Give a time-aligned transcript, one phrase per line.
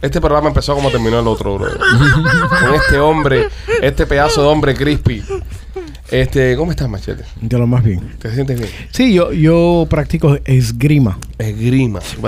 [0.00, 1.68] Este programa empezó como terminó el otro, bro.
[1.68, 3.48] Con este hombre,
[3.80, 5.22] este pedazo de hombre crispy.
[6.10, 7.24] Este, ¿cómo estás, Machete?
[7.40, 8.16] De lo más bien.
[8.18, 8.70] ¿Te sientes bien?
[8.90, 11.18] Sí, yo, yo practico esgrima.
[11.38, 12.00] Esgrima.
[12.00, 12.18] Sí.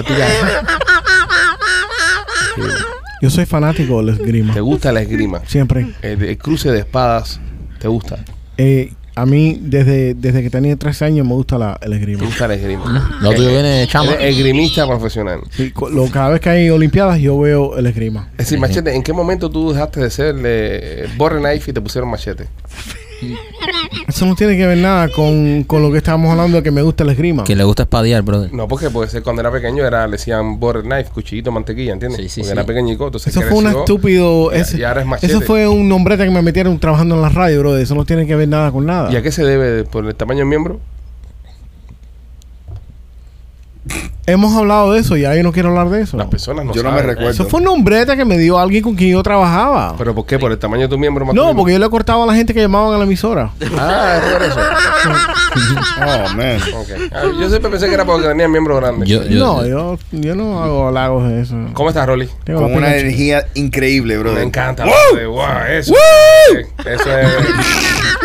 [3.20, 4.54] Yo soy fanático del esgrima.
[4.54, 5.40] ¿Te gusta la esgrima?
[5.46, 5.94] Siempre.
[6.02, 7.40] El, el cruce de espadas,
[7.80, 8.18] ¿te gusta?
[8.56, 12.24] Eh, a mí, desde, desde que tenía 13 años, me gusta la, el ¿Te esgrima.
[12.24, 13.18] gusta la esgrima?
[13.20, 14.12] Lo tuyo viene de chama.
[14.14, 15.40] Esgrimista profesional.
[15.50, 18.28] Sí, lo- cada vez que hay olimpiadas, yo veo el esgrima.
[18.32, 21.80] Es decir, Machete, ¿en qué momento tú dejaste de ser eh, Borre Knife y te
[21.80, 22.46] pusieron Machete?
[24.08, 26.82] Eso no tiene que ver nada con, con lo que estábamos hablando de que me
[26.82, 27.44] gusta el esgrima.
[27.44, 28.52] Que le gusta espadear, brother.
[28.52, 32.20] No, porque puede ser cuando era pequeño era, le decían Borre Knife, cuchillito, mantequilla, ¿entiendes?
[32.20, 32.52] Sí, sí, porque sí.
[32.52, 34.50] era pequeñico, entonces Eso fue un estúpido.
[34.54, 35.32] y- ese- y ahora es machete.
[35.32, 37.76] eso fue un nombrete que me metieron trabajando en la radio, bro.
[37.78, 39.10] Eso no tiene que ver nada con nada.
[39.12, 39.84] ¿Y a qué se debe?
[39.84, 40.80] ¿Por el tamaño del miembro?
[44.26, 46.16] Hemos hablado de eso, ya yo no quiero hablar de eso.
[46.16, 47.30] Las personas no Yo no me recuerdo.
[47.30, 49.94] Eso fue un nombrete que me dio alguien con quien yo trabajaba.
[49.98, 50.38] ¿Pero por qué?
[50.38, 51.56] ¿Por el tamaño de tu miembro No, masculino?
[51.58, 53.50] porque yo le cortaba a la gente que llamaban a la emisora.
[53.78, 54.60] Ah, es por eso.
[55.96, 56.58] Oh, man.
[57.12, 59.06] Ah, Yo siempre pensé que era porque tenía miembro grande.
[59.06, 61.54] Yo- yo- no, yo, yo no hago halagos de eso.
[61.74, 62.28] ¿Cómo estás, Rolly?
[62.44, 64.32] Tengo Con una energía increíble, bro.
[64.32, 64.84] Me encanta.
[64.84, 65.28] brother.
[65.28, 65.94] Wow, eso.
[66.84, 67.28] Eso es.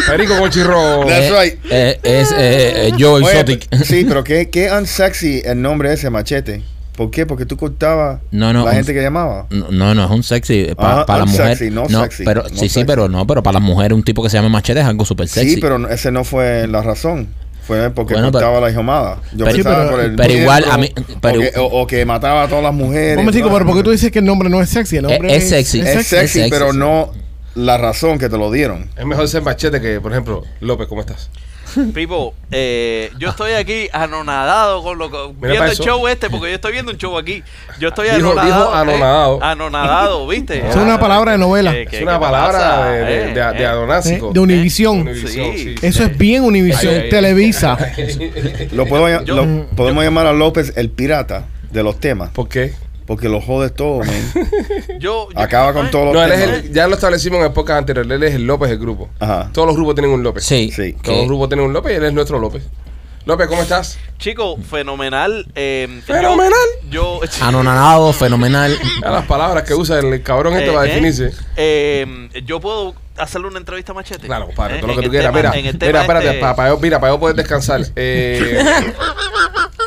[0.09, 1.05] Perico con chirro.
[1.05, 1.59] That's Eh, right.
[1.69, 3.67] eh, es eh, eh, Joe Oye, Exotic.
[3.83, 6.61] sí, pero qué, qué unsexy el nombre ese, machete.
[6.95, 7.25] ¿Por qué?
[7.25, 9.45] Porque tú cortabas No, no, la un- gente que llamaba.
[9.49, 10.67] No, no, es un sexy.
[10.75, 11.55] Para Ah, la un mujer.
[11.57, 12.83] sexy, no no, sexy, pero, no sí, sí, sexy.
[12.83, 15.29] pero no, pero para las mujeres un tipo que se llama machete es algo súper
[15.29, 15.55] sexy.
[15.55, 17.29] Sí, pero ese no fue la razón.
[17.65, 19.17] Fue porque Bueno, cortaba pero- la hijomada.
[19.31, 20.91] Yo pero- pensaba pero- por el pero igual a mí-
[21.21, 23.11] pero- o, que, o- o que mataba a todas las mujeres.
[23.17, 23.53] Un momentico, ¿no?
[23.53, 24.97] pero ¿por qué tú dices que el nombre no es sexy?
[24.97, 25.79] El nombre Es- es sexy.
[25.79, 26.77] Es Es sexy, sexy, pero sí.
[26.79, 27.11] no
[27.65, 28.89] la razón que te lo dieron.
[28.97, 31.29] Es mejor ser machete que, por ejemplo, López, ¿cómo estás?
[31.93, 35.17] Pipo, eh, yo estoy aquí anonadado con lo que...
[35.47, 37.43] Viendo el show este, porque yo estoy viendo un show aquí.
[37.79, 38.45] Yo estoy Dijo- anonadado.
[38.65, 39.35] dijo anonadado.
[39.35, 40.67] eh, anonadado, ¿viste?
[40.67, 41.71] Es una palabra de novela.
[41.71, 42.85] ¿Qué- qué- Es una palabra pasa?
[42.89, 43.65] de, de, Eh, de, de eh.
[43.67, 44.29] adonásico.
[44.29, 45.09] Eh, de Univisión.
[45.13, 45.27] Sí.
[45.27, 45.75] sí.
[45.83, 47.03] Eso es bien Univisión.
[47.11, 47.77] Televisa.
[48.71, 52.31] Lo puedo, Yo- lo- podemos llamar a López el pirata de los temas.
[52.31, 52.73] ¿Por qué?
[53.09, 54.07] Porque lo jodes todo, man.
[54.99, 56.55] Yo, yo- Acaba con todos los No, él es temas.
[56.59, 58.05] el, ya lo establecimos en el podcast anterior.
[58.09, 59.09] Él es el López del grupo.
[59.19, 59.49] Ajá.
[59.51, 60.43] Todos los grupos tienen un López.
[60.45, 60.69] Sí.
[60.71, 60.95] Sí.
[61.03, 62.61] Todos los grupos tienen un López y él es nuestro López.
[63.29, 63.99] López, ¿cómo estás?
[64.17, 65.45] Chico, fenomenal.
[65.53, 66.51] eh, ¿Fenomenal?
[66.89, 68.75] Yo, yo- Anonadado, fenomenal.
[69.03, 71.31] A las palabras que usa el cabrón este Eh, para eh, definirse.
[71.55, 74.25] eh, yo puedo hacerle una entrevista a Machete.
[74.25, 75.31] Claro, compadre, Eh, todo lo que tú quieras.
[75.31, 77.81] tema- Mira, mira, espérate, este- para, yo, mira, para yo poder descansar.
[77.95, 78.63] Eh,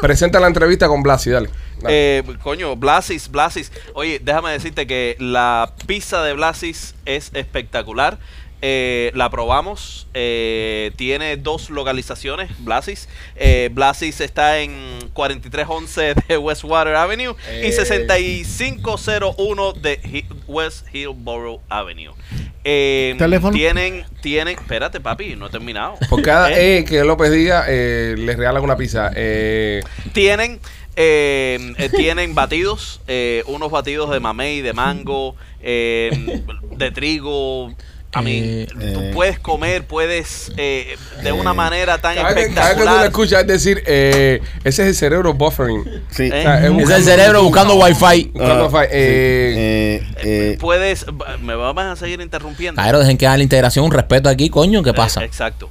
[0.01, 1.51] presenta la entrevista con Blasi, dale.
[1.81, 2.19] Dale.
[2.19, 3.73] Eh, coño, Blasis, Blasis.
[3.95, 8.19] Oye, déjame decirte que la pizza de Blasis es espectacular.
[8.65, 10.07] Eh, la probamos.
[10.15, 13.09] eh, tiene dos localizaciones, Blasis.
[13.35, 14.73] Eh, Blasis está en
[15.15, 17.67] 4311 de Westwater Avenue Eh.
[17.69, 22.13] y 6501 de Hi- West Hillborough Avenue.
[22.65, 23.53] Eh, ¿Teléfono?
[23.53, 25.95] Tienen, tienen, espérate papi, no he terminado.
[26.09, 29.11] Por cada Eh, E que López diga, eh, le regalan una pizza.
[29.17, 30.61] Eh, Tienen,
[30.95, 36.43] eh, eh, tienen batidos, eh, unos batidos de mamey, de mango, eh,
[36.77, 37.75] de trigo.
[38.15, 39.11] A mí, Eh, tú eh.
[39.15, 43.07] puedes comer, puedes eh, de una manera tan cada, cada que tú lo espectacular.
[43.07, 45.83] escuchas es decir, eh, ese es el cerebro buffering.
[46.11, 46.25] Sí.
[46.25, 46.29] Eh.
[46.29, 48.31] O sea, Es buscando- el cerebro buscando wifi.
[48.35, 48.93] buscando Ah, fi- sí.
[48.93, 51.07] eh, Eh, eh, Puedes,
[51.41, 52.83] me vas a seguir interrumpiendo.
[52.83, 55.25] Claro, dejen que haga la integración, un respeto aquí, coño, ¿qué Eh, pasa?
[55.25, 55.71] exacto.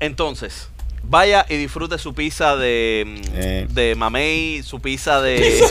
[0.00, 0.68] Entonces,
[1.04, 3.66] vaya y disfrute su pizza de, Eh.
[3.70, 5.58] de mamey, su pizza de...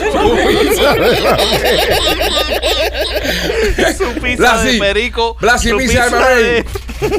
[3.96, 5.36] su pizza Blasi, de perico.
[5.40, 6.64] Blasi, su pizza de mamey.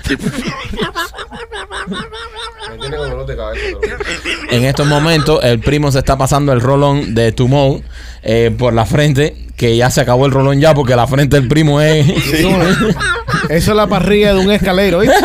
[0.09, 0.17] Me
[2.77, 3.77] tiene con dolor de cabeza.
[3.81, 3.97] pero-
[4.51, 7.81] en estos momentos el primo se está pasando el rolón de Tumou
[8.23, 11.47] eh, por la frente, que ya se acabó el rolón ya porque la frente del
[11.47, 12.07] primo es...
[12.33, 12.49] Eso,
[13.49, 15.15] eso es la parrilla de un escalero, ¿oíste?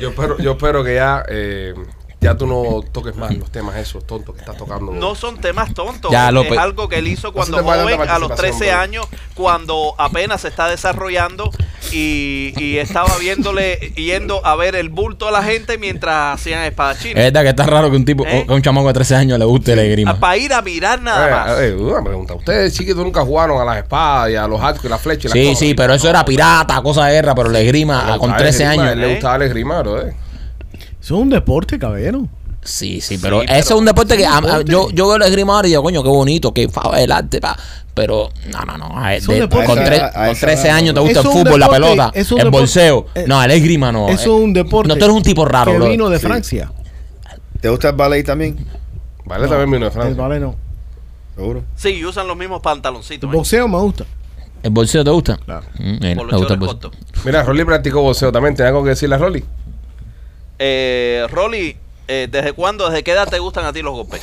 [0.00, 1.74] Yo espero, yo espero que ya, eh,
[2.26, 4.92] ya tú no toques más los temas esos tontos que estás tocando.
[4.92, 6.10] No son temas tontos.
[6.10, 6.52] Ya, López.
[6.52, 8.36] es algo que él hizo cuando joven, a los 13
[8.68, 11.50] participación, años, cuando apenas se está desarrollando
[11.92, 16.70] y, y estaba viéndole, yendo a ver el bulto a la gente mientras hacían Es
[16.70, 17.14] espadachines.
[17.14, 18.44] verdad que está raro que un tipo, ¿Eh?
[18.46, 20.18] que un chamaco de 13 años le guste el esgrima.
[20.18, 21.60] Para ir a mirar nada más.
[21.60, 22.34] Eh, eh, una pregunta.
[22.34, 25.28] Ustedes chiquitos nunca jugaron a las espadas y a los arcos y las flechas y
[25.28, 25.58] las Sí, cosas?
[25.60, 28.64] sí, pero eso era pirata, cosa de guerra, pero el esgrima con gustaba el 13
[28.64, 28.92] esgrima, a años.
[28.94, 29.14] él Le ¿eh?
[29.14, 30.25] gustaba el esgrima, bro.
[31.06, 31.08] Eh.
[31.08, 32.26] Eso es un deporte, caballero.
[32.62, 35.22] Sí, sí, pero Sí, ese es un deporte que a- a- yo, yo veo el
[35.22, 36.68] esgrima ahora y digo, coño, qué bonito, qué
[36.98, 37.56] el arte, pa.
[37.94, 38.98] Pero, no, no, no.
[38.98, 39.66] a- Es un de- deporte.
[39.66, 41.68] con, A tre- a con esa 13 edad, años te gusta el Es fútbol, la
[41.68, 42.58] pelota, es el deporte.
[42.58, 43.06] bolseo.
[43.14, 44.08] Eh, No, el esgrima no.
[44.08, 44.30] Eso es eh.
[44.30, 44.88] un deporte.
[44.88, 45.88] No, tú eres un tipo raro, que bro.
[45.88, 46.26] vino de Sí.
[46.26, 46.72] Francia.
[47.60, 48.66] ¿Te gusta el ballet también?
[49.24, 50.20] Vale, también vino de El Francia.
[50.22, 50.56] ballet no.
[51.36, 51.62] Seguro.
[51.76, 53.28] Sí, usan los mismos pantaloncitos.
[53.28, 53.38] El ¿eh?
[53.38, 54.04] boxeo me gusta.
[54.62, 55.36] ¿El bolseo te gusta?
[55.36, 55.66] Claro.
[55.78, 56.90] Mm, mira, Por me gusta el.
[57.24, 58.56] Mira, Rolly practicó boxeo también.
[58.56, 59.44] ¿Tienes algo que decirle a Rolly?
[60.58, 61.76] Eh, Rolly,
[62.08, 64.22] eh, ¿desde cuándo, desde qué edad te gustan a ti los golpes?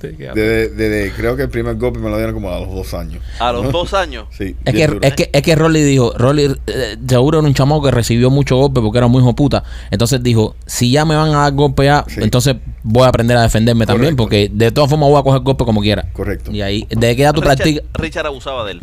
[0.00, 3.22] Desde, desde- creo que el primer golpe me lo dieron como a los dos años.
[3.38, 4.26] A los dos años.
[4.36, 4.56] Sí.
[4.64, 7.92] Es que, es, que, es que Rolly dijo, Rolly eh, seguro era un chamaco que
[7.92, 9.62] recibió mucho golpe porque era muy hijo puta.
[9.92, 12.18] Entonces dijo, si ya me van a dar golpe ya, Sí.
[12.20, 15.64] entonces voy a aprender a defenderme también porque de todas formas voy a coger golpe
[15.64, 16.08] como quiera.
[16.12, 16.50] Correcto.
[16.50, 17.84] Y ahí, ¿de qué edad tú Richard, practicas?
[17.94, 18.82] Richard abusaba de él.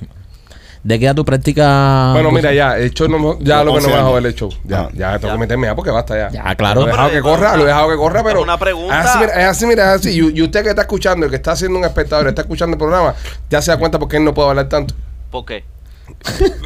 [0.82, 2.14] ¿De qué edad tú practicas?
[2.14, 4.34] Bueno, mira, ya, el show no, ya lo que no 11 me dejado ver el
[4.36, 4.50] show.
[4.64, 4.90] Ya, Ah.
[4.94, 5.34] ya, tengo Ya.
[5.34, 6.30] que meterme ya porque basta ya.
[6.32, 6.82] Ya, claro.
[6.82, 8.38] Lo he dejado que corra, lo he dejado que corra, pero.
[8.40, 9.00] es una pregunta.
[9.02, 10.10] Es así, mira, es así, mira, es así.
[10.12, 12.80] Y, y usted que está escuchando, el que está siendo un espectador, está escuchando el
[12.80, 13.14] programa,
[13.50, 14.94] ya se da cuenta por qué él no puede hablar tanto.
[15.30, 15.64] ¿Por qué?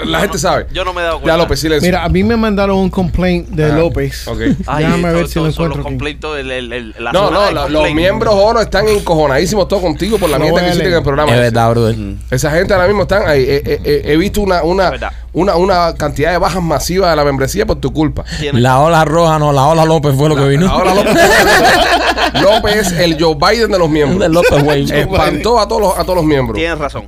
[0.06, 0.66] La gente sabe.
[0.74, 1.32] Yo no me he dado cuenta.
[1.34, 1.88] Ya, López, silencio.
[1.88, 4.28] Mira, a mí me mandaron un complaint de Ah, López.
[4.28, 4.40] ok.
[4.66, 7.42] Ay, Déjame ver todo- si todo lo encuentro los el- el- el- la No, no,
[7.46, 10.96] de la- los miembros oro están encojonadísimos todos contigo por la mierda que hiciste en
[10.96, 11.32] el programa.
[11.32, 11.96] Es verdad, brother.
[12.32, 13.42] Esa gente ahora mismo están ahí.
[13.44, 14.92] Eh, eh, eh, he visto una, una,
[15.34, 18.26] una, una cantidad de bajas masivas de la membresía por tu culpa.
[18.54, 20.68] La ola roja, no, la ola López fue lo que vino.
[20.70, 21.14] Ahora López,
[22.42, 24.30] López es el Joe Biden de los de miembros.
[24.32, 24.92] López, güey.
[24.92, 26.56] Espantó a todos los, a todos los miembros.
[26.58, 27.06] Tienes razón.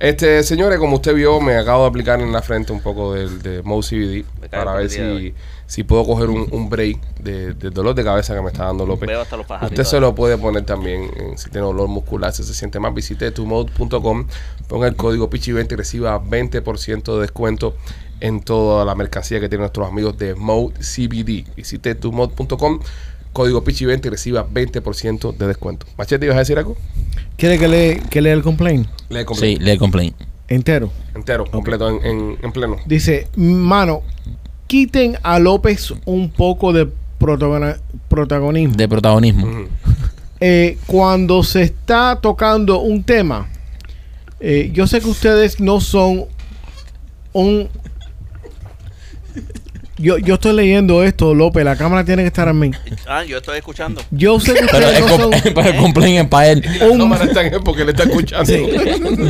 [0.00, 3.42] Este, señores, como usted vio, me acabo de aplicar en la frente un poco del
[3.42, 5.34] de Mo CBD Me cae para ver si,
[5.66, 9.06] si puedo coger un, un break de, dolor de cabeza que me está dando López.
[9.06, 9.78] Veo hasta los pajaritos.
[9.78, 12.94] Usted se lo puede poner también eh, si tiene dolor muscular, si se siente más.
[12.94, 14.26] Visite tumode.com,
[14.68, 17.76] ponga el código PICHI20 y reciba 20% de descuento
[18.20, 21.44] en toda la mercancía que tienen nuestros amigos de Mode CBD.
[21.54, 22.80] Visite tumode.com,
[23.34, 25.84] código PICHI20 y reciba 20% de descuento.
[25.98, 26.78] Machete, ¿ibas a decir algo?
[27.40, 29.64] ¿Quiere que le, que lea el complaint Le Sí, completo.
[29.64, 30.14] le complain.
[30.48, 30.92] entero?
[31.14, 32.76] Entero, completo, en, en, en pleno.
[32.86, 34.02] Dice, mano,
[34.66, 36.86] quiten a López un poco de
[37.18, 37.78] protagona-
[38.08, 38.74] protagonismo.
[38.76, 39.46] De protagonismo.
[39.46, 39.68] Ujú.
[40.42, 43.46] Eh, cuando se está tocando un tema,
[44.40, 46.24] eh, yo sé que ustedes no son
[47.34, 47.68] un
[50.00, 51.64] Yo, yo estoy leyendo esto, López.
[51.64, 52.70] La cámara tiene que estar en mí.
[53.06, 54.00] Ah, yo estoy escuchando.
[54.10, 55.30] Yo sé que ustedes el, no son...
[55.54, 56.64] pero el complaint es para él.
[56.80, 58.46] La cámara está en él porque le está escuchando.
[58.46, 58.66] Sí.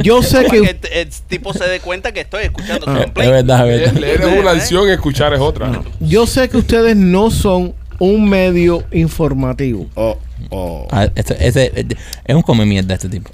[0.03, 0.71] Yo sé que que...
[0.71, 3.33] el, el tipo se dé cuenta que estoy escuchando su Ah, Es complaint.
[3.33, 4.01] verdad, es verdad.
[4.01, 5.83] leer es una acción y escuchar es otra.
[6.01, 9.87] Yo sé que ustedes no son un medio informativo.
[9.95, 10.19] Oh,
[10.51, 10.87] oh.
[10.91, 13.31] Ah, este- este- es un come mierda este tipo.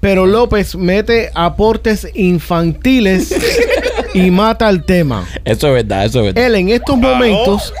[0.00, 3.34] Pero López mete aportes infantiles
[4.14, 5.26] y mata el tema.
[5.44, 6.44] Eso es verdad, eso es verdad.
[6.46, 7.72] Él en estos momentos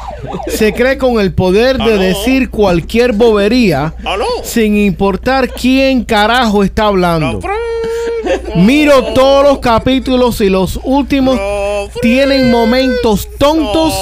[0.48, 1.98] se cree con el poder de ¿Aló?
[1.98, 4.26] decir cualquier bobería ¿Aló?
[4.42, 7.40] sin importar quién carajo está hablando.
[8.56, 11.38] Miro todos los capítulos y los últimos
[12.00, 13.92] tienen momentos tontos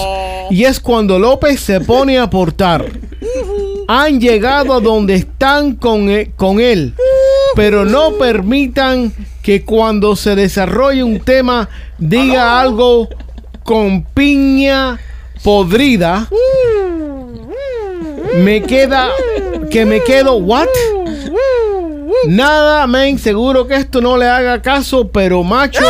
[0.50, 2.86] y es cuando López se pone a aportar.
[3.88, 6.94] Han llegado a donde están con e- con él,
[7.56, 9.12] pero no permitan
[9.42, 11.68] que cuando se desarrolle un tema
[11.98, 13.08] diga algo
[13.64, 14.98] con piña
[15.42, 16.28] podrida.
[18.36, 19.10] Me queda
[19.70, 20.68] que me quedo what?
[22.26, 25.82] Nada, men, seguro que esto no le haga caso, pero macho,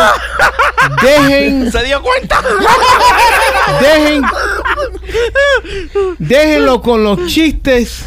[1.02, 2.40] dejen, ¿Se dio cuenta?
[3.80, 4.22] dejen,
[6.18, 8.06] déjenlo con los chistes,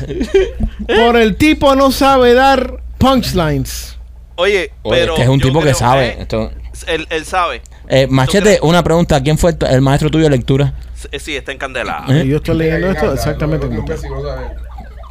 [0.87, 3.94] por el tipo no sabe dar punchlines.
[4.37, 5.15] Oye, Oye, pero.
[5.15, 6.07] que es un tipo que sabe.
[6.07, 6.51] eh, Esto-
[6.87, 7.61] Él, él sabe.
[7.87, 9.21] Eh, Machete, una pregunta.
[9.23, 10.73] ¿Quién fue el, el maestro tuyo de lectura?
[10.95, 12.11] Sí, Sí, está encandelado.
[12.13, 12.25] ¿Eh?
[12.27, 13.85] Yo estoy leyendo esto exactamente como.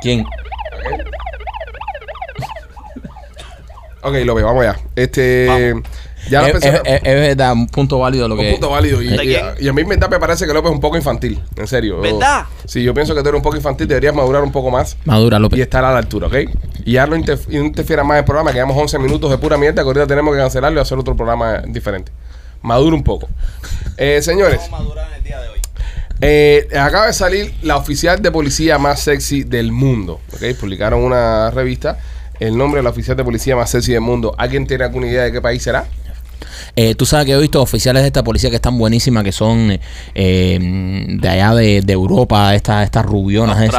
[0.03, 0.25] ¿Quién?
[4.03, 4.77] Ok, López, vamos allá.
[4.97, 5.75] Este.
[6.31, 8.51] Ya es, persona- es- es- es verdad, un punto válido lo un que...
[8.53, 9.01] punto válido.
[9.03, 10.97] Y, ¿De y- y a mí en verdad me parece que López es un poco
[10.97, 11.39] infantil.
[11.57, 12.01] En serio.
[12.01, 12.45] ¿Verdad?
[12.65, 13.87] Sí, yo pienso que tú eres un poco infantil.
[13.89, 15.61] Deberías madurar un poco más Madura, y López.
[15.61, 16.35] estar a la altura, ¿ok?
[16.85, 18.51] Y ya no interf- y no interfieras más el programa.
[18.51, 19.83] Que llevamos 11 minutos de pura mierda.
[19.83, 22.13] Que ahorita tenemos que cancelarlo y hacer otro programa diferente.
[22.63, 23.29] Madura un poco.
[23.97, 24.59] Eh, señores.
[24.71, 25.59] Vamos a madurar en el día de hoy.
[26.21, 30.21] Eh, acaba de salir la oficial de policía más sexy del mundo.
[30.33, 30.57] ¿ok?
[30.59, 31.99] Publicaron una revista.
[32.41, 34.35] El nombre de la oficial de policía más sexy del mundo.
[34.37, 35.85] ¿Alguien tiene alguna idea de qué país será?
[36.77, 39.79] Eh, tú sabes que he visto oficiales de esta policía que están buenísimas, que son
[40.15, 43.75] eh, de allá de, de Europa, estas estas rubionas esas.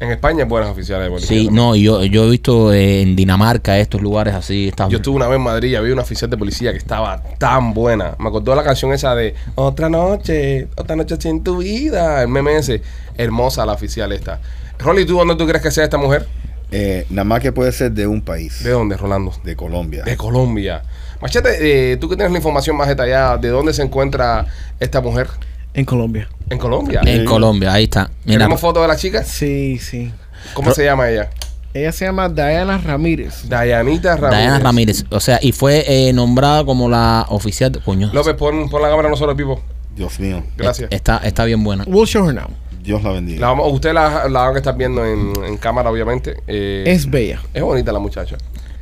[0.00, 1.28] En España hay buenas oficiales de policía.
[1.28, 1.54] Sí, también.
[1.56, 4.72] no, yo, yo he visto eh, en Dinamarca estos lugares así.
[4.88, 7.74] Yo estuve una vez en Madrid y había una oficial de policía que estaba tan
[7.74, 8.14] buena.
[8.18, 12.22] Me acordó la canción esa de Otra noche, otra noche sin tu vida.
[12.22, 12.80] El meme ese.
[13.16, 14.40] Hermosa la oficial esta.
[14.78, 16.28] Rolly, ¿tú dónde tú crees que sea esta mujer?
[16.70, 18.62] Eh, nada más que puede ser de un país.
[18.62, 19.32] ¿De dónde, Rolando?
[19.42, 20.04] De Colombia.
[20.04, 20.82] De Colombia.
[21.20, 24.46] Machete, eh, tú que tienes la información más detallada, ¿de dónde se encuentra
[24.78, 25.28] esta mujer?
[25.74, 26.28] En Colombia.
[26.50, 27.00] En Colombia.
[27.04, 28.10] en Colombia, ahí está.
[28.24, 29.22] Mira, ¿Tenemos fotos de la chica?
[29.24, 30.10] Sí, sí.
[30.54, 31.30] ¿Cómo se llama ella?
[31.74, 33.48] Ella se llama Diana Ramírez.
[33.48, 34.40] Dayanita Ramírez.
[34.44, 35.04] Diana Ramírez.
[35.10, 37.70] O sea, y fue eh, nombrada como la oficial.
[37.70, 38.10] de- Coño.
[38.12, 39.60] López, pon, pon la cámara a nosotros, Pipo.
[39.94, 40.42] Dios mío.
[40.56, 40.88] Gracias.
[40.90, 41.84] Está, está bien buena.
[41.86, 42.48] We'll show her now.
[42.82, 43.40] Dios la bendiga.
[43.40, 46.36] La usted la, la van a estar viendo en, en cámara, obviamente.
[46.46, 47.40] Eh, Es bella.
[47.52, 48.36] es bonita la muchacha.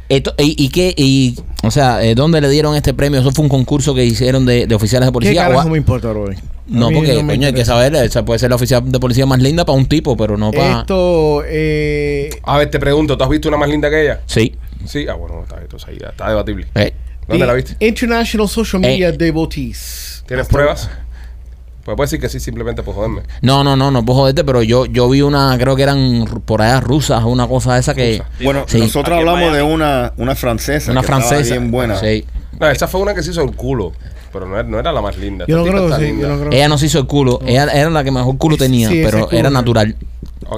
[0.08, 0.94] Esto- y, y qué?
[0.96, 3.18] Y, o sea, eh, ¿dónde le dieron este premio?
[3.20, 5.42] ¿Eso fue un concurso que hicieron de, de oficiales de ¿Qué policía?
[5.42, 6.36] o carajo a- me importa, Roy?
[6.68, 7.94] No, porque, no coño, hay que saber.
[7.96, 10.80] Esa puede ser la oficial de policía más linda para un tipo, pero no para.
[10.80, 14.20] Esto, eh, A ver, te pregunto, ¿tú has visto una más linda que ella?
[14.26, 14.54] Sí.
[14.84, 16.66] Sí, ah, bueno, está, entonces ahí está debatible.
[16.74, 16.92] Eh,
[17.26, 17.76] ¿Dónde the la viste?
[17.84, 18.88] International Social Eh.
[18.88, 20.24] Media Devotees.
[20.28, 20.88] ¿Tienes pruebas?
[21.84, 23.22] Pues puedes decir que sí, simplemente por joderme.
[23.42, 26.60] No, no, no, no puedo joderte, pero yo, yo vi una, creo que eran por
[26.60, 28.18] allá rusas o una cosa esa que.
[28.18, 28.30] Rusa.
[28.42, 28.78] Bueno, Sí.
[28.80, 30.90] nosotros hablamos de una, una francesa.
[30.90, 31.54] Una que francesa.
[31.54, 31.96] Bien buena.
[31.96, 32.24] Sí.
[32.58, 33.92] No, esa fue una que se hizo el culo,
[34.32, 35.44] pero no era, no era la más linda.
[35.48, 36.02] Yo no creo que sí.
[36.02, 36.22] linda.
[36.22, 37.40] Yo no creo Ella no se hizo el culo.
[37.46, 39.96] Ella era la que mejor culo tenía, Sí, pero culo era natural.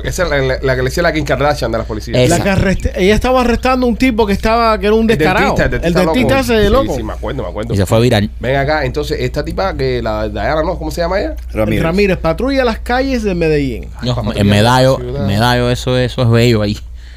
[0.05, 2.29] Esa es la, la- la que le decía la Kim Kardashian de las policías.
[2.29, 2.43] La
[2.75, 5.55] que ella estaba arrestando a un tipo que estaba que era un El descarado.
[5.55, 6.41] dentista, el dentista, el dentista loco.
[6.53, 6.97] ese Sí, loco.
[6.97, 7.73] Sí, me acuerdo, me acuerdo.
[7.73, 8.31] Y se fue viral.
[8.39, 10.77] Ven acá, entonces, esta tipa que la Diana, ¿no?
[10.79, 11.37] ¿Cómo se llama ella?
[11.55, 11.83] Ramírez.
[11.83, 12.19] Ramírez.
[12.19, 13.87] patrulla las calles de Medellín.
[14.03, 16.77] No, Para en medallo, medallo, eso, eso es bello ahí.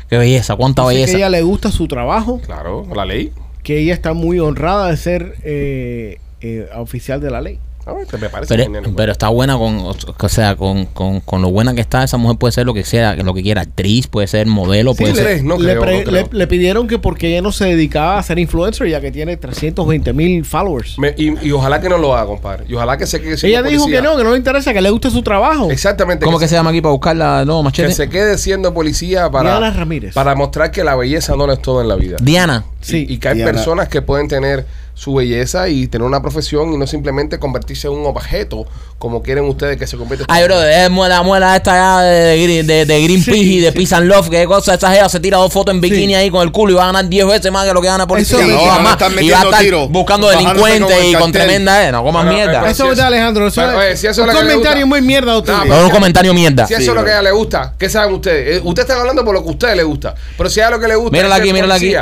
[0.09, 1.17] Qué belleza, cuánta Dice que belleza.
[1.17, 3.33] ella le gusta su trabajo, Claro, la ley.
[3.63, 7.59] que ella está muy honrada de ser eh, eh, oficial de la ley.
[7.83, 11.19] A ver, te- me parece Pero, genial, pero está buena con, o sea, con, con,
[11.21, 13.61] con lo buena que está, esa mujer puede ser lo que sea, lo que quiera,
[13.61, 15.43] actriz, puede ser modelo, puede le ser.
[15.43, 16.11] no le, pre- no creo.
[16.11, 19.35] le- le pidieron que porque ella no se dedicaba a ser influencer, ya que tiene
[19.35, 20.99] 320 mil followers.
[20.99, 22.65] Me- y, y ojalá que no lo haga, compadre.
[22.69, 24.01] Y ojalá que se quede siendo ella dijo policía.
[24.01, 25.71] que no, que no le interesa, que le guste su trabajo.
[25.71, 26.23] Exactamente.
[26.23, 27.45] ¿Cómo que se llama aquí para buscarla?
[27.45, 27.93] No, Que machete.
[27.93, 30.13] se quede siendo policía para, Diana Ramírez.
[30.13, 32.17] para mostrar que la belleza no lo es todo en la vida.
[32.21, 32.63] Diana.
[32.79, 33.07] Sí.
[33.09, 33.51] Y, y que hay Diana.
[33.53, 37.93] personas que pueden tener su belleza y tener una profesión y no simplemente convertirse en
[37.93, 38.65] un objeto
[38.99, 40.25] como quieren ustedes que se convierta.
[40.27, 43.95] Ay, bro, es muela, muela esta ya de, de, de, de Greenpeace y de Peace
[43.95, 46.13] and Love, que cosa, esa jeva se tira dos fotos en bikini Sí.
[46.15, 48.05] ahí con el culo y va a ganar 10 veces más que lo que gana
[48.05, 48.37] policía.
[48.39, 48.91] Eso- no, Sí, va no más.
[48.93, 52.35] están y va a estar tiro, buscando delincuentes y con tremenda, eh, no comas Pero,
[52.35, 52.69] mierda.
[52.69, 53.47] Eso es Alejandro.
[53.47, 55.53] Eso Pero, es oye, si eso es un le comentario muy mierda de usted.
[55.53, 56.67] No, No, es un comentario mierda.
[56.67, 58.57] Si eso Sí, es lo que a ella le gusta, ¿qué saben ustedes?
[58.57, 60.13] Eh, Ustedes están hablando por lo que a ustedes les gusta.
[60.37, 61.95] Pero si a ella lo que le gusta Mírala aquí, mírala aquí.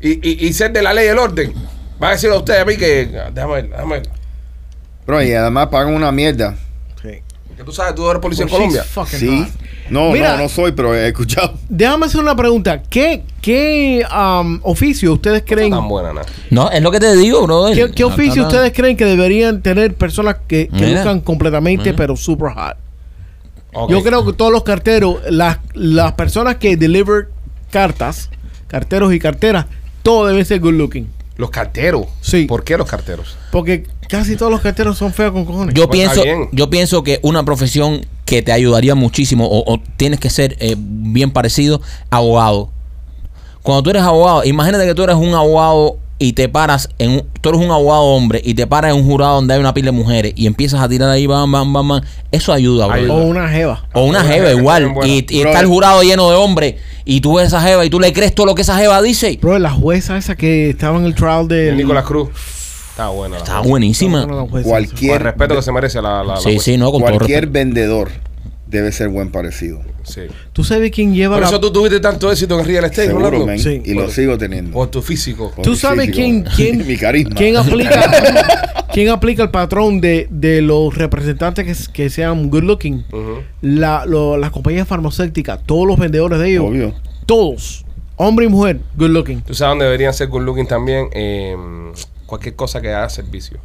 [0.00, 1.54] Y, y, y ser de la ley y el orden,
[2.02, 3.06] va a decir a usted a mí que.
[3.32, 4.08] Déjame ver, déjame ver.
[5.06, 6.56] Bro, y además pagan una mierda.
[7.56, 8.82] Que tú sabes, tú eres policía en she's Colombia.
[8.82, 9.38] fucking Sí.
[9.44, 9.48] hot.
[9.88, 10.36] No, Mira.
[10.36, 11.54] no, no soy, pero he escuchado.
[11.68, 12.82] Déjame hacer una pregunta.
[12.82, 15.70] ¿Qué, qué um, oficio ustedes creen?
[15.70, 16.26] No tan buena, nada.
[16.50, 17.66] No, es lo que te digo, bro.
[17.72, 20.94] ¿Qué, qué oficio ustedes creen que deberían tener personas que, que Mira.
[21.02, 21.96] buscan completamente, Mira.
[21.96, 22.76] pero super hot?
[23.72, 23.90] Ok.
[23.90, 27.28] Yo creo que todos los carteros, las, las personas que deliver
[27.70, 28.30] cartas,
[28.66, 29.66] carteros y carteras,
[30.02, 31.08] todo debe ser good looking.
[31.36, 32.06] Los carteros.
[32.20, 32.44] Sí.
[32.44, 33.36] ¿Por qué los carteros?
[33.50, 35.74] Porque casi todos los carteros son feos con cojones.
[35.74, 36.22] Yo Pues pienso,
[36.52, 40.76] yo pienso que una profesión que te ayudaría muchísimo o, o tienes que ser eh,
[40.78, 42.70] bien parecido, abogado.
[43.62, 47.22] Cuando tú eres abogado, imagínate que tú eres un abogado y te paras en un,
[47.40, 49.86] tú eres un abogado hombre y te paras en un jurado donde hay una pila
[49.86, 52.00] de mujeres y empiezas a tirar ahí, bam, bam, bam, bam.
[52.30, 53.14] Eso ayuda, bro.
[53.14, 53.84] O una jeva.
[53.92, 54.94] O una Una jeva igual.
[55.04, 56.76] Y, y está el jurado lleno de hombres.
[57.04, 59.38] Y tú ves esa jeva y tú le crees todo lo que esa jeva dice.
[59.42, 61.72] Bro, la jueza esa que estaba en el trial de...
[61.74, 62.30] Nicolás Cruz.
[62.90, 63.36] Está buena.
[63.38, 64.26] Está buenísima.
[64.26, 66.22] Con el Cualquier, respeto que se merece la.
[66.22, 66.60] la, la Sí, jueza.
[66.64, 67.52] sí, no, con todo cualquier respeto.
[67.52, 68.10] vendedor
[68.78, 69.80] debe ser buen parecido.
[70.02, 70.22] Sí.
[70.52, 71.48] ¿Tú sabes quién lleva Por la...
[71.48, 73.58] eso tú tuviste tanto éxito en real estate, Seguro, man.
[73.58, 73.80] Sí.
[73.84, 74.72] Y lo sigo teniendo.
[74.72, 75.50] Por tu físico.
[75.54, 76.16] Por ¿Tú sabes físico.
[76.16, 76.42] quién,
[76.78, 77.34] quién, Mi carisma.
[77.34, 83.04] quién aplica quién aplica el patrón de, de los representantes que, que sean good looking?
[83.62, 86.94] La, lo- las compañías farmacéuticas, todos los vendedores de ellos, Obvio.
[87.26, 87.84] todos,
[88.16, 89.40] hombre y mujer, good looking.
[89.42, 91.06] Tú sabes dónde deberían ser good looking también.
[91.14, 91.56] Eh,
[92.26, 93.58] cualquier cosa que haga servicio.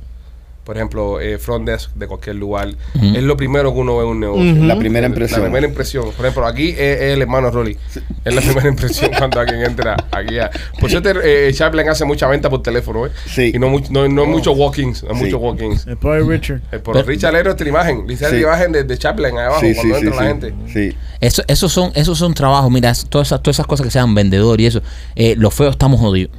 [0.69, 2.69] Por ejemplo, eh, front desk de cualquier lugar.
[3.01, 4.53] Es lo primero que uno ve en un negocio.
[4.67, 5.39] La primera impresión.
[5.41, 6.03] La primera impresión.
[6.15, 7.75] Por ejemplo, aquí es, es el hermano Rolly.
[8.23, 10.37] Es la primera impresión cuando alguien entra aquí.
[10.37, 13.09] A, por cierto, eh, Chaplin hace mucha venta por teléfono, ¿eh?
[13.25, 13.51] Sí.
[13.51, 15.01] Y no, much- no, no muchos walk-ins.
[15.01, 15.23] No Sí.
[15.23, 15.87] muchos walk-ins.
[15.87, 16.61] El pobre Richard.
[16.71, 18.05] Eh, por Richard Lero esta imagen.
[18.05, 18.35] Dice Sí.
[18.35, 20.27] la imagen de, de Chaplin ahí abajo Sí, cuando sí, entra la sí.
[20.27, 20.53] gente.
[20.91, 20.97] Sí.
[21.19, 24.61] Eso, esos son, esos son trabajos, mira, todas esas, todas esas cosas que sean vendedor
[24.61, 24.83] y eso,
[25.15, 26.31] eh, los feos estamos jodidos.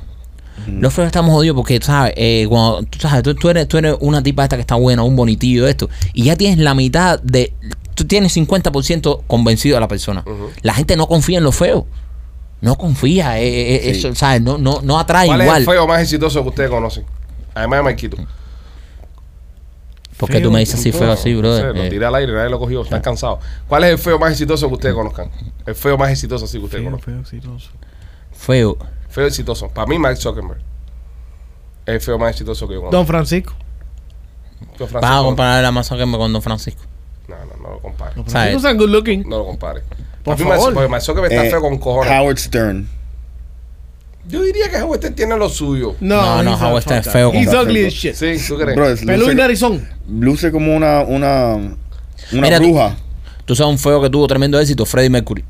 [0.67, 2.12] Los feos estamos jodidos porque, ¿sabes?
[2.17, 5.02] Eh, cuando, tú, sabes tú, tú eres, tú eres una tipa esta que está buena,
[5.02, 7.52] un bonitillo, esto, y ya tienes la mitad de.
[7.95, 10.25] Tú tienes 50% convencido a la persona.
[10.62, 11.85] La gente no confía en los feos.
[12.62, 13.38] No confía.
[13.40, 14.00] eh, eh, Sí.
[14.07, 14.40] Eso, ¿sabes?
[14.43, 15.62] No, no, no atrae ¿Cuál igual.
[15.62, 17.05] es el feo más exitoso que ustedes conocen?
[17.55, 18.16] Además de Marquito.
[20.16, 21.75] Porque tú Feo, me dices así feo, así, No sé, brother.
[21.77, 23.38] lo Eh, tiré al aire, nadie lo cogió, están cansados.
[23.66, 25.31] ¿Cuál es el feo más exitoso que ustedes conozcan?
[25.64, 27.25] El feo más exitoso así que ustedes Feo, conozcan.
[27.25, 27.70] feo, exitoso.
[28.33, 28.77] feo.
[29.11, 29.68] Feo exitoso.
[29.68, 30.61] Para mí, Mark Zuckerberg.
[31.87, 32.96] Es el feo más exitoso que yo conozco.
[32.96, 33.55] Don Francisco.
[34.61, 36.83] Don Vas a Francisco, comparar a Mazzuckerberg con Don Francisco.
[37.29, 38.14] No, no, no lo compare.
[38.14, 38.51] Don ¿Sabes?
[38.61, 39.29] Francisco es good looking.
[39.29, 39.83] No lo compare.
[40.23, 40.75] Por Para mí, favor.
[40.75, 42.12] Mark- Mark Zuckerberg está Eh, feo con cojones.
[42.12, 42.88] Howard Stern.
[44.29, 45.96] Yo diría que Howard Stern tiene lo suyo.
[46.01, 47.33] No, No, no, Howard Stern es feo.
[47.33, 48.14] He's ugly as shit.
[48.14, 49.01] Sí, ¿tú crees?
[49.01, 49.88] Pelú y luce, narizón.
[50.09, 51.77] luce como una, una, una
[52.33, 52.96] Mira, bruja.
[53.46, 55.44] Tú sabes un feo que tuvo tremendo éxito, Freddie Mercury.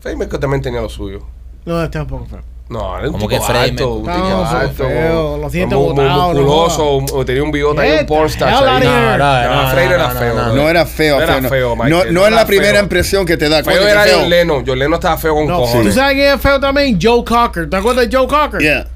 [0.00, 1.20] Freddie Mercury también tenía lo suyo.
[1.64, 2.40] No, está un poco feo.
[2.70, 5.78] No, era un Como tipo que Freddie alto, un tipo No, alto, feo, los dientes
[5.78, 8.48] mu- mu- botados, no musculoso, o tenía un bigote ahí, Get un pornstar.
[8.50, 9.18] the hell of here.
[9.18, 10.34] No, Freire era feo.
[10.34, 10.52] no.
[10.54, 11.40] No era feo, No era feo.
[11.42, 11.48] no.
[11.48, 12.82] feo, no, Michael, no no es la era primera feo.
[12.82, 13.64] impresión que te da.
[13.64, 14.04] Feo coño, qué era.
[14.12, 14.64] John Lennon.
[14.66, 15.86] John Lennon estaba feo con No, cojones.
[15.86, 16.98] ¿Tú sabes quién es feo también?
[17.00, 17.70] Joe Cocker.
[17.70, 18.60] ¿Te acuerdas de Joe Cocker?
[18.60, 18.86] Yeah.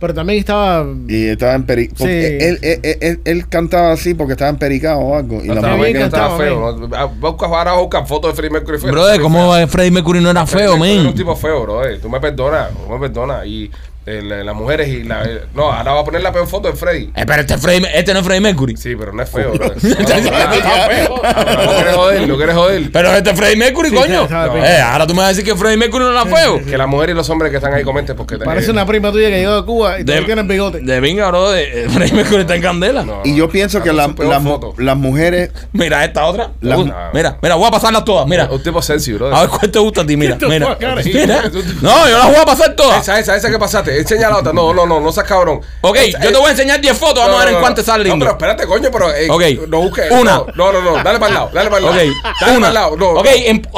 [0.00, 0.86] Pero también estaba...
[1.08, 2.44] Y estaba en peri porque Sí.
[2.44, 5.44] él, él, él- él- él cantaba así porque estaba empericado o algo.
[5.44, 6.78] Y No la estaba bien estaba feo.
[6.78, 6.96] ¿no?
[6.96, 8.92] Ah, Busca ahora busca fotos de Freddie Mercury feo.
[8.92, 9.52] Brother, ¿cómo.
[9.68, 11.82] Freddie Mercury no era Freddie feo, Mercury Era un tipo feo, bro.
[12.00, 13.46] Tú me perdonas, tú me perdonas.
[13.46, 13.70] Y
[14.06, 15.22] eh, la- las mujeres y la.
[15.24, 17.10] eh, no, ahora va a poner la peor foto de Freddy.
[17.14, 18.76] Eh, pero este, Freddie- este no es Freddie Mercury.
[18.76, 19.68] Sí, pero no es feo, bro.
[19.68, 22.90] No, no quieres joder, no quieres joder.
[22.92, 24.26] Pero este es Freddie Mercury, coño.
[24.64, 26.64] Eh, ahora tú me vas a decir que Freddie Mercury no era feo.
[26.64, 28.38] Que las mujeres y los hombres que están ahí comenten porque.
[28.38, 30.80] Parece eh, una prima tuya que llegó de Cuba y tú tienes bigote.
[30.80, 33.02] De venga, bro, de, eh, Freddie Mercury está en candela.
[33.02, 34.74] no, Y yo pienso que es la- su peor la- foto.
[34.78, 35.50] las mujeres.
[35.72, 36.50] Mira esta otra.
[36.60, 38.26] La- Uh, mira, mira, voy a pasarlas todas.
[38.26, 39.34] Mira, Un tipo sexy, bro.
[39.34, 40.16] a ver cuál te gusta a ti.
[40.16, 40.78] Mira, mira.
[41.04, 41.42] Mira.
[41.82, 43.02] No, yo las voy a pasar todas.
[43.02, 43.89] Esa, esa, esa que pasaste.
[43.98, 44.52] Enseña la otra.
[44.52, 45.60] No, no, no, no seas cabrón.
[45.80, 47.18] Ok, Esa- yo te voy a enseñar 10 fotos.
[47.18, 47.86] Vamos No, a ver no, en no, cuánto no.
[47.86, 48.24] sale No, lindo.
[48.24, 49.12] pero espérate, coño, pero.
[49.14, 49.68] eh, Ok.
[49.68, 50.10] No busques.
[50.10, 50.42] Una.
[50.54, 51.02] No, no, no, no.
[51.02, 51.50] Dale para el lado.
[51.52, 51.96] Dale para el lado.
[51.96, 52.60] Ok, Dale una.
[52.60, 52.96] para el lado.
[52.96, 53.30] No, ok, no.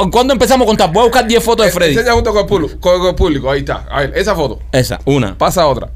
[0.03, 0.91] ¿en- ¿cuándo empezamos a contar?
[0.91, 1.93] Voy a buscar 10 fotos de Freddy.
[1.93, 3.49] Enseña junto con el, público, con el público.
[3.51, 3.85] Ahí está.
[3.89, 4.59] A ver, esa foto.
[4.71, 5.37] Esa, una.
[5.37, 5.89] Pasa otra.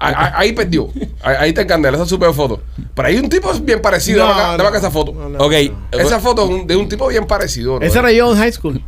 [0.00, 0.88] Ahí, ahí- ahí perdió.
[1.22, 1.96] Ahí, ahí está en candela.
[1.96, 2.60] Esa es su peor foto.
[2.94, 4.20] Pero hay un tipo bien parecido.
[4.24, 4.56] No, dame acá, no.
[4.58, 5.12] dame acá esa foto.
[5.12, 5.44] No, no.
[5.44, 5.52] Ok.
[5.90, 7.80] Esa foto es un- de un tipo bien parecido.
[7.80, 8.80] Ese era yo en high school.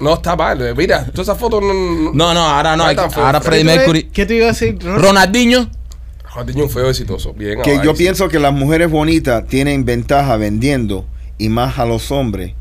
[0.00, 0.60] No está mal.
[0.62, 1.72] eh, Mira, todas esas fotos no.
[1.74, 2.84] no, No, no, ahora no.
[2.84, 3.24] Hay que- feo.
[3.24, 4.02] ahora ¿Qué Freddie ¿Qué te- Mercury.
[4.04, 4.78] ¿Qué te iba a decir?
[4.82, 5.02] Ron?
[5.02, 5.70] Ronaldinho.
[6.34, 7.32] Ronaldinho un feo exitoso.
[7.34, 7.60] Bien.
[7.62, 11.04] Que yo pienso que las mujeres bonitas tienen ventaja vendiendo
[11.38, 12.52] y más a los hombres,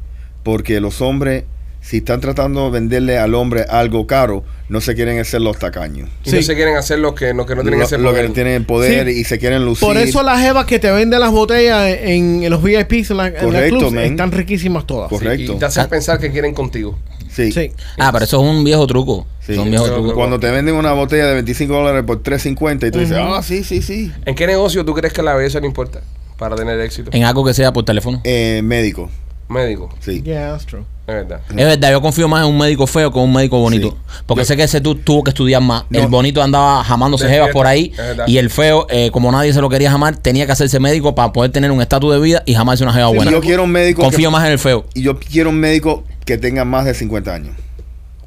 [0.43, 1.43] porque los hombres,
[1.82, 6.10] si están tratando de venderle al hombre algo caro, no se quieren hacer los tacaños.
[6.25, 6.43] Y no Sí.
[6.43, 8.28] se quieren hacer lo que, lo que no tienen lo, ese lo poder.
[8.28, 9.19] que tienen poder Sí.
[9.19, 9.88] y se quieren lucir.
[9.88, 13.28] Por eso las jevas que te venden las botellas en, en los VIPs en la,
[13.28, 14.04] en la Correcto, clubs man.
[14.04, 15.10] están riquísimas todas.
[15.10, 15.52] Correcto.
[15.54, 16.97] Sí, y te hacen pensar que quieren contigo.
[17.32, 17.52] Sí.
[17.52, 17.72] Sí.
[17.98, 19.26] Ah, pero eso es un viejo truco.
[19.46, 19.54] Sí.
[19.54, 20.13] Es un viejo Pero- truco.
[20.15, 23.63] Cuando te venden una botella de 25 dólares por 3.50 y tú dices, ah, sí,
[23.63, 24.12] sí, sí.
[24.26, 26.02] ¿En qué negocio tú crees que la belleza no importa
[26.38, 27.10] para tener éxito?
[27.13, 28.22] En algo que sea por teléfono.
[28.24, 29.10] Eh, médico,
[29.48, 30.22] Médico, sí.
[30.22, 30.82] Yeah, that's true.
[31.08, 31.42] es verdad.
[31.50, 33.98] Es verdad, yo confío más en un médico feo que en un médico bonito.
[34.28, 35.86] Porque sé que ese tú tuvo que estudiar más.
[35.89, 35.98] No.
[36.02, 37.92] El bonito andaba jamándose jevas por ahí.
[38.28, 41.34] Y el feo, eh, como nadie se lo quería jamar, tenía que hacerse médico para
[41.34, 43.32] poder tener un estatus de vida y jamarse una jeva Y buena.
[43.32, 44.86] yo quiero un médico Confío que- más en el feo.
[44.94, 47.56] y yo quiero un médico que tenga más de 50 años.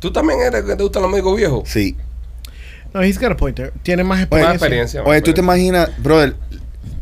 [0.01, 1.69] ¿Tú también eres que te gustan los médicos viejos?
[1.69, 1.95] Sí.
[2.93, 3.71] No, he's got a point there.
[3.85, 4.55] Tiene más experiencia.
[4.55, 5.01] experiencia.
[5.03, 5.79] más Oye, tú te experiencia.
[5.79, 6.35] imaginas, brother,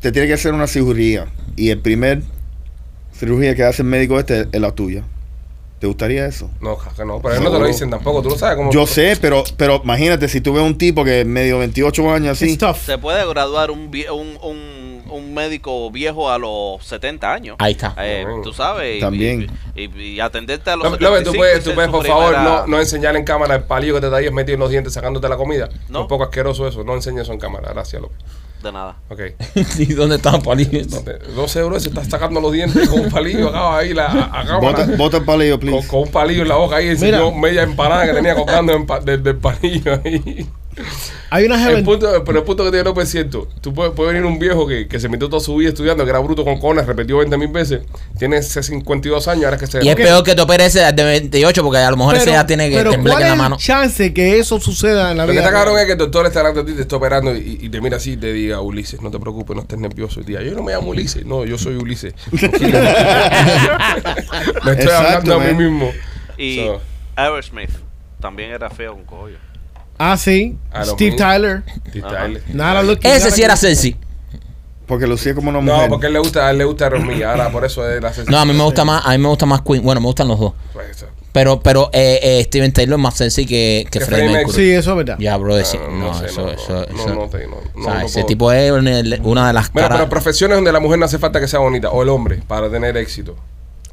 [0.00, 2.20] te tiene que hacer una cirugía y el primer
[3.18, 5.04] cirugía que hace el médico este es la tuya.
[5.78, 6.50] ¿Te gustaría eso?
[6.60, 8.20] No, jaja, no, pero ellos no te lo dicen tampoco.
[8.20, 8.70] Tú lo sabes cómo.
[8.70, 12.32] Yo sé, pero pero imagínate si tú ves un tipo que es medio 28 años
[12.32, 12.58] así.
[12.84, 17.56] Se puede graduar un, un, un, un médico viejo a los 70 años.
[17.58, 17.94] Ahí está.
[17.98, 18.42] Eh, Bueno.
[18.42, 18.98] tú sabes.
[18.98, 19.50] y- También.
[19.74, 22.34] Y, y- y atenderte a los López, López, tú 75 puedes, tú puedes por favor,
[22.34, 24.92] primera- no, no enseñar en cámara el palillo que te traías metido en los dientes
[24.92, 25.68] sacándote la comida.
[25.88, 26.02] No.
[26.02, 26.84] Un poco asqueroso eso.
[26.84, 27.70] No enseñes eso en cámara.
[27.72, 28.18] Gracias, López.
[28.62, 28.96] De nada.
[29.08, 29.20] Ok.
[29.78, 30.88] ¿Y dónde están palillos?
[30.90, 34.06] No te- 12 euros se está sacando los dientes con un palillo acá ahí la,
[34.06, 34.58] a, cámara.
[34.60, 35.88] Bota, bota el palillo, con, please.
[35.88, 37.40] con un palillo en la boca ahí enseñó Mira.
[37.40, 40.46] media empanada que tenía colgando en pa- del, del palillo ahí.
[41.30, 43.48] Hay una El punto, pero el punto que tiene López es cierto.
[43.60, 46.10] Tú puedes, puede venir un viejo que, que se metió toda su vida estudiando, que
[46.10, 47.82] era bruto con cones, repetió 20 mil veces,
[48.18, 49.84] tiene 52 años, ahora es que se...
[49.84, 52.46] Y es peor que te opere ese de 28 porque a lo mejor ese ya
[52.46, 53.56] tiene que pero temblar ¿cuál en es la el mano.
[53.58, 55.40] chance que eso suceda en la Lo que vida?
[55.42, 55.78] está cabrón real?
[55.78, 57.96] es que el doctor está delante de ti, te está operando y, y te mira
[57.98, 60.20] así y te diga, Ulises, no te preocupes, no estés nervioso.
[60.20, 62.14] Y te diga, yo no me llamo Ulises, no, yo soy Ulises.
[62.32, 62.38] Me
[64.72, 65.92] estoy Exacto, hablando a mí mismo.
[66.36, 66.80] Y So,
[67.16, 67.70] Aerosmith
[68.20, 69.36] también era feo un coño.
[70.02, 70.56] Ah, sí.
[70.82, 71.14] Steve.
[71.14, 71.62] Tyler.
[71.90, 72.08] Steve.
[72.08, 72.42] Tyler.
[72.54, 73.96] Nada, look- Ese sí era sexy.
[74.86, 75.88] Porque lucía como una No, mujer.
[75.90, 78.10] porque a él le gusta, a él le gusta Aerosmith, ahora por eso es la
[78.28, 79.82] No, a mí me gusta más, a mí me gusta más Queen.
[79.82, 80.54] Bueno, me gustan los dos.
[80.72, 81.04] Pues.
[81.32, 84.56] Pero, pero eh, eh, Steven Taylor es más sexy que, que Que Freddie Mercury.
[84.56, 85.16] Sí, eso es verdad.
[85.20, 87.14] Ya, bro, decir, No, no, no eso, no, eso, no, eso.
[87.14, 88.26] no, te- no, no, o sea, no ese puedo.
[88.26, 89.90] tipo es una- de las caras.
[89.92, 92.68] pero profesiones donde la mujer no hace falta que sea bonita, o el hombre, para
[92.70, 93.36] tener éxito.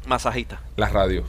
[0.08, 0.62] Masajista.
[0.78, 1.26] Las radios.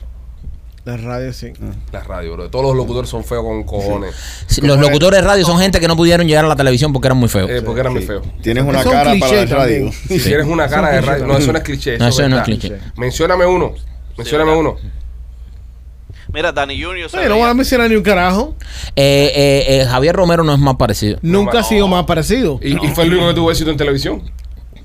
[0.89, 1.53] La radio, sí.
[1.91, 2.49] Las radios, bro.
[2.49, 4.15] Todos los locutores son feos con cojones.
[4.47, 7.09] Sí, los locutores de radio son gente que no pudieron llegar a la televisión porque
[7.09, 7.47] eran muy feos.
[7.47, 8.25] Eh, porque eran muy feos.
[8.41, 9.91] Tienes una Eso cara para la radio.
[9.91, 11.27] Si tienes una cara de radio.
[11.27, 11.99] No, eso no es cliché.
[11.99, 12.59] No, Eso, eso no es verdad.
[12.59, 12.79] cliché.
[12.97, 13.73] Mencióname uno.
[14.17, 14.77] Mencióname uno.
[16.33, 18.55] Mira, Danny Oye, no voy a mencionar ni un carajo.
[18.95, 21.19] Eh, eh, eh, Javier Romero no es más parecido.
[21.21, 21.59] Nunca no.
[21.59, 22.59] ha sido más parecido.
[22.63, 24.23] Y, y fue el único que tuvo éxito en televisión.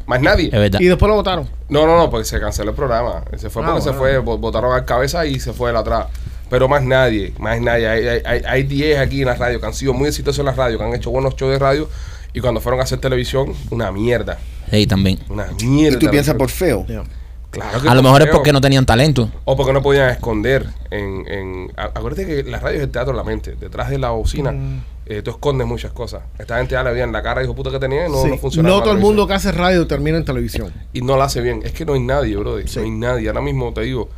[0.07, 0.47] Más nadie.
[0.47, 0.81] Es verdad.
[0.81, 1.49] Y después lo votaron.
[1.69, 3.23] No, no, no, porque se canceló el programa.
[3.37, 5.81] Se fue Ah, porque se fue, vo- votaron al cabeza y se fue de la
[5.81, 6.07] atrás.
[6.51, 7.89] Pero más nadie, más nadie.
[7.89, 10.47] Hay, hay, hay, hay 10 aquí en la radio que han sido muy exitosos en
[10.47, 11.89] la radio, que han hecho buenos shows de radio
[12.35, 14.39] y cuando fueron a hacer televisión, una mierda.
[14.71, 15.19] Sí, también.
[15.31, 15.97] Una mierda.
[15.97, 16.85] Y tú piensas por feo.
[16.87, 17.05] Yeah.
[17.51, 19.31] Claro que A lo mejor es porque no tenían talento.
[19.45, 21.25] O porque no podían esconder en...
[21.29, 23.55] en acuérdate que la radio es el teatro de la mente.
[23.59, 24.83] Detrás de la bocina, Mm.
[25.07, 26.23] Eh, tú escondes muchas cosas.
[26.39, 28.29] Esta gente ya le veían la cara de hijo puta que tenía y no, Sí.
[28.31, 28.77] no funcionaba.
[28.77, 30.73] No todo el mundo que hace radio termina en televisión.
[30.93, 31.61] Y no la hace bien.
[31.65, 32.69] Es que no hay nadie, brother.
[32.69, 32.79] Sí.
[32.79, 33.29] No hay nadie.
[33.29, 34.09] Ahora mismo te digo...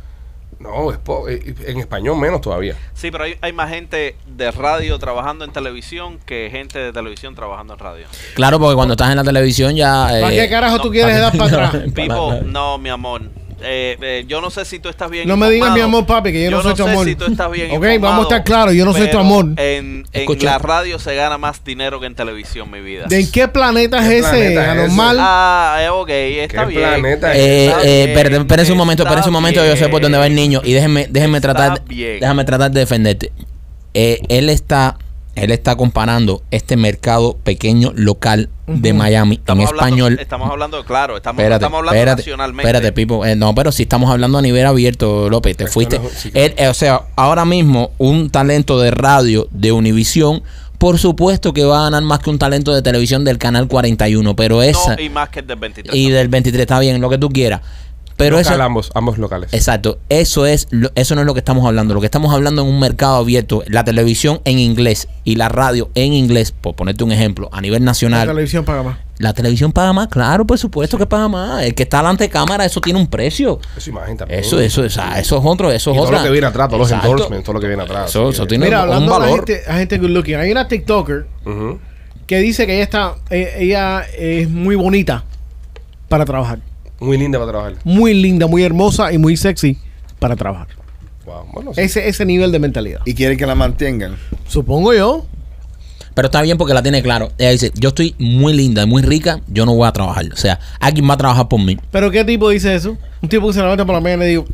[0.59, 2.75] No, es po- eh, en español menos todavía.
[2.95, 7.35] Sí, pero hay, hay más gente de radio trabajando en televisión que gente de televisión
[7.35, 8.07] trabajando en radio.
[8.33, 10.07] Claro, porque cuando estás en la televisión ya.
[10.09, 11.83] ¿Para eh, qué carajo no, tú quieres dar para atrás?
[11.93, 13.21] Pipo, Para- no, mi amor.
[13.61, 16.31] Eh, eh, yo no sé si tú estás bien No me digas mi amor, papi,
[16.31, 17.05] que yo no soy tu sé amor.
[17.05, 19.47] si tú estás bien Ok, informado, vamos a estar claros, yo no soy tu amor.
[19.57, 20.05] En,
[20.41, 23.05] la radio se gana más dinero que en televisión, mi vida.
[23.07, 24.59] ¿De en qué planeta es ¿Qué ese?
[24.59, 25.17] Anormal.
[25.19, 26.89] Ah, eh, ok, está ¿Qué bien.
[27.01, 27.39] planeta es?
[27.39, 30.35] Eh, Está eh, espérense un momento, espérense un momento, yo sé por dónde va el
[30.35, 30.61] niño.
[30.63, 33.31] Y déjenme, déjenme tratar, déjame tratar de defenderte.
[33.93, 34.97] Eh, él está,
[35.43, 40.17] él está comparando este mercado pequeño local de Miami en hablando- español.
[40.19, 42.67] estamos hablando, claro, estamos, Espérate, estamos hablando espérate, nacionalmente.
[42.69, 43.25] espérate, Pipo.
[43.25, 45.99] Eh, no, pero si estamos hablando a nivel abierto, López, te Esto fuiste.
[45.99, 50.43] no Él, eh, o sea, ahora mismo un talento de radio de Univisión,
[50.77, 54.35] por supuesto que va a ganar más que un talento de televisión del canal 41,
[54.35, 55.95] pero esa No, y más que el del 23.
[55.95, 57.61] y del 23 está bien, lo que tú quieras.
[58.17, 59.53] Pero Local, eso, ambos, ambos locales.
[59.53, 61.93] Exacto, eso es lo- eso no es lo que estamos hablando.
[61.93, 65.91] Lo que estamos hablando en un mercado abierto, la televisión en inglés y la radio
[65.93, 68.27] en inglés, por ponerte un ejemplo, a nivel La nacional.
[68.27, 68.97] televisión paga más.
[69.19, 71.63] La televisión paga más, claro, por supuesto que paga más.
[71.63, 73.59] El que está delante de cámara, eso tiene un precio.
[73.77, 74.39] Eso imagen también.
[74.39, 76.17] Eso, eso, o sea, eso es otro, eso es todo otra.
[76.17, 78.09] lo que viene atrás, todos los endorsements, todo lo que viene atrás.
[78.09, 79.45] Eso, Así eso que- tiene Mira, un hablando de la valor.
[79.47, 81.79] gente, la gente good looking, hay una TikToker Ujú.
[82.25, 85.23] que dice que ella está, eh, ella es muy bonita
[86.09, 86.59] para trabajar.
[86.99, 87.75] Muy linda para trabajar.
[87.83, 89.77] Muy linda, muy hermosa y muy sexy
[90.19, 90.67] para trabajar.
[91.25, 91.45] Wow.
[91.53, 91.81] Bueno, sí.
[91.81, 93.01] Ese, ese nivel de mentalidad.
[93.05, 94.15] Y quiere que la mantengan.
[94.47, 95.25] Supongo yo.
[96.13, 97.31] Pero está bien porque la tiene claro.
[97.37, 100.25] Ella dice, yo estoy muy linda y muy rica, yo no voy a trabajar.
[100.33, 101.77] O sea, alguien va a trabajar por mí.
[101.91, 102.97] Pero ¿qué tipo dice eso?
[103.21, 104.45] Un tipo que se levanta por la mañana y digo,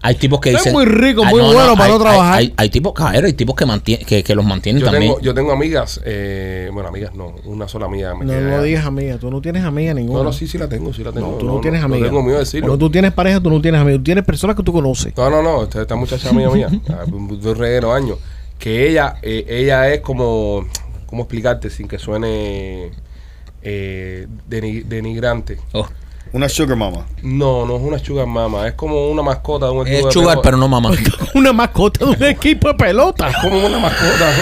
[0.00, 0.72] Hay tipos que dicen...
[0.72, 2.34] muy rico, Ah, muy bueno para hay- no trabajar.
[2.38, 5.12] Hay, hay, hay tipos, caballero, hay tipos que, mantien- que, que los mantienen yo, también.
[5.12, 8.14] tengo, yo tengo amigas, eh, bueno, amigas no, una sola amiga.
[8.14, 10.18] Me no queda- lo digas amiga, tú no tienes amiga ninguna.
[10.20, 11.32] No, no, sí, sí la tengo, sí la tengo.
[11.32, 12.00] No, tú no, tienes amiga.
[12.00, 12.68] No tengo miedo de decirlo.
[12.68, 13.96] Cuando tú tienes pareja, tú no tienes amiga.
[13.98, 15.16] Tú tienes personas que tú conoces.
[15.16, 18.18] No, no, no, esta, esta muchacha amiga mía, ah, de un reguero años,
[18.58, 20.64] que ella, eh, ella es como,
[21.06, 22.90] ¿cómo explicarte sin que suene
[23.62, 25.58] eh, deni- denigrante?
[25.72, 25.86] Oh,
[26.32, 27.06] Una sugar mama.
[27.22, 30.12] No, no es una sugar mama, es como una mascota de un es equipo de
[30.12, 30.42] sugar, pelota.
[30.42, 30.90] pero no mamá.
[31.34, 33.28] una mascota de un equipo de pelota.
[33.30, 34.32] Es como una mascota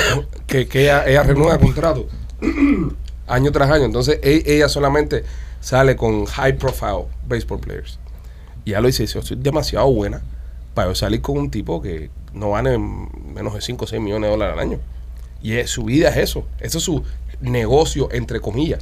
[0.46, 2.06] que, que ella, ella renueva contrato
[3.26, 3.84] año tras año.
[3.84, 5.24] Entonces e- ella solamente
[5.60, 7.98] sale con high profile baseball players.
[8.64, 10.22] Y ya lo dice, yo soy demasiado buena
[10.74, 14.28] para yo salir con un tipo que no gane menos de 5 o 6 millones
[14.28, 14.78] de dólares al año.
[15.42, 16.44] Y es- su vida es eso.
[16.60, 17.02] Eso es su
[17.40, 18.80] negocio, entre comillas.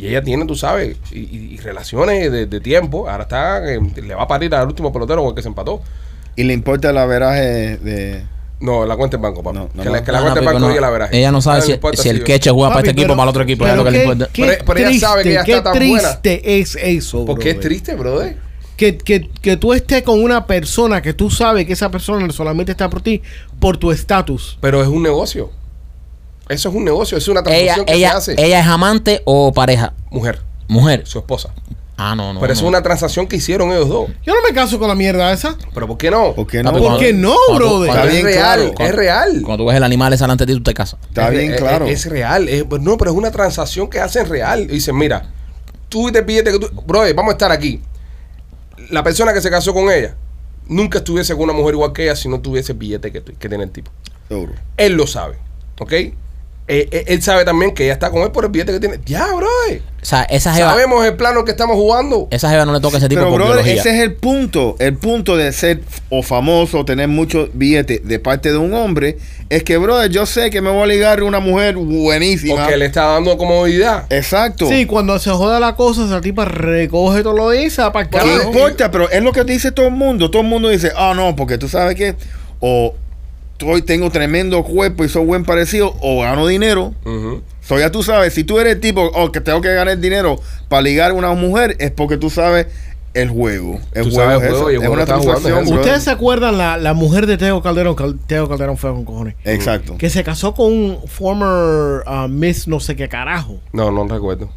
[0.00, 3.08] Y ella tiene, tú sabes, y, relaciones de, de tiempo.
[3.08, 5.82] Ahora está, eh, le va a parir al último pelotero con el que se empató.
[6.36, 8.22] Y le importa el averaje de.
[8.60, 9.58] No, la cuenta en banco, papá.
[9.58, 9.94] No, no, que, no.
[9.94, 10.70] la, que la No, cuenta en banco no.
[10.70, 11.08] ella la verá.
[11.12, 11.72] Ella no sabe si,
[12.08, 13.66] el queche juega para este equipo o para el otro equipo.
[13.66, 14.28] Es lo que le qué- importa.
[14.32, 16.08] qué Pero- pero ella sabe que ella está tan qué buena.
[16.20, 18.36] triste es eso, Porque es triste, brother.
[18.76, 22.72] Que, que, que tú estés con una persona que tú sabes que esa persona solamente
[22.72, 23.20] está por ti
[23.58, 24.56] por tu estatus.
[24.62, 25.50] Pero es un negocio.
[26.50, 28.44] Eso es un negocio, es una Ella, transacción que ella, se hace.
[28.44, 29.92] ella es amante o pareja.
[30.10, 31.06] Mujer, Mujer.
[31.06, 31.50] su esposa.
[31.96, 32.40] Ah, no, no.
[32.40, 34.08] Pero es una transacción que hicieron ellos dos.
[34.24, 35.56] Yo no me caso con la mierda esa.
[35.74, 36.32] Pero ¿por qué no?
[36.34, 36.72] ¿Por qué no?
[36.72, 37.90] ¿Por qué no, brother?
[37.90, 38.90] Está es bien real, claro.
[38.90, 39.42] es real.
[39.44, 40.98] Cuando tú ves el animal es delante de ti, tú te casas.
[41.08, 41.86] Está Es- bien es- claro.
[41.86, 42.48] Es, real.
[42.48, 44.62] es- pues no, pero es una transacción que hacen real.
[44.62, 45.30] Y dicen, mira,
[45.90, 46.82] tú te billete que tú.
[46.86, 47.82] Brother, vamos a estar aquí.
[48.88, 50.16] La persona que se casó con ella
[50.66, 53.48] nunca estuviese con una mujer igual que ella si no tuviese el billete que, que
[53.48, 53.90] tiene el tipo.
[54.26, 54.52] Seguro.
[54.78, 55.36] Él lo sabe.
[55.78, 55.92] ¿Ok?
[56.72, 59.00] Eh, eh, él sabe también que ella está con él por el billete que tiene.
[59.04, 59.82] Ya, brother.
[60.00, 62.28] O sea, esa jeva, Sabemos el plano que estamos jugando.
[62.30, 63.80] esa jeva no le toca a ese tipo Pero, por brother, biología.
[63.82, 64.76] ese es el punto.
[64.78, 65.80] El punto de ser
[66.10, 70.50] o famoso, tener muchos billetes de parte de un hombre, es que, brother, yo sé
[70.50, 72.54] que me voy a ligar una mujer buenísima.
[72.54, 74.06] Porque le está dando comodidad.
[74.08, 74.68] Exacto.
[74.68, 78.16] Sí, cuando se joda la cosa, esa tipa recoge todo lo de esa para ¿Qué
[78.16, 78.44] Claro.
[78.44, 78.90] importa?
[78.92, 80.30] Pero es lo que dice todo el mundo.
[80.30, 82.14] Todo el mundo dice, ah, no, porque tú sabes que
[82.60, 82.94] o
[83.60, 86.94] estoy, tengo tremendo cuerpo y soy buen parecido, o gano dinero.
[87.04, 87.42] Ujú.
[87.60, 90.40] So, ya tú sabes, si tú eres el tipo oh, que tengo que ganar dinero
[90.68, 92.66] para ligar a una mujer, es porque tú sabes
[93.12, 93.80] el juego.
[93.92, 95.64] El Tú juego sabes es, el juego eso, y el es juego una transacción.
[95.64, 95.78] brother.
[95.80, 97.94] ¿Ustedes se acuerdan la, la mujer de Teo Calderón?
[97.94, 99.34] Cal- Teo Calderón fue con cojones.
[99.44, 99.96] Exacto.
[99.98, 103.58] Que se casó con un former uh, Miss no sé qué carajo.
[103.72, 104.48] No, no recuerdo.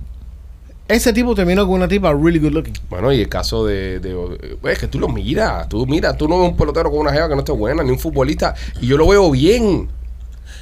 [0.94, 2.74] Ese tipo terminó con una tipa really good looking.
[2.90, 6.28] Bueno, y el caso de, de- eh, es que tú lo miras, tú mira, tú
[6.28, 8.86] no ves un pelotero con una jeva que no esté buena, ni un futbolista, y
[8.88, 9.90] yo lo veo bien.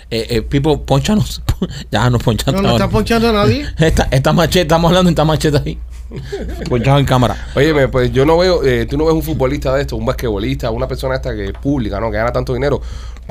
[0.09, 1.41] Eh, eh, Pipo, ponchanos.
[1.91, 2.55] ya nos ponchan.
[2.55, 3.65] No, no está ponchando a nadie.
[3.77, 5.77] Esta, esta machete, estamos hablando de esta machete ahí.
[6.69, 7.37] Ponchado en cámara.
[7.55, 10.69] Óyeme, pues yo no veo, eh, tú no ves un futbolista de esto, un basquetbolista,
[10.69, 12.11] una persona esta que es pública, ¿no?
[12.11, 12.81] Que gana tanto dinero,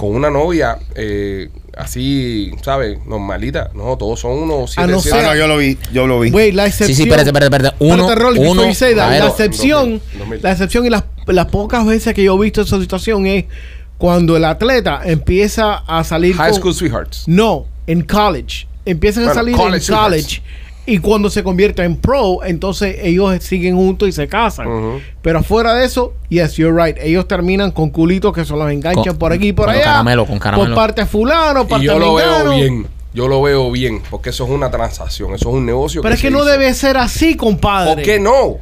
[0.01, 2.99] con una novia eh, así, ¿sabes?
[3.07, 3.71] Normalita.
[3.75, 6.21] No, todos son unos A siete, no siete- Ah, no, yo lo vi, yo lo
[6.21, 6.31] vi.
[6.31, 6.89] Güey, la excepción.
[6.89, 7.77] Sí, sí, espérate, espérate, espérate.
[7.85, 10.43] Uno, Espérate, Rolly, uno, before you say that, caballero, la excepción, 2000, 2000.
[10.43, 13.45] la excepción y las, las pocas veces que yo he visto esa situación es
[13.99, 17.25] cuando el atleta empieza a salir High con- School Sweethearts.
[17.27, 18.67] No, en college.
[18.87, 20.25] Empiezan a salir college en sweethearts.
[20.25, 20.43] college.
[20.91, 25.01] Y cuando se convierte en pro, entonces ellos siguen juntos y se casan.
[25.23, 26.97] Pero afuera de eso, yes, you're right.
[27.01, 29.85] Ellos terminan con culitos que se los enganchan Con- por aquí y por con allá.
[29.85, 30.71] caramelo, con caramelo.
[30.71, 32.87] Por parte de fulano, Y parte yo de lo veo bien.
[33.15, 36.03] Yo lo veo bien, porque eso es una transacción, eso es un negocio.
[36.03, 36.47] Pero es que no hizo.
[36.47, 37.95] debe ser así, compadre.
[37.95, 38.59] ¿Por qué no?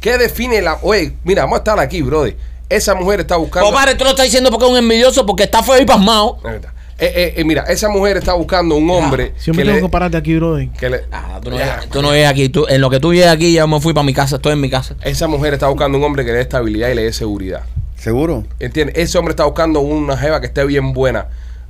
[0.00, 0.78] ¿Qué define la.?
[0.82, 2.36] Oye, mira, vamos a estar aquí, brother.
[2.68, 3.66] Esa mujer está buscando.
[3.66, 6.38] Compadre, tú lo estás diciendo porque es un envidioso, porque está feo y pasmado.
[6.44, 6.72] Ahí está.
[7.00, 9.88] Eh, eh, eh, mira, esa mujer está buscando un hombre Siempre que tengo le, que
[9.90, 10.68] pararte aquí, brother.
[10.70, 12.48] que le- Ah, tú no, Ya, llegas, tú no llegas aquí.
[12.48, 14.36] Tú, en lo que tú llegas aquí, ya me fui para mi casa.
[14.36, 14.96] Estoy en mi casa.
[15.04, 17.62] Esa mujer está buscando un hombre que le dé estabilidad y le dé seguridad.
[17.96, 18.44] Seguro.
[18.58, 18.96] ¿Entiendes?
[18.98, 21.26] Ese hombre está buscando una jeva que esté bien buena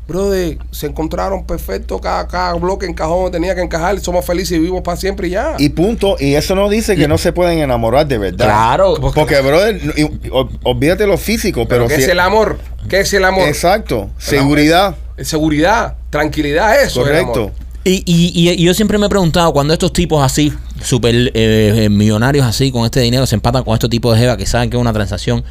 [0.07, 4.59] Brother, se encontraron perfecto, cada, cada bloque encajó donde tenía que encajar, somos felices y
[4.59, 5.57] vivimos para siempre y ya.
[5.59, 6.17] Y punto.
[6.19, 8.47] Y eso no dice que no se pueden enamorar de verdad.
[8.47, 8.95] Claro.
[9.15, 10.31] Porque, brother, y-
[10.63, 12.59] olvídate lo físico, pero pero, ¿qué si- es el amor?
[12.89, 13.47] ¿Qué es el amor?
[13.49, 14.09] Exacto.
[14.17, 14.97] Seguridad.
[15.23, 17.51] Seguridad, tranquilidad, eso Correcto.
[17.85, 20.53] Y, y- y- y yo siempre me he preguntado, cuando estos tipos así,
[20.83, 24.37] super eh, eh, millonarios así, con este dinero, se empatan con estos tipos de jeva
[24.37, 25.43] que saben que es una transacción,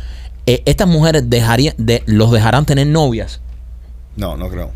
[0.46, 3.42] eh, estas mujeres dejarían, de, los dejarán tener novias.
[4.16, 4.72] No, no creo.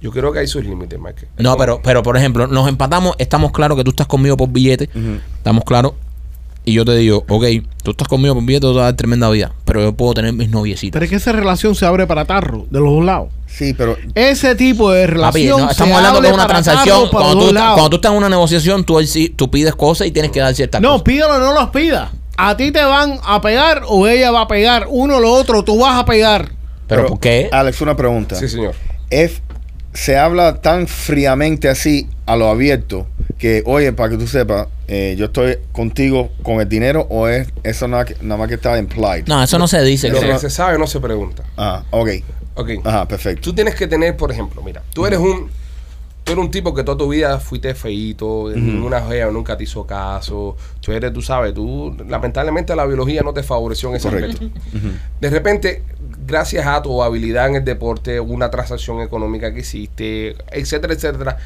[0.00, 1.26] Yo creo que hay sus límites, Mike.
[1.38, 4.88] No, pero, pero por ejemplo, nos empatamos, estamos claros que tú estás conmigo por billete,
[5.38, 5.94] estamos claros,
[6.66, 7.44] y yo te digo, ok,
[7.84, 10.32] tú estás conmigo por tú te vas a dar tremenda vida, pero yo puedo tener
[10.32, 10.92] mis noviecitas.
[10.92, 13.28] Pero es que esa relación se abre para tarro, de los dos lados.
[13.46, 17.08] Sí, pero Ese tipo de Papi, relación no, se estamos hablando de una transacción.
[17.08, 20.80] Cuando tú, cuando estás en una negociación, tú, pides cosas y tienes que dar ciertas
[20.82, 21.02] No, cosas.
[21.04, 22.10] pídalo o no los pidas.
[22.36, 24.86] A ti te van a pegar o ella va a pegar.
[24.90, 26.50] Uno o lo otro, tú vas a pegar.
[26.88, 27.48] ¿Pero por qué?
[27.52, 28.34] Alex, una pregunta.
[28.34, 28.74] Sí, señor.
[29.08, 29.40] Es-
[29.96, 33.06] se habla tan fríamente así a lo abierto
[33.38, 37.48] que, oye, para que tú sepas, eh, yo estoy contigo con el dinero o es
[37.62, 39.26] eso nada, nada más que está implied.
[39.26, 40.08] No, eso no se dice.
[40.10, 41.44] Lo que se sabe no se pregunta.
[41.56, 42.10] Ah, ok.
[42.54, 42.70] Ok.
[42.84, 43.42] Ajá, perfecto.
[43.42, 45.50] Tú tienes que tener, por ejemplo, mira, tú eres un
[46.26, 49.86] tú eres un tipo que toda tu vida fuiste feíto, ninguna jeva nunca te hizo
[49.86, 50.56] caso.
[50.80, 54.44] Tú eres, tú sabes, tú lamentablemente la biología no te favoreció en ese Correcto.
[54.44, 54.60] aspecto.
[55.20, 55.84] De repente,
[56.26, 61.36] gracias a tu habilidad en el deporte, una transacción económica que hiciste, etcétera, etcétera,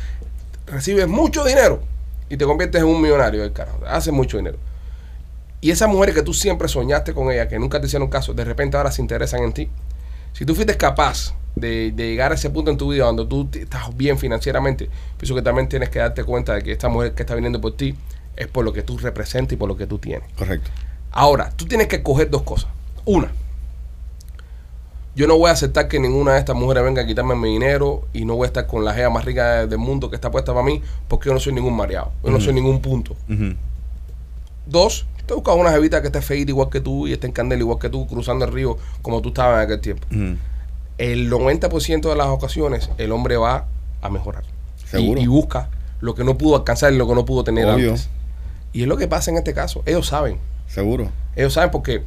[0.67, 1.83] recibes mucho dinero
[2.31, 3.81] y te conviertes en un millonario del carajo.
[3.87, 4.57] Haces mucho dinero.
[5.61, 8.47] Y esas mujeres que tú siempre soñaste con ella, que nunca te hicieron caso, de
[8.47, 9.69] repente ahora se interesan en ti.
[10.33, 13.49] Si tú fuiste capaz de, de llegar a ese punto en tu vida donde tú
[13.53, 14.89] estás bien financieramente,
[15.19, 17.77] pienso que también tienes que darte cuenta de que esta mujer que está viniendo por
[17.77, 17.95] ti
[18.37, 20.29] es por lo que tú representas y por lo que tú tienes.
[20.37, 20.71] Correcto.
[21.13, 22.71] Ahora, tú tienes que coger dos cosas.
[23.05, 23.31] Una,
[25.17, 28.07] yo no voy a aceptar que ninguna de estas mujeres venga a quitarme mi dinero
[28.13, 30.55] y no voy a estar con la jeva más rica del mundo que está puesta
[30.55, 33.17] para mí porque yo no soy ningún mareado, yo no soy ningún punto.
[34.67, 37.61] Dos, te buscas una jevita que esté feita igual que tú y esté en candela
[37.61, 40.05] igual que tú, cruzando el río como tú estabas en aquel tiempo.
[40.11, 40.37] Ujú.
[40.99, 43.67] El 90% de las ocasiones el hombre va
[44.03, 44.43] a mejorar.
[44.85, 45.21] Seguro.
[45.21, 45.69] Y, y busca
[46.01, 47.91] lo que no pudo alcanzar y lo que no pudo tener Obvio.
[47.91, 48.09] antes.
[48.73, 49.83] Y es lo que pasa en este caso.
[49.87, 50.39] Ellos saben.
[50.67, 51.11] Seguro.
[51.37, 52.03] Ellos saben porque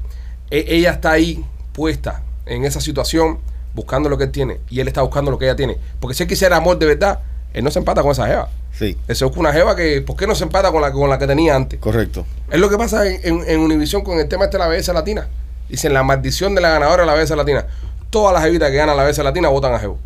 [0.52, 3.40] e- ella está ahí puesta en esa situación
[3.74, 5.78] buscando lo que él tiene y él está buscando lo que ella tiene.
[6.02, 7.22] Porque si él quisiera amor de verdad,
[7.54, 8.50] él no se empata con esa jeva.
[8.78, 8.98] Sí.
[9.08, 11.18] Él se busca una jeva que, ¿por qué no se empata con la, con la
[11.20, 11.80] que tenía antes?
[11.80, 12.26] Correcto.
[12.52, 14.94] Es lo que pasa en, en, en Univision con el tema este de la belleza
[14.94, 15.28] latina.
[15.70, 17.66] Dicen la maldición de la ganadora de la belleza latina.
[18.10, 19.98] Todas las jevitas que ganan la belleza latina votan a Jevo.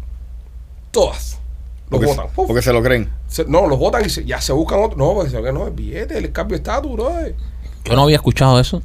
[0.92, 1.40] Todas.
[1.90, 2.26] Los Porque, votan.
[2.36, 2.48] Uf.
[2.48, 3.10] porque se lo creen.
[3.28, 4.98] Se- no, los votan y se- ya se buscan otros.
[4.98, 7.12] No, porque se- no, el billete, el cambio de estatus, bro.
[7.86, 8.82] Yo no había escuchado eso.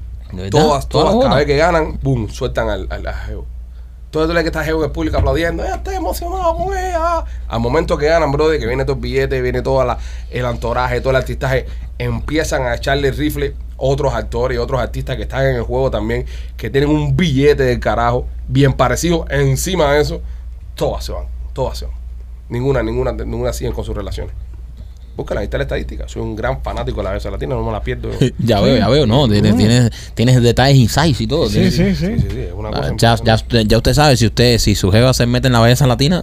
[0.51, 3.47] Todas, todas, cada vez que ganan, boom, sueltan al, al, a Jevo.
[4.13, 7.25] Todo el que está Jevo en el público aplaudiendo, ella está emocionado con ella.
[7.49, 9.97] Al momento que ganan, brother, que viene todo el billete, viene todo la,
[10.31, 11.65] el antoraje, todo el artistaje,
[11.97, 16.27] empiezan a echarle rifle otros actores y otros artistas que están en el juego también,
[16.59, 19.25] que tienen un billete del carajo, bien parecido.
[19.31, 20.21] Encima de eso,
[20.75, 21.95] todas se van, todas se van.
[22.51, 24.35] Ninguna, ninguna, ninguna siguen con sus relaciones.
[25.17, 26.09] Búscala, ahí está la estadística.
[26.09, 28.11] Soy un gran fanático de la belleza latina, no me la pierdo.
[28.39, 29.29] Ya veo, ya veo, ¿no?
[29.29, 31.49] Tienes, tienes, tienes detalles insights y todo.
[31.51, 32.19] Sí, sí, Sí, sí.
[32.21, 34.75] sí, sí, es una Ah, cosa ya, ya, usted- ya usted sabe, si usted, si
[34.75, 36.23] su jeva se mete en la belleza latina,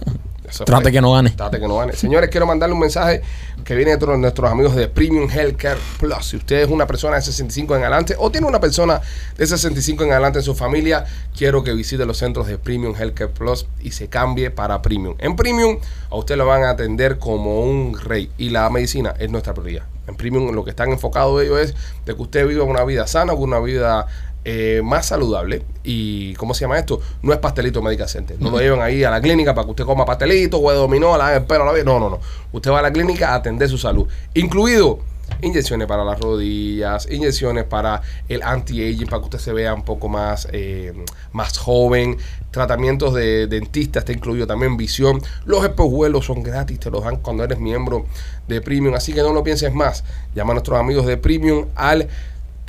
[0.50, 0.92] Eso trate fue.
[0.92, 1.30] que no gane.
[1.30, 1.92] Trate que no gane.
[1.92, 3.22] Señores, quiero mandarle un mensaje
[3.64, 6.26] que viene de nuestros amigos de Premium Healthcare Plus.
[6.26, 9.00] Si usted es una persona de 65 en adelante o tiene una persona
[9.36, 11.04] de 65 en adelante en su familia,
[11.36, 15.14] quiero que visite los centros de Premium Healthcare Plus y se cambie para Premium.
[15.18, 15.78] En Premium
[16.10, 19.84] a usted lo van a atender como un rey y la medicina es nuestra prioridad.
[20.08, 23.32] En Premium lo que están enfocados ellos es de que usted viva una vida sana,
[23.32, 24.06] una vida
[24.44, 27.00] eh, más saludable y ¿cómo se llama esto?
[27.22, 28.40] No es pastelito Medical Center.
[28.40, 31.36] No lo llevan ahí a la clínica para que usted coma pastelito, o dominó, la
[31.36, 31.84] el pelo, la vida.
[31.84, 32.20] No, no, no.
[32.52, 35.00] Usted va a la clínica a atender su salud, incluido
[35.42, 40.08] inyecciones para las rodillas, inyecciones para el anti-aging, para que usted se vea un poco
[40.08, 40.92] más, eh,
[41.32, 42.18] más joven,
[42.50, 45.22] tratamientos de dentista, está incluido también visión.
[45.44, 48.06] Los espejuelos son gratis, te los dan cuando eres miembro
[48.48, 50.04] de Premium, así que no lo pienses más.
[50.34, 52.08] Llama a nuestros amigos de Premium al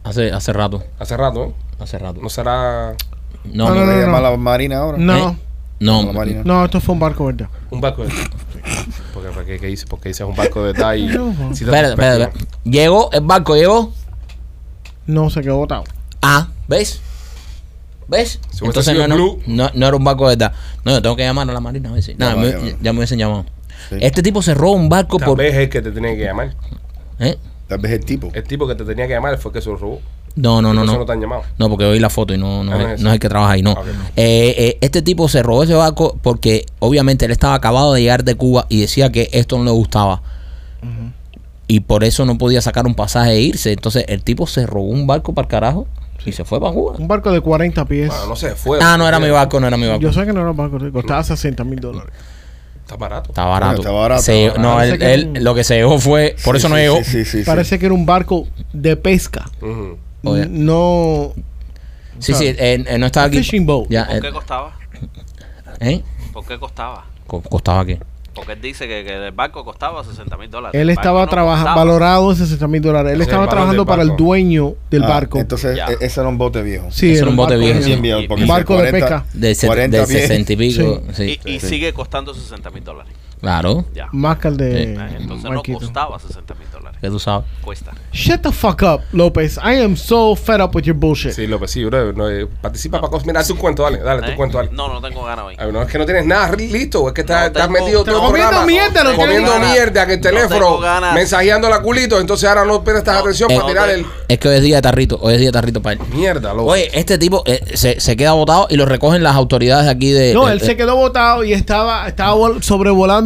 [0.04, 1.54] Hace, hace rato, Hace rato, ¿eh?
[1.80, 2.20] hace rato.
[2.20, 2.94] No será
[3.44, 4.06] No, No, no, no, ¿Le no.
[4.06, 4.98] llama la marina ahora?
[4.98, 5.36] No, ¿Eh?
[5.80, 6.02] no.
[6.02, 6.42] La marina.
[6.44, 7.48] no, esto fue un barco, ¿verdad?
[7.70, 8.10] un barco de...
[9.14, 9.86] Porque, porque, ¿qué dice?
[9.88, 11.06] Porque dices un barco de verdad y...
[11.06, 12.32] No, si te- Espera, espera, espera.
[12.64, 13.92] Llegó, el barco llegó.
[15.08, 15.82] No, se quedó botado.
[16.22, 17.00] Ah, ¿ves?
[18.06, 18.38] ¿Ves?
[18.50, 19.42] Si Entonces no, no, Blue.
[19.46, 20.52] no, no era un barco de verdad.
[20.84, 22.14] No, yo tengo que llamar a la marina a ver si.
[22.14, 23.44] Nada, me- ya me hubiesen llamado.
[23.90, 23.96] Sí.
[24.00, 25.38] Este tipo se roba un barco Tal por.
[25.38, 26.54] vez es el que te tenía que llamar.
[27.18, 27.36] ¿Eh?
[27.66, 28.30] Tal vez el tipo.
[28.32, 30.00] El tipo que te tenía que llamar fue el que se lo robó.
[30.36, 30.98] No, no, no, no.
[30.98, 31.42] no te han llamado.
[31.58, 33.20] No, porque oí la foto y no, no, Ah, no es, es no es el
[33.20, 33.72] que trabaja ahí, no.
[34.16, 38.22] Eh, eh, este tipo se robó ese barco porque obviamente él estaba acabado de llegar
[38.24, 40.22] de Cuba y decía que esto no le gustaba.
[41.68, 43.72] Y por eso no podía sacar un pasaje e irse.
[43.72, 45.86] Entonces el tipo se robó un barco para el carajo
[46.24, 46.94] y se fue para Cuba.
[46.98, 48.08] Un barco de 40 pies.
[48.08, 48.78] Bueno, no sé, fue.
[48.82, 50.00] Ah, no era mi barco, no era mi barco.
[50.02, 52.10] Yo sé que no era un barco, costaba 60 mil dólares.
[52.82, 53.28] Está barato.
[53.32, 53.76] Está barato.
[53.82, 56.34] Está barato, Se- está no, él, él lo que se llevó fue.
[56.42, 56.96] Por Sí, eso no sí, llegó.
[56.98, 57.44] Sí, sí, sí, sí.
[57.44, 59.50] Parece que era un barco de pesca.
[60.22, 61.32] No.
[62.18, 63.38] Sí, sí, él, él no estaba aquí.
[63.38, 63.86] Fishing boat.
[63.90, 64.72] Ya, ¿Por él- qué costaba?
[65.80, 66.02] ¿eh?
[66.32, 67.04] ¿Por qué costaba?
[67.26, 68.00] Co- Costaba qué.
[68.38, 70.80] Porque él dice que, que el barco costaba 60 mil dólares.
[70.80, 73.12] Él estaba no trabajando, valorado en 60 mil dólares.
[73.12, 75.38] Él estaba trabajando para el dueño del Ah, barco.
[75.38, 75.86] Entonces, Ya.
[75.86, 76.86] e- ese era un bote viejo.
[76.90, 77.78] sí, Ese era un bote viejo.
[78.34, 79.24] Un barco de 40 pesca.
[79.34, 80.20] De, se- 40 de pies.
[80.28, 81.02] 60 y pico.
[81.12, 81.40] Sí.
[81.44, 81.68] Y, y Sí.
[81.68, 83.12] sigue costando 60 mil dólares.
[83.40, 83.84] Claro.
[83.94, 84.08] Ya.
[84.12, 84.82] Más que el de.
[84.82, 85.78] Eh, Entonces Marquito.
[85.80, 86.98] no costaba 60 mil dólares.
[87.00, 87.46] Que tú sabes.
[87.62, 87.92] Cuesta.
[88.12, 89.58] Shut the fuck up, López.
[89.58, 91.32] I am so fed up with your bullshit.
[91.32, 92.12] Sí, López, sí, bro.
[92.12, 93.26] No, eh, participa para cosas.
[93.26, 94.36] Mira, haz tu cuento, dale, dale, tu ¿Eh?
[94.36, 94.70] cuento, dale.
[94.72, 95.54] No, no tengo ganas hoy.
[95.58, 98.04] Ay, no, es que no tienes nada listo, es que estás, No estás tengo- metido
[98.04, 99.70] todo el Comiendo programa mierda, no comiendo ganas.
[99.70, 101.14] mierda que el No teléfono, tengo ganas.
[101.14, 104.56] mensajeando la culito, entonces ahora no prestas No, atención para tirar el Es que hoy
[104.56, 105.18] es día de tarrito.
[105.22, 106.00] Hoy es día de tarrito para él.
[106.12, 106.70] mierda, loco.
[106.72, 110.10] Oye, este tipo eh, se, se queda botado y lo recogen las autoridades de aquí
[110.10, 110.34] de.
[110.34, 112.62] No, de- él se quedó botado y estaba, estaba vol-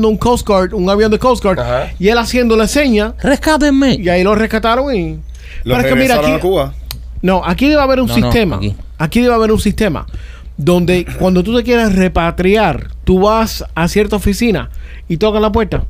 [0.08, 1.90] un Coast Guard, un avión de Coast Guard, Ajá.
[1.98, 3.94] y él haciéndole seña, Rescátenme.
[3.94, 5.18] y ahí lo rescataron y...
[5.64, 6.74] Lo Pero es que mira, aquí, a Cuba.
[7.20, 8.74] no, aquí debe haber un No, no, sistema, aquí.
[8.98, 9.20] aquí.
[9.20, 10.06] debe haber un sistema,
[10.56, 14.70] donde cuando tú te quieres repatriar, tú vas a cierta oficina
[15.08, 15.84] y tocas la puerta.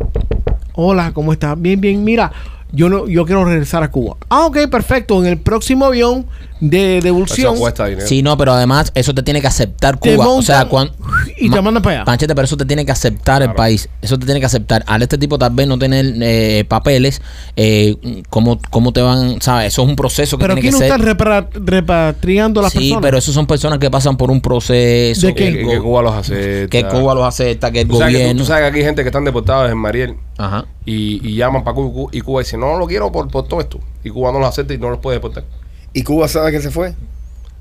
[0.75, 1.61] Hola, ¿cómo estás?
[1.61, 2.33] Bien, bien, mira,
[2.73, 4.17] yo no, yo quiero regresar a Cuba.
[4.31, 6.27] Ah, ok, perfecto, en el próximo avión
[6.71, 8.07] de Eso devolución cuesta dinero.
[8.07, 10.25] Sí, no, pero además eso te tiene que aceptar te Cuba.
[10.27, 10.95] montan o sea, cuando.
[11.37, 12.05] y te mandan para allá.
[12.05, 13.89] Panchete, pero eso te tiene que aceptar el país.
[14.01, 14.85] Eso te tiene que aceptar.
[14.87, 17.21] Al este tipo tal vez no tener eh, papeles,
[17.57, 17.97] eh,
[18.31, 19.41] ¿cómo, ¿cómo te van?
[19.43, 19.73] ¿Sabes?
[19.73, 21.01] Eso es un proceso que Pero tiene aquí que no ser.
[21.01, 23.03] están repra- repatriando a las sí, personas.
[23.03, 25.27] pero esos son personas que pasan por un proceso.
[25.27, 25.53] ¿De qué?
[25.53, 26.69] Que, que Cuba los acepta.
[26.71, 28.43] Que Cuba los acepta, que el Tú sabes, que, tú- gobierno.
[28.43, 30.65] tú sabes que aquí hay gente que están deportados en Mariel Ajá.
[30.87, 33.29] y, y llaman para Cuba y Cuba- y Cuba dice, no, no lo quiero por,
[33.29, 33.81] por todo esto.
[34.05, 35.45] Y Cuba no los acepta y no los puede deportar.
[35.93, 36.95] ¿Y Cuba sabe que se fue?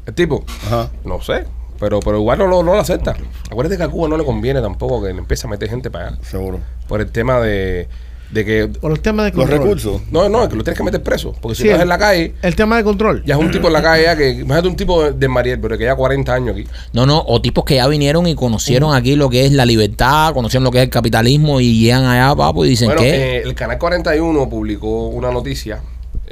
[0.05, 0.89] El tipo, Ajá.
[1.05, 1.45] no sé,
[1.79, 3.15] pero, pero igual no, lo- no lo acepta.
[3.49, 6.07] Acuérdate que a Cuba no le conviene tampoco que le empiece a meter gente para
[6.09, 6.17] allá.
[6.23, 6.59] Seguro.
[6.87, 7.87] Por el tema de,
[8.31, 8.67] de que...
[8.67, 9.59] Por el tema de Los control.
[9.59, 10.01] recursos.
[10.11, 11.35] No, no, que lo tienes que meter preso.
[11.41, 13.23] Porque si Sí, estás el- en la calle, El tema de control.
[13.25, 14.29] ya es un tipo en la calle ya que...
[14.31, 16.65] Imagínate un tipo de, de Mariel, pero que ya 40 años aquí.
[16.93, 20.33] No, no, o tipos que ya vinieron y conocieron aquí lo que es la libertad,
[20.33, 23.37] conocieron lo que es el capitalismo y llegan allá, papo, y dicen Bueno, que.
[23.37, 25.81] eh, el Canal 41 publicó una noticia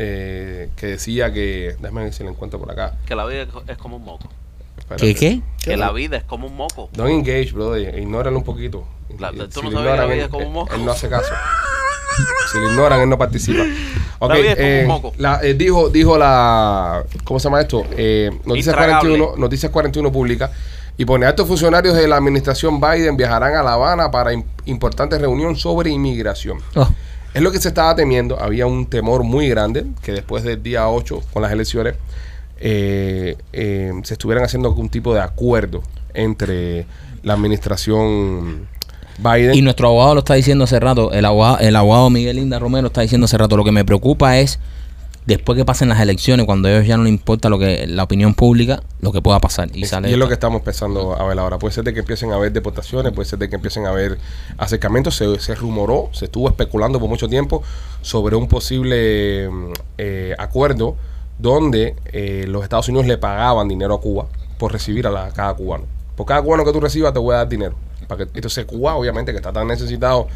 [0.01, 1.75] eh, que decía que...
[1.79, 2.93] Déjame ver si la encuentro por acá.
[3.05, 4.29] Que la vida es como un moco.
[4.77, 5.05] Espérate.
[5.05, 5.41] ¿Qué qué?
[5.61, 6.89] Que la vida es como un moco.
[6.93, 7.97] Don't engage, brother.
[7.99, 8.85] Ignóralo un poquito.
[9.19, 10.73] La- Y- tú si no que la ignoran, vida él- es como un moco.
[10.73, 11.33] Él no hace caso.
[12.51, 13.63] si lo ignoran, él no participa.
[14.19, 15.13] Ok, vida es como eh, un moco.
[15.17, 17.03] la- eh, dijo, dijo la...
[17.25, 17.85] ¿Cómo se llama esto?
[17.97, 19.09] Eh, Noticias, Intragable.
[19.17, 20.51] 41, Noticias 41 pública.
[20.97, 25.17] Y pone, altos funcionarios de la administración Biden viajarán a La Habana para im- importante
[25.17, 26.59] reunión sobre inmigración.
[26.75, 26.89] Oh,
[27.39, 28.37] Es lo que se estaba temiendo.
[28.37, 31.95] Había un temor muy grande que después del día 8, con las elecciones,
[32.59, 35.81] eh, eh, se estuvieran haciendo algún tipo de acuerdo
[36.13, 36.85] entre
[37.23, 38.67] la administración
[39.19, 39.55] Biden.
[39.55, 42.87] Y nuestro abogado lo está diciendo hace rato, el abogado, el abogado Miguel Linda Romero
[42.87, 44.59] está diciendo hace rato, lo que me preocupa es
[45.29, 48.03] después que pasen las elecciones, cuando a ellos ya no les importa lo que la
[48.03, 49.69] opinión pública, lo que pueda pasar.
[49.73, 51.57] Y, y sale es lo que estamos empezando a ver ahora.
[51.57, 54.17] Puede ser de que empiecen a haber deportaciones, puede ser de que empiecen a haber
[54.57, 55.15] acercamientos.
[55.15, 57.63] Se, se rumoró, se estuvo especulando por mucho tiempo
[58.01, 60.95] sobre un posible mm, eh, acuerdo
[61.37, 64.25] donde eh, los Estados Unidos le pagaban dinero a Cuba
[64.57, 65.85] por recibir a, la- a cada cubano.
[66.17, 67.75] Por cada cubano que tú recibas te voy a dar dinero.
[68.07, 70.27] Para que, entonces Cuba, obviamente, que está tan necesitado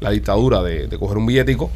[0.00, 1.70] la dictadura de, de coger un billetico,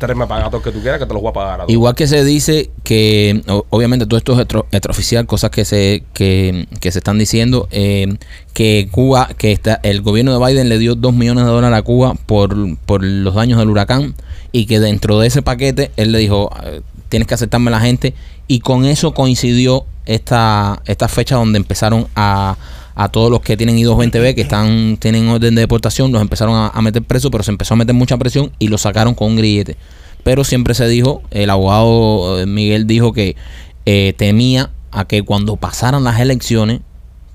[0.00, 1.64] lo que tú quieras que te los voy a pagar.
[1.68, 6.66] Igual que se dice que, obviamente, todo esto es extra- extraoficial, cosas que se, que,
[6.80, 8.16] que se están diciendo, eh,
[8.52, 11.82] que Cuba, que está, el gobierno de Biden le dio 2 millones de dólares a
[11.82, 14.14] Cuba por, por los daños del huracán
[14.52, 18.14] y que dentro de ese paquete él le dijo, eh, tienes que aceptarme la gente
[18.48, 22.56] y con eso coincidió esta, esta fecha donde empezaron a,
[22.96, 26.80] a todos los que tienen I-220B, que están tienen orden de deportación, los empezaron a,
[26.80, 29.76] meter presos, pero se empezó a meter mucha presión y los sacaron con un grillete.
[30.24, 33.36] Pero siempre se dijo, el abogado eh, Miguel dijo que
[33.84, 36.80] eh, temía a que cuando pasaran las elecciones,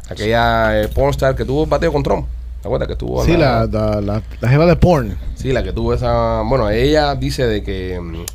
[0.10, 2.28] Aquella eh, pornstar que tuvo bateo con Trump.
[2.62, 5.18] ¿Se acuerdan que tuvo Sí, la, la, la, la jeva de porn.
[5.36, 6.42] Sí, la que tuvo esa.
[6.42, 8.26] Bueno, ella dice de que mm,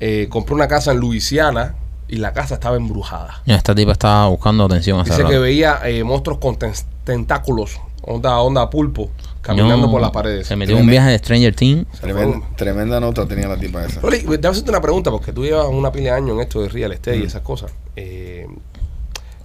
[0.00, 1.74] eh, compró una casa en Luisiana
[2.08, 3.42] y la casa estaba embrujada.
[3.46, 6.72] Esta tipa estaba buscando atención Dice que veía eh, monstruos con ten-
[7.04, 9.10] tentáculos, onda, onda pulpo,
[9.42, 10.46] caminando No, por las paredes.
[10.46, 11.86] Se metió un viaje de Stranger Things.
[12.00, 14.00] Tremenda, tremenda nota tenía la tipa esa.
[14.00, 16.68] Rolly, déjame hacerte una pregunta, porque tú llevas una pila de años en esto de
[16.68, 17.72] real estate y esas cosas.
[17.96, 18.46] Eh,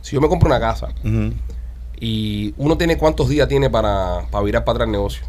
[0.01, 0.89] si yo me compro una casa
[1.99, 5.23] y uno tiene cuántos días tiene para, para virar para atrás el negocio.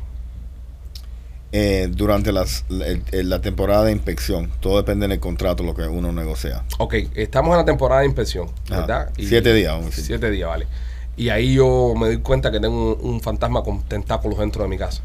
[1.57, 6.65] Eh, durante las, la, temporada de inspección, todo depende del contrato, lo que uno negocia.
[6.79, 8.49] Ok, estamos en la temporada de inspección.
[8.69, 9.11] ¿verdad?
[9.17, 10.05] Siete días, vamos a decir.
[10.05, 10.67] Siete días, vale.
[11.17, 14.69] Y ahí yo me doy cuenta que tengo un, un fantasma con tentáculos dentro de
[14.69, 15.01] mi casa.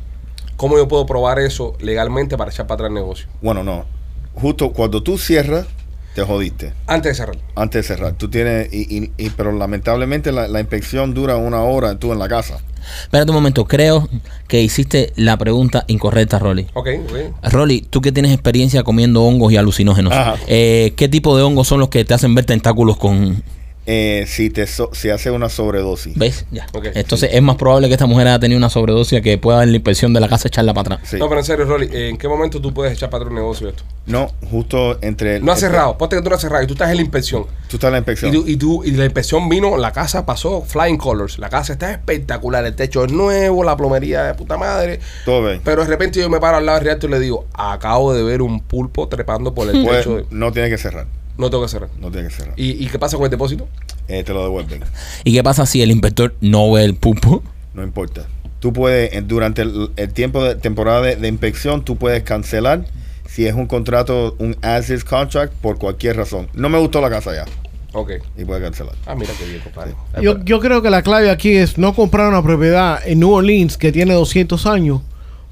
[0.58, 3.28] ¿Cómo yo puedo probar eso legalmente para echar para atrás el negocio?
[3.44, 3.86] Bueno, no.
[4.34, 5.68] Justo cuando tú cierras,
[6.16, 6.74] te jodiste.
[6.88, 7.38] Antes de cerrar.
[7.54, 8.14] Antes de cerrar.
[8.14, 12.18] Tú tienes, y, y- y- pero lamentablemente la, la inspección dura una hora tú en
[12.18, 12.58] la casa.
[13.04, 14.08] Espérate un momento, creo
[14.48, 16.68] que hiciste la pregunta incorrecta, Rolly.
[16.74, 17.52] Ok, ok.
[17.52, 20.14] Rolly, tú que tienes experiencia comiendo hongos y alucinógenos,
[20.48, 23.44] eh, ¿qué tipo de hongos son los que te hacen ver tentáculos con...
[23.92, 26.16] Eh, si te so- si hace una sobredosis.
[26.16, 26.46] ¿Ves?
[26.52, 26.68] Ya.
[26.94, 29.68] Entonces es más probable que esta mujer haya tenido una sobredosis a que pueda dar
[29.68, 31.10] la inspección de la casa echarla para atrás.
[31.10, 31.18] Sí.
[31.18, 33.68] No, pero en serio, Rolly, ¿en qué momento tú puedes echar para atrás un negocio
[33.68, 33.84] esto?
[34.06, 36.74] No, justo entre el- No entre- cerrado, ponte que tú no has cerrado y tú
[36.74, 37.46] estás en la inspección.
[37.68, 38.32] Tú estás en la Y, inspección.
[38.32, 41.40] tú, y, tú- y la inspección vino, la casa pasó flying colors.
[41.40, 45.00] La casa está espectacular, el techo es nuevo, la plomería de puta madre.
[45.26, 45.62] Todo bien.
[45.64, 48.22] Pero de repente yo me paro al lado del reactor y le digo, acabo de
[48.22, 50.18] ver un pulpo trepando por el Pues, techo.
[50.18, 51.08] de- no tienes que cerrar.
[51.40, 51.90] No tengo que cerrar.
[52.00, 52.54] No tienes que cerrar.
[52.60, 53.68] ¿Y, ¿Y qué pasa con el depósito?
[54.08, 54.84] Eh, te lo devuelven.
[55.24, 57.42] ¿Y qué pasa si el inspector no ve el pulpo?
[57.74, 58.28] No importa.
[58.60, 62.86] Tú puedes, eh, durante el, el tiempo de temporada de, de inspección, tú puedes cancelar
[63.26, 66.50] si es un contrato, un as-is contract, por cualquier razón.
[66.54, 67.46] No me gustó la casa ya.
[67.94, 68.12] Ok.
[68.38, 68.96] Y puedes cancelar.
[69.06, 69.94] Ah, mira qué bien, compadre.
[70.22, 73.78] Yo, yo creo que la clave aquí es no comprar una propiedad en New Orleans
[73.78, 75.02] que tiene 200 años,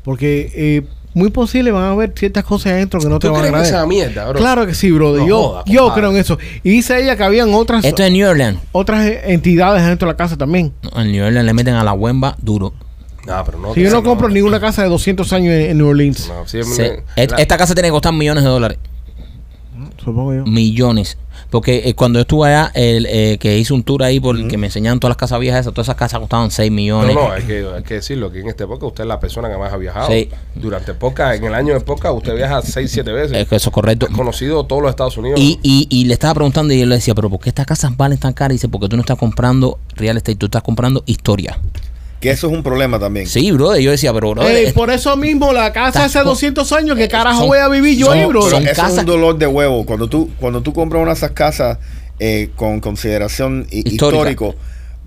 [0.04, 0.88] porque eh,
[1.18, 3.54] muy posible van a haber ciertas cosas adentro que no te ¿Tú van a crees
[3.64, 3.88] que esa agradar.
[3.88, 4.40] mierda, bro?
[4.40, 5.22] Claro que sí, brother.
[5.22, 6.02] No yo joda, yo compadre.
[6.02, 6.38] creo en eso.
[6.64, 8.60] Y dice ella que habían otras Esto es New Orleans.
[8.72, 10.74] otras entidades dentro de la casa también.
[10.84, 12.74] No, En New Orleans le meten a la huemba duro.
[13.26, 13.74] No, pero no.
[13.74, 16.48] Si yo no no, compro ninguna casa de 200 años en, en New Orleans, No,
[16.48, 18.78] sí, Se- me- et- la- esta casa tiene que costar millones de dólares.
[20.04, 20.46] supongo yo.
[20.46, 21.18] Millones.
[21.50, 24.68] Porque eh, cuando yo estuve allá, el, eh, que hice un tour ahí porque me
[24.68, 27.16] enseñaron todas las casas viejas esas, todas esas casas costaban 6 No, millones.
[27.16, 29.58] no, hay que, hay que decirlo que en este época usted es la persona que
[29.58, 30.10] más ha viajado.
[30.10, 30.30] Sí.
[30.56, 33.38] Durante poca, en el año de poca, usted viaja 6, 7 veces.
[33.38, 34.08] Es que eso es correcto.
[34.12, 35.40] Ha conocido todos los Estados Unidos.
[35.40, 37.96] Y, y, y le estaba preguntando y yo le decía, pero ¿por qué estas casas
[37.96, 38.52] valen tan caras?
[38.52, 41.58] Y dice, porque tú no estás comprando real estate, tú estás comprando historia.
[42.20, 43.28] Que eso es un problema también.
[43.28, 43.78] Sí, bro.
[43.78, 46.72] Y yo decía, pero bro, Ey, eh, por eso mismo la casa hace Estás- 200
[46.72, 48.40] años, ¿qué carajo son- voy a vivir yo son- ahí, bro?
[48.46, 49.86] Pero son eso es un dolor de huevo.
[49.86, 51.78] Cuando tú, cuando tú compras una de esas casas
[52.20, 54.56] eh, con consideración histórico,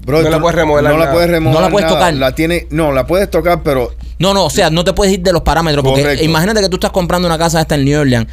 [0.07, 1.61] bro, No la puedes remodelar No la puedes remodelar.
[1.63, 1.99] No la puedes nada.
[1.99, 2.15] tocar.
[2.15, 5.21] La tiene, no, la puedes tocar, pero no, no, o sea, no te puedes ir
[5.21, 5.83] de los parámetros.
[5.85, 8.29] Porque imagínate que tú estás comprando una casa esta en New Orleans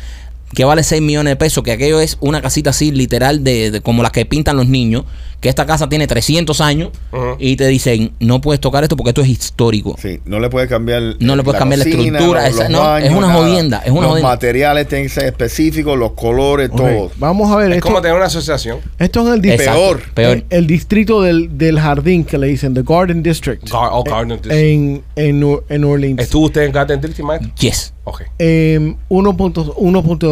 [0.53, 3.81] que vale 6 millones de pesos, que aquello es una casita así literal de, de
[3.81, 5.03] como las que pintan los niños,
[5.41, 6.89] que esta casa tiene 300 años
[7.37, 9.95] y te dicen, no puedes tocar esto porque esto es histórico.
[10.01, 11.15] sí, no le puedes cambiar.
[11.19, 14.29] No le puedes cambiar la estructura, esa- no, es una jodienda, es una los jodienda.
[14.29, 17.11] materiales tienen que ser específicos, los colores, todo.
[17.17, 18.79] Vamos a ver, es esto, como tener una asociación.
[18.97, 20.01] esto es el, dis- Exacto, Peor.
[20.15, 20.37] peor.
[20.37, 23.63] el, el distrito del, del jardín que le dicen, The Garden District.
[23.69, 24.55] Gar- oh, Garden Eh, District.
[24.57, 26.19] En, en, en New Orleans.
[26.21, 27.51] ¿Estuvo usted en Garden District, Mike?
[27.59, 27.93] Yes.
[28.05, 28.21] Ok.
[28.39, 29.73] Eh, 1.2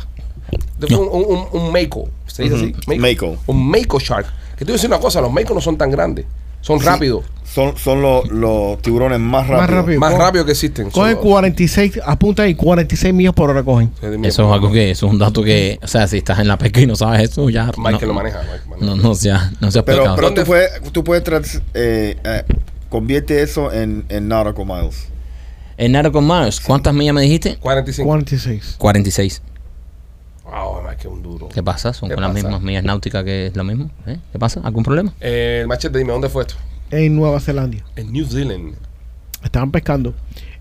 [0.89, 2.09] Un, un, un, un Mako.
[2.27, 2.97] ¿Se dice así?
[2.99, 3.37] Mako.
[3.47, 4.27] Un Mako Shark.
[4.57, 6.25] Que te voy a decir una cosa, los Mako no son tan grandes.
[6.61, 7.23] Son rápidos.
[7.45, 9.61] Son, son los, los tiburones más rápidos.
[9.61, 9.99] Más rápido.
[9.99, 10.89] Más rápidos que existen.
[10.89, 13.89] Cogen Son- 46, apunta ahí, 46 millas por hora cogen.
[14.23, 16.57] Eso es algo que, eso es un dato que, o sea, si estás en la
[16.57, 17.71] pesca y no sabes eso, ya.
[17.77, 18.41] Mike no, que lo maneja.
[18.41, 18.85] Mike maneja.
[18.85, 20.15] No, no, sea, no seas Pero, pecado.
[20.15, 22.43] pero ¿Dónde tú puedes, tú puedes trans- eh, eh,
[22.89, 25.07] convierte eso en, en nautical miles.
[25.77, 27.57] En Nautical Miles, ¿cuántas millas me dijiste?
[27.57, 28.07] 45.
[28.07, 28.75] 46.
[28.79, 29.41] 46.
[30.43, 31.49] Wow, que un duro.
[31.49, 31.93] ¿Qué pasa?
[31.93, 33.91] Son ¿Qué con las mismas millas náuticas que es lo mismo.
[34.07, 34.17] ¿eh?
[34.31, 34.61] ¿Qué pasa?
[34.63, 35.13] ¿Algún problema?
[35.21, 36.55] Eh, el machete, dime, ¿dónde fue esto?
[36.89, 37.77] En Nueva Zelanda.
[37.95, 38.75] En New Zealand.
[39.43, 40.15] Estaban pescando.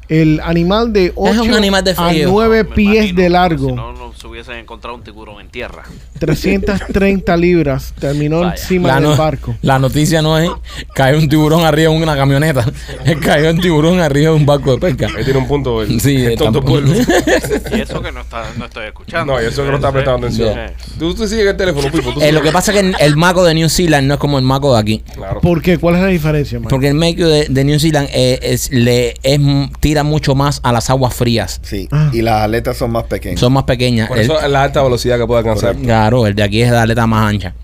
[0.09, 2.29] El animal de 8 un animal de a frío.
[2.31, 5.49] 9 Me pies imagino, de largo, Si no, no se hubiesen encontrado un tiburón en
[5.49, 5.83] tierra.
[6.19, 8.53] 330 libras, terminó Vaya.
[8.53, 9.55] encima La, del no- barco.
[9.63, 10.51] la noticia no es
[10.95, 12.65] cayó un tiburón arriba de una camioneta.
[13.05, 15.09] Es cayó un tiburón arriba de un barco de pesca.
[15.17, 16.93] Ahí tiene un punto el, Sí, el tonto tampoco- pueblo.
[17.77, 19.35] Y eso que no, está, no estoy escuchando.
[19.35, 20.59] No, y eso que no está prestando atención.
[20.99, 22.13] Tú, tú sigues el teléfono, Pipo.
[22.15, 24.21] tú Eh, lo que pasa es que el, el maco de New Zealand no es
[24.21, 25.03] como el maco de aquí.
[25.15, 25.41] Claro.
[25.41, 25.79] ¿Por qué?
[25.79, 26.69] ¿Cuál es la diferencia, man?
[26.69, 29.41] Porque el maco de, de New Zealand eh, es, le, es,
[29.81, 31.61] tira mucho más a las aguas frías.
[31.63, 31.89] Sí.
[31.93, 32.11] Ah.
[32.13, 33.41] Y las aletas son más pequeñas.
[33.41, 34.09] Son más pequeñas.
[34.09, 35.77] Por El- eso es la alta velocidad que puede alcanzar.
[35.77, 37.55] claro, el de aquí es de aleta más ancha.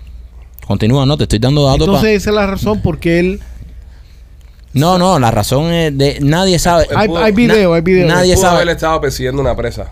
[0.65, 1.79] Continúa, no, te estoy dando datos.
[1.79, 3.39] pa- Entonces esa es la razón por qué él...
[4.73, 6.85] No, no, la razón es de nadie sabe.
[6.89, 8.07] Él Hay, pudo- hay video, hay video.
[8.07, 8.55] nadie- Pudo sabe.
[8.61, 9.91] haber estado persiguiendo una presa.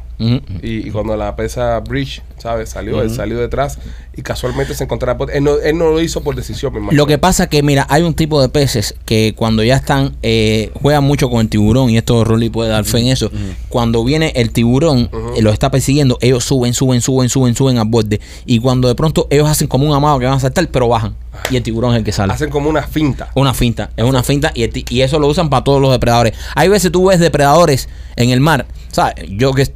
[0.62, 2.70] Y, y cuando la presa Bridge, ¿sabes?
[2.70, 3.80] Salió, él salió detrás
[4.16, 5.26] y casualmente se encontraba.
[5.34, 6.96] Él no, él no lo hizo por decisión, mi hermano.
[6.96, 10.72] Lo que pasa que, mira, hay un tipo de peces que cuando ya están, eh,
[10.80, 13.32] juegan mucho con el tiburón, y esto Rolly puede dar fe en eso.
[13.70, 17.88] Cuando viene el tiburón, eh, lo está persiguiendo, ellos suben, suben, suben, suben, suben al
[17.88, 18.22] borde.
[18.46, 21.16] Y cuando de pronto ellos hacen como un amado que van a saltar, pero bajan.
[21.50, 22.34] Y el tiburón es el que sale.
[22.34, 23.32] Hacen como una finta.
[23.34, 26.34] Una finta, es una finta y, y eso lo usan para todos los depredadores.
[26.56, 29.16] Hay veces tú ves depredadores en el mar, ¿sabes?
[29.30, 29.72] Yo que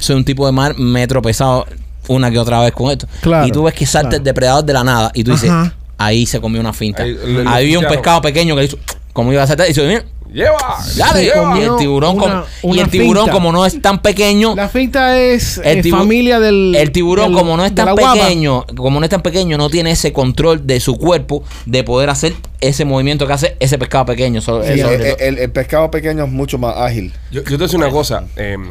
[0.00, 1.66] soy un tipo de mar, me he tropezado
[2.08, 3.06] una que otra vez con esto.
[3.20, 4.16] Claro, y tú ves que salta claro.
[4.18, 5.74] el depredador de la nada y tú dices, Ajá.
[5.98, 7.04] ahí se comió una finta.
[7.04, 8.78] Ahí lo- lo Había un pescado pequeño que hizo,
[9.12, 10.76] como iba a saltar, y dice, mira, ¡Lleva!
[10.96, 11.24] dale.
[11.24, 13.32] Y el tiburón, una- como, y el tiburón finta.
[13.32, 16.74] como no es tan pequeño, La finta es el eh, tibu- familia del...
[16.78, 19.90] el tiburón, del- como no es tan pequeño, como no es tan pequeño, no tiene
[19.90, 24.40] ese control de su cuerpo de poder hacer ese movimiento que hace ese pescado pequeño.
[24.40, 27.12] Sí, eso- el, el- el pescado pequeño es mucho más ágil.
[27.32, 28.24] Yo, yo te voy a decir una cosa.
[28.36, 28.70] em,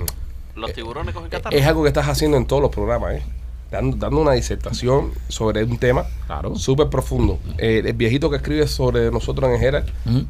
[0.59, 1.55] Los tiburones cogen catarro.
[1.55, 3.23] es algo que estás haciendo en todos los programas, ¿eh?
[3.71, 6.55] Dando, dando una disertación sobre un tema Claro.
[6.55, 7.37] súper profundo.
[7.59, 10.25] Eh, el viejito que escribe sobre nosotros en Herald Ujú.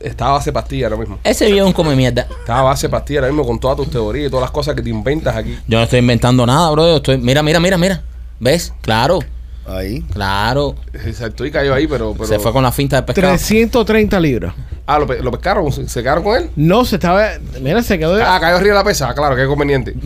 [0.00, 1.18] estaba a base pastilla ahora mismo.
[1.24, 2.22] Ese viejo es un come mierda.
[2.40, 4.82] Estaba a base pastilla ahora mismo con todas tus teorías y todas las cosas que
[4.82, 5.58] te inventas aquí.
[5.66, 6.86] Yo no estoy inventando nada, bro.
[6.86, 8.02] Yo estoy, mira, mira, mira, mira.
[8.38, 8.72] ¿Ves?
[8.80, 9.18] Claro,
[9.66, 10.02] Ahí.
[10.12, 10.76] claro.
[10.92, 12.12] Exacto, y cayó ahí, pero.
[12.12, 13.26] pero Se fue con la finta de pescado.
[13.34, 14.54] 330 libras.
[14.90, 15.70] Ah, ¿lo, pe- lo pescaron?
[15.70, 16.50] ¿Se, se quedaron con él?
[16.56, 17.28] No, se estaba...
[17.60, 18.14] Mira, se quedó...
[18.24, 19.12] Ah, cayó arriba de la pesa.
[19.14, 19.94] Claro, que conveniente.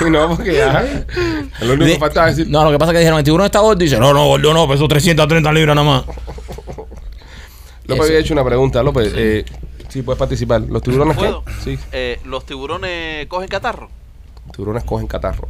[0.00, 1.04] y no, porque ya.
[1.60, 2.48] Lo único que faltaba decir.
[2.48, 3.82] No, lo que pasa es que dijeron, el tiburón está gordo.
[3.82, 6.04] Y dice, no, no, gordo no, pesó 330 libras nada más.
[7.86, 8.82] López había hecho una pregunta.
[8.82, 9.44] López, eh,
[9.88, 10.62] sí, puedes participar.
[10.62, 11.24] ¿Los tiburones qué?
[11.24, 11.44] ¿Puedo?
[11.62, 13.90] Sí, Eh, los tiburones cogen catarro.
[14.46, 15.48] los tiburones cogen catarro.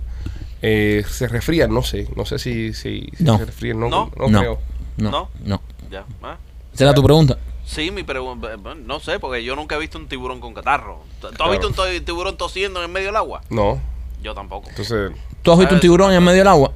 [0.63, 2.09] Eh, se resfrían, no sé.
[2.17, 3.39] No sé si, si, si No.
[3.39, 3.79] se resfrían.
[3.81, 4.11] No, No.
[4.17, 4.39] no, No.
[4.41, 4.59] creo.
[4.97, 5.29] No, ¿No?
[5.45, 5.63] no.
[5.91, 6.05] Ya.
[6.23, 6.37] ¿ah?
[6.75, 7.39] ¿Esa era tu pregunta?
[7.65, 8.49] Sí, mi pregunta,
[8.85, 11.01] no sé, porque yo nunca he visto un tiburón con catarro.
[11.21, 11.53] ¿Tú has Claro.
[11.53, 13.41] visto un to- tiburón tosiendo en el medio del agua?
[13.51, 13.81] No.
[14.23, 14.69] Yo tampoco.
[14.69, 15.13] Entonces,
[15.43, 16.73] ¿Tú has visto un tiburón en medio del agua?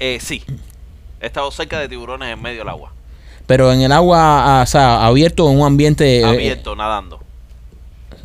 [0.00, 0.42] Eh, sí.
[1.20, 2.92] He estado cerca de tiburones en medio del agua.
[3.46, 6.20] Pero en el agua, ah, o sea, abierto en un ambiente...
[6.20, 7.20] eh, Abierto, nadando.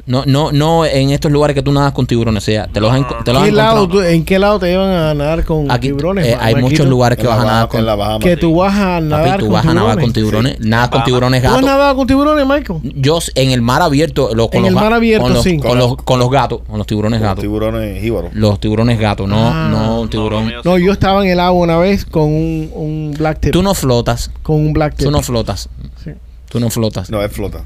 [0.05, 2.91] No, no, no en estos lugares que tú nadas con tiburones, o sea, te los,
[2.91, 3.87] No, no, no, te ¿Qué los has lado encontrado.
[3.87, 6.27] tú- ¿En qué lado te llevan a nadar con Aquí, tiburones?
[6.27, 7.85] eh, hay muchos lugares que vas a nadar con...
[7.85, 8.19] Bahama.
[8.19, 10.51] Que tú vas a Papi, nadar tú con vas a nadar con tiburones.
[10.55, 10.59] tiburones.
[10.59, 11.65] Nadas con tiburones ¿Tú has gatos.
[11.69, 12.79] nadado con tiburones, Michael?
[12.95, 15.57] Yo en el mar abierto, lo- con En los el mar abierto, con los, sí.
[15.57, 17.41] Con los, con los gatos, con los tiburones Los gatos.
[17.41, 18.33] tiburones jíbaros.
[18.33, 19.69] Los tiburones gatos, no, Ah.
[19.71, 20.51] no un No, tiburón.
[20.65, 20.85] No, sí.
[20.85, 23.51] yo estaba en el agua una vez con un, un black tip.
[23.53, 25.05] Tú no flotas, Con un black tip.
[25.05, 25.69] tú no flotas,
[26.03, 26.11] Sí.
[26.49, 27.09] tú no flotas.
[27.09, 27.61] No, es flota.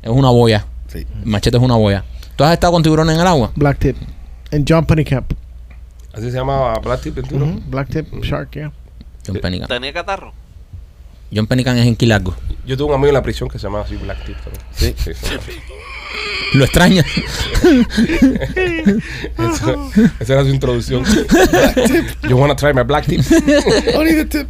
[0.00, 0.64] Es una boya.
[0.92, 1.06] Sí.
[1.24, 2.04] Machete es una boya.
[2.36, 3.52] ¿Tú has estado con tiburones en el agua?
[3.54, 3.96] Black tip.
[4.50, 5.32] En John Pennycamp.
[6.12, 7.62] así se llama Black Tip el tiburón.
[7.68, 8.72] Black tip shark, yeah.
[9.26, 9.68] John Pennican.
[9.68, 10.32] ¿Tenía catarro?
[11.32, 12.34] John Pennican es en Quilargo.
[12.66, 14.64] Yo tuve un amigo en la prisión que se llamaba así Black Tip también.
[14.72, 14.94] Sí.
[14.96, 15.52] Sí, sí.
[16.58, 17.04] Lo extraña.
[19.38, 21.04] Eso- esa era su introducción.
[22.28, 23.20] You wanna try my black tip?
[23.94, 24.48] Only the tip.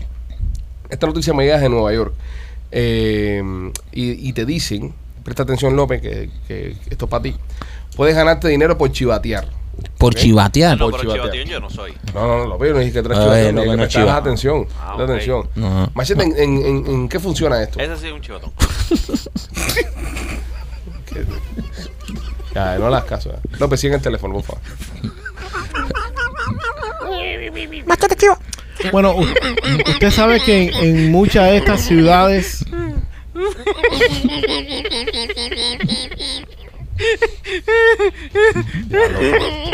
[0.90, 2.14] Esta noticia me llega de Nueva York.
[2.72, 3.42] Eh,
[3.92, 4.94] y, y te dicen,
[5.24, 7.36] presta atención López, que, que esto es para ti.
[7.96, 9.48] Puedes ganarte dinero por chivatear.
[9.98, 10.20] Por Ok.
[10.20, 10.78] chivatear.
[10.78, 11.32] No, Por pero chivatear.
[11.34, 11.94] chivatín yo no soy.
[12.14, 14.16] No, no, no, López, no dije que traes chivatear, no me es chiva.
[14.18, 14.68] atención.
[14.80, 15.02] Ah, presta ok.
[15.10, 15.50] atención.
[15.56, 15.92] No.
[15.94, 17.80] Machete, ¿en, en, en- en qué funciona esto?
[17.80, 18.52] Ese sí es un chivatón.
[22.56, 23.30] Ya, no hagas caso.
[23.32, 23.40] eh.
[23.60, 24.62] López, sigue el teléfono, por favor.
[28.92, 32.64] Bueno, usted sabe que en, en muchas de estas ciudades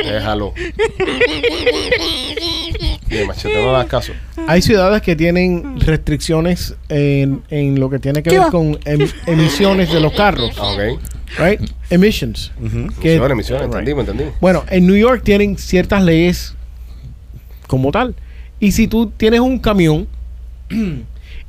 [0.03, 0.53] Déjalo.
[3.07, 4.13] Bien, Machete, no hagas caso.
[4.47, 9.91] hay ciudades que tienen restricciones en, en lo que tiene que ver con em- emisiones
[9.91, 10.99] de los carros, Ah, ok.
[11.39, 11.59] Right?
[11.89, 12.51] Emissions.
[13.01, 14.33] Que- Misiones, misiones, entendimos, entendimos.
[14.39, 16.55] Bueno, en New York tienen ciertas leyes
[17.67, 18.15] como tal.
[18.59, 20.07] Y si tú tienes un camión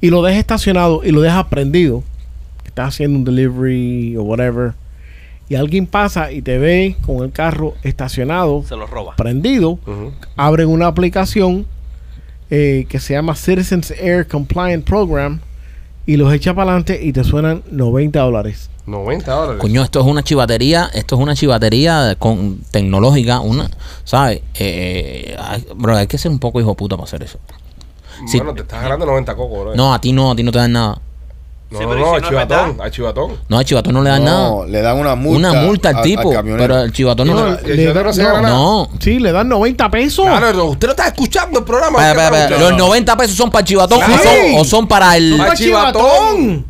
[0.01, 2.03] y lo dejas estacionado y lo dejas prendido,
[2.65, 4.73] estás haciendo un delivery o whatever,
[5.49, 9.15] y alguien pasa y te ve con el carro estacionado, Se los roba.
[9.17, 9.79] prendido,
[10.37, 11.67] abren una aplicación
[12.51, 15.41] eh, que se llama Citizens Air Compliant Program
[16.07, 18.71] y los echa para adelante y te suenan 90 dólares.
[18.87, 19.61] 90 dólares.
[19.61, 23.71] Coño, esto es una chivatería, esto es una chivatería con tecnológica, una,
[24.05, 24.41] ¿sabes?
[24.55, 27.39] Eh, hay- bro, hay que ser un poco hijo puta para hacer eso.
[28.27, 28.39] sí.
[28.39, 29.75] Bueno, te estás ganando 90 cocos, bro.
[29.75, 30.99] No, a ti no, a ti no te dan nada.
[31.71, 33.33] no, Sí, no, pero ¿y no, si al no es chivatón, al chivatón.
[33.49, 34.67] No, al chivatón no le dan No, nada.
[34.67, 35.51] le dan una multa.
[35.51, 36.63] Una multa al a- tipo, camionero.
[36.65, 38.55] pero al chivatón no, No, le ¿Y el chivatón no se gana nada?
[38.55, 38.89] No.
[39.01, 40.27] Sí, le dan 90 pesos.
[40.27, 41.99] Claro, no, usted no está escuchando el programa.
[41.99, 42.57] Espera, ¿qué espera, espera.
[42.59, 42.77] pregunta?
[42.79, 44.23] Los 90 pesos son para el chivatón o, Claro.
[44.23, 45.37] son, o son para el.
[45.39, 46.67] Para ¡Pa' chivatón!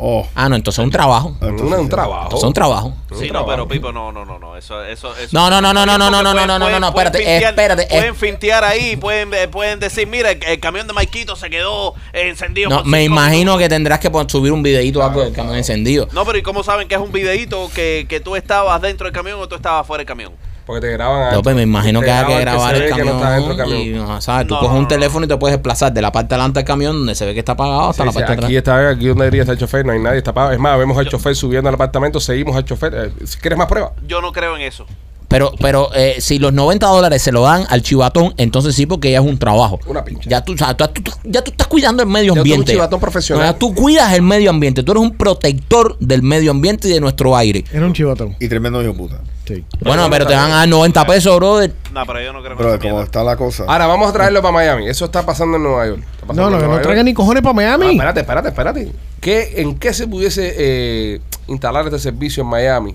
[0.00, 0.24] Oh.
[0.36, 1.34] Ah, no, entonces es un trabajo.
[1.40, 2.36] Entonces, Un, un trabajo.
[2.36, 2.94] Son trabajo.
[3.10, 3.50] Un Sí, no, trabajo.
[3.50, 5.30] pero Pipo, no, no, no, no, eso, eso, eso.
[5.32, 7.82] No, no, no, no, no, no, no, no, no, no, no, pueden espérate, fintear- espérate,
[7.82, 7.86] eh.
[7.90, 11.94] Pueden fintear ahí, pueden, eh, pueden decir, mira, el, el camión de Maikito se quedó
[12.12, 12.70] eh, encendido.
[12.70, 13.58] No, me imagino minutos.
[13.62, 16.06] que tendrás que subir un videito algo del camión encendido.
[16.12, 19.12] No, pero ¿y cómo saben que es un videíto que, que tú estabas dentro del
[19.12, 20.32] camión o tú estabas fuera del camión?
[20.68, 21.34] Porque te graban.
[21.34, 23.78] López, me imagino te que hay que grabar el que no está dentro camión.
[23.78, 24.46] del y, camión.
[24.46, 24.88] Tú No, coges no, un no.
[24.88, 27.38] teléfono y te puedes desplazar de la parte delante del camión donde se ve que
[27.40, 28.78] está apagado hasta Sí, la sí, parte de aquí atrás.
[28.80, 30.52] está, aquí donde debería estar el chofer, no hay nadie, está apagado.
[30.52, 32.92] Es más, vemos al chofer subiendo al apartamento, seguimos al chofer.
[32.94, 33.92] Eh, si ¿Quieres más pruebas?
[34.06, 34.84] Yo no creo en eso.
[35.28, 39.10] Pero, pero eh, si los 90 dólares se lo dan al chivatón, entonces sí, porque
[39.10, 39.78] ya es un trabajo.
[39.86, 40.28] Una pincha.
[40.28, 42.38] Ya tú, o sea, tú- tú- ya tú estás cuidando el medio Ya tú un
[42.40, 42.72] ambiente.
[42.72, 43.46] chivatón profesional.
[43.46, 44.82] No, ya tú cuidas el medio ambiente.
[44.82, 47.62] Tú eres un protector del medio ambiente y de nuestro aire.
[47.72, 48.36] Era un chivatón.
[48.40, 49.20] Y tremendo hijo de puta.
[49.48, 49.64] Sí.
[49.80, 51.72] Bueno, pero te van a dar 90 pesos, brother.
[51.92, 53.64] No, pero yo no creo en Pero como está la cosa.
[53.66, 54.88] Ahora vamos a traerlo para Miami.
[54.88, 56.00] Eso está pasando en Nueva York.
[56.00, 56.82] Está pasando No, no, en que Nueva no York.
[56.84, 57.92] traigan ni cojones para Ah, Miami.
[57.94, 58.92] espérate, espérate, espérate.
[59.20, 62.94] ¿Qué, ¿En qué se pudiese eh, instalar este servicio en Miami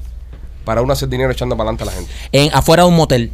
[0.63, 2.11] para uno hacer dinero echando para adelante a la gente?
[2.31, 3.31] En, afuera de un motel.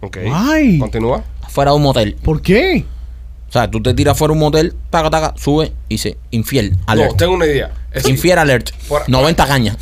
[0.00, 0.18] Ok.
[0.32, 0.78] Ay.
[0.78, 1.24] Continúa.
[1.42, 2.16] Afuera de un motel.
[2.22, 2.84] ¿Por qué?
[3.48, 6.70] O sea, tú te tiras fuera de un motel, taca, taca, sube y dice, infiel,
[6.76, 7.16] No, alert.
[7.16, 7.72] tengo una idea.
[7.90, 8.70] Es Infiel alert.
[8.88, 9.76] Por- 90 cañas.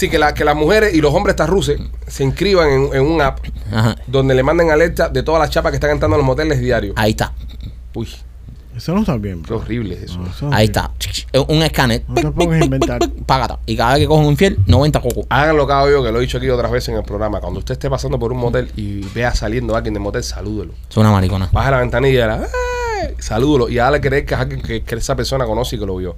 [0.00, 3.20] Sí, que, la, que las mujeres y los hombres tarruces se inscriban en, en un
[3.20, 3.38] app
[3.72, 3.96] Ajá.
[4.06, 6.94] donde le manden alerta de todas las chapas que están entrando a los moteles diarios.
[6.96, 7.32] Ahí está.
[7.94, 8.08] Uy,
[8.76, 9.56] Eso no está bien, qué bro.
[9.58, 10.18] horrible es eso.
[10.18, 10.90] No, eso no Ahí está.
[11.48, 12.02] Un escáner.
[12.08, 13.00] No te pongas a inventar.
[13.26, 13.58] Págata.
[13.66, 15.26] Y cada vez que cogen un infiel, 90 cocos.
[15.28, 17.40] Háganlo que hago yo, que lo he dicho aquí otras veces en el programa.
[17.40, 20.72] Cuando usted esté pasando por un motel y vea saliendo a alguien del motel, salúdelo.
[20.88, 21.48] Es una maricona.
[21.52, 22.44] Baja la ventanilla y dígale,
[23.02, 23.14] ¡ay!
[23.18, 23.68] salúdelo.
[23.68, 26.16] Y hágale creer que es alguien que, que esa persona conoce y que lo vio.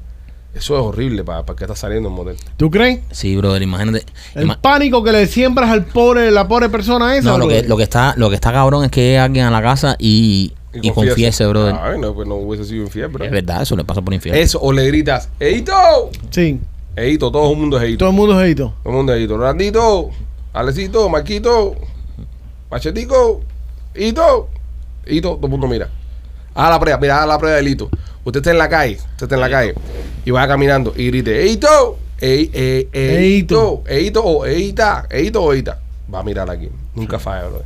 [0.54, 2.36] Eso es bien para que está saliendo en motel.
[2.58, 3.00] ¿Tú crees?
[3.10, 4.04] Sí, brother, imagínate.
[4.34, 7.30] El Ima- pánico que le siembras al pobre, la pobre persona esa.
[7.30, 9.50] no, lo que, lo, que está, lo que está cabrón es que llegue alguien a
[9.50, 11.74] la casa y, y, confiese, brother.
[11.80, 13.24] Ay, no, pues no hubiese sido infiel, bro.
[13.24, 14.34] Es verdad, eso le pasa por infiel.
[14.34, 15.72] Eso, o le gritas, ¡Eito!
[16.30, 16.60] Sí,
[16.96, 17.98] Eito, todo el mundo es Eito.
[18.00, 18.74] todo el mundo es edito.
[18.82, 19.38] Todo el mundo es Eito.
[19.38, 20.10] Randito,
[20.52, 21.74] Alecito, Marquito,
[22.70, 23.40] Machetico,
[23.94, 24.48] Hito,
[25.06, 25.88] Hito, todo el mundo mira.
[26.54, 27.90] Haga la prueba, mira, haga la prueba del Hito.
[28.24, 29.74] Usted está en la calle, usted está en la calle
[30.24, 35.80] y va caminando y grite, Eito, Ey, ey, Eito, Eito o Eita, Eito o Eita.
[36.12, 36.68] Va a mirar aquí.
[36.94, 37.62] Nunca falla, bro.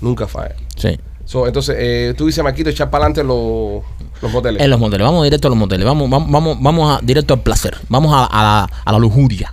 [0.00, 0.54] Nunca falla.
[0.76, 0.96] Sí.
[1.24, 3.82] So, entonces, eh, tú dices, Marquito, echar para adelante los,
[4.22, 4.62] los moteles.
[4.62, 7.40] En los moteles, vamos directo a los moteles, vamos, vamos, vamos, vamos a, directo al
[7.40, 9.52] placer, vamos a, a la, a la lujuria.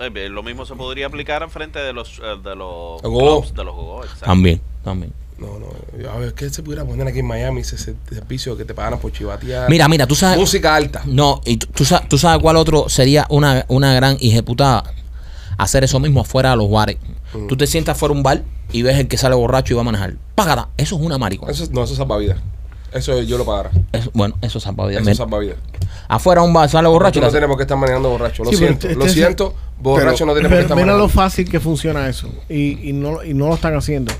[0.00, 3.54] Eh, bien, Lo mismo se podría aplicar en frente de los eh, de los clubs,
[3.54, 4.26] de los gogó, exacto.
[4.26, 5.12] También, también.
[5.38, 5.66] No, no.
[6.10, 7.60] A ver, ¿qué se pudiera poner aquí en Miami?
[7.60, 9.68] Ese, servicio que te pagaran por chivatear.
[9.68, 10.38] Mira, mira, tú sabes.
[10.38, 11.02] Música alta.
[11.04, 14.84] No, y tú, tú sabes, cuál otro sería una, una gran ejecutada.
[15.58, 16.96] Hacer eso mismo afuera de los bares.
[17.34, 17.46] Mm.
[17.48, 19.82] Tú te sientas fuera de un bar y ves el que sale borracho y va
[19.82, 20.14] a manejar.
[20.34, 20.68] Págata.
[20.76, 21.52] Eso es una maricona.
[21.52, 22.38] Eso, es- no, eso es salvavidas.
[22.92, 23.70] Eso yo lo pagara.
[23.92, 25.02] Eso- bueno, eso es salvavidas.
[25.02, 25.56] Eso es salvavidas.
[26.08, 27.20] Afuera un bar sale borracho.
[27.20, 28.44] Tú no tenemos que estar manejando borracho.
[28.44, 29.54] Lo Sí, siento, este- lo siento.
[29.78, 31.08] Borracho pero- no tenemos que estar mira lo manejando.
[31.08, 32.28] fácil que funciona eso.
[32.48, 34.12] Y, y no, y no lo están haciendo.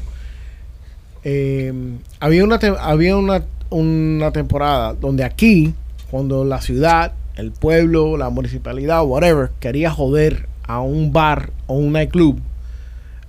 [1.29, 1.73] Eh,
[2.21, 5.75] había una, te- había una, una temporada donde aquí,
[6.09, 11.93] cuando la ciudad, el pueblo, la municipalidad, whatever, quería joder a un bar o un
[11.95, 12.39] nightclub,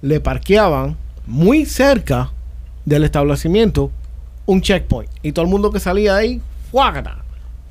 [0.03, 0.95] le parqueaban
[1.25, 2.29] muy cerca
[2.85, 3.89] del establecimiento
[4.45, 5.09] un checkpoint.
[5.23, 6.41] Y todo el mundo que salía de ahí,
[6.71, 7.17] fuágata,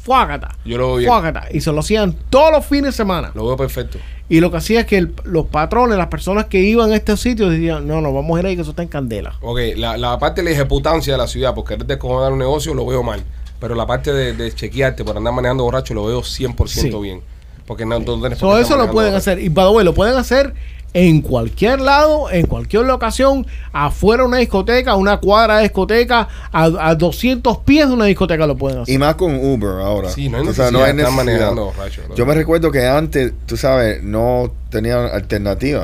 [0.00, 1.08] fuágata, Yo lo veo bien.
[1.08, 1.44] fuágata.
[1.52, 3.30] Y se lo hacían todos los fines de semana.
[3.32, 3.98] Lo veo perfecto.
[4.28, 7.20] Y lo que hacía es que el- los patrones, las personas que iban a estos
[7.20, 9.34] sitios, decían, no, no, vamos a ir ahí que eso está en candela.
[9.40, 12.74] Ok, la, la parte de la ejecutancia de la ciudad, porque querer descojonar un negocio,
[12.74, 13.22] lo veo mal.
[13.60, 16.90] Pero la parte de, de chequearte por andar manejando borracho, lo veo 100% Sí.
[17.02, 17.20] bien.
[17.66, 19.38] Porque no, no tienes Todo eso lo pueden hacer.
[19.40, 20.54] Y by the way, lo pueden hacer
[20.98, 26.64] en cualquier lado, en cualquier locación, afuera de una discoteca, una cuadra de discoteca, a,
[26.80, 28.94] a 200 pies de una discoteca lo pueden hacer.
[28.94, 30.08] Y más con Uber ahora.
[30.08, 31.10] Sí, no hay O sea, de estar necesidad.
[31.14, 32.00] manejando borracho.
[32.08, 32.14] ¿no?
[32.14, 35.82] Yo me recuerdo que antes, tú sabes, no tenían alternativa.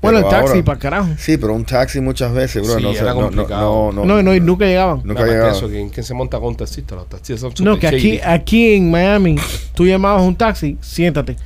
[0.00, 1.08] Bueno, el taxi, ahora- para carajo.
[1.18, 2.76] Sí, pero un taxi muchas veces, bro.
[2.76, 3.92] Sí, no, sé, era no, no, complicado.
[3.92, 5.00] no, No, no, nunca llegaban.
[5.04, 6.94] Nunca eso, ¿quién, quién se monta con un taxista?
[6.94, 8.20] Los taxistas son No, que aquí, shady.
[8.24, 9.36] aquí en Miami,
[9.74, 11.36] tú llamabas un taxi, siéntate.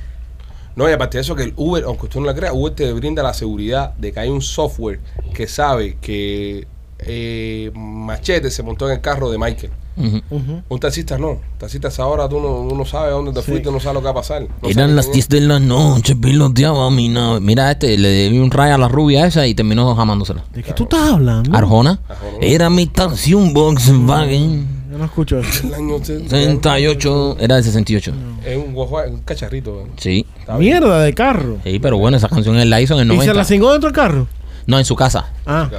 [0.75, 2.91] No, y aparte de eso, que el Uber, aunque usted no la crea, Uber te
[2.93, 4.99] brinda la seguridad de que hay un software
[5.33, 6.67] que sabe que
[6.99, 9.71] eh, Machete se montó en el carro de Michael.
[9.97, 10.17] Ujú.
[10.29, 10.61] Ujú.
[10.67, 11.39] Un taxista no.
[11.57, 13.51] Taxistas ahora tú no, uno sabe dónde te Sí.
[13.51, 14.41] fuiste, no sabe lo que va a pasar.
[14.61, 17.39] No Eran las quién 10 de la noche, piloteaba mi nave.
[17.39, 20.43] Mira este, le di un rayo a la rubia esa y terminó jamándosela.
[20.53, 21.55] ¿De qué tú estás hablando?
[21.55, 22.01] Arjona.
[22.09, 22.37] Arjona.
[22.41, 24.74] Era mi taxi, un Volkswagen.
[24.95, 25.49] Yo no escucho eso.
[25.49, 25.63] es.
[25.65, 27.35] El año 68.
[27.41, 28.13] Era del 68.
[28.45, 29.81] Es un, guajua- un cacharrito.
[29.81, 29.87] eh.
[29.97, 30.25] Sí.
[30.57, 31.57] Mierda de carro.
[31.65, 33.33] Sí, pero bueno, esa canción él la hizo en el ¿Y se 90.
[33.33, 34.27] la cingó dentro del carro?
[34.67, 35.31] No, en su casa.
[35.45, 35.69] Ah.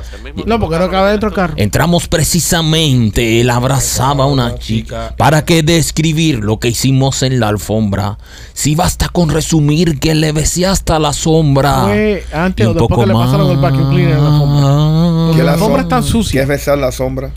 [0.45, 1.55] No, porque no cabe dentro del carro.
[1.57, 5.15] Entramos precisamente, él abrazaba a una chica.
[5.17, 8.19] ¿Para qué describir lo que hicimos en la alfombra?
[8.53, 11.85] Si basta con resumir que le besé hasta la sombra.
[11.85, 14.31] Fue antes Y o un después poco que le pasaron el vacuum cleaner en la
[14.35, 14.69] alfombra.
[14.69, 15.31] más.
[15.37, 16.31] ¿Qué La la alfombra está sucia.
[16.33, 17.31] ¿Quieres besar la sombra?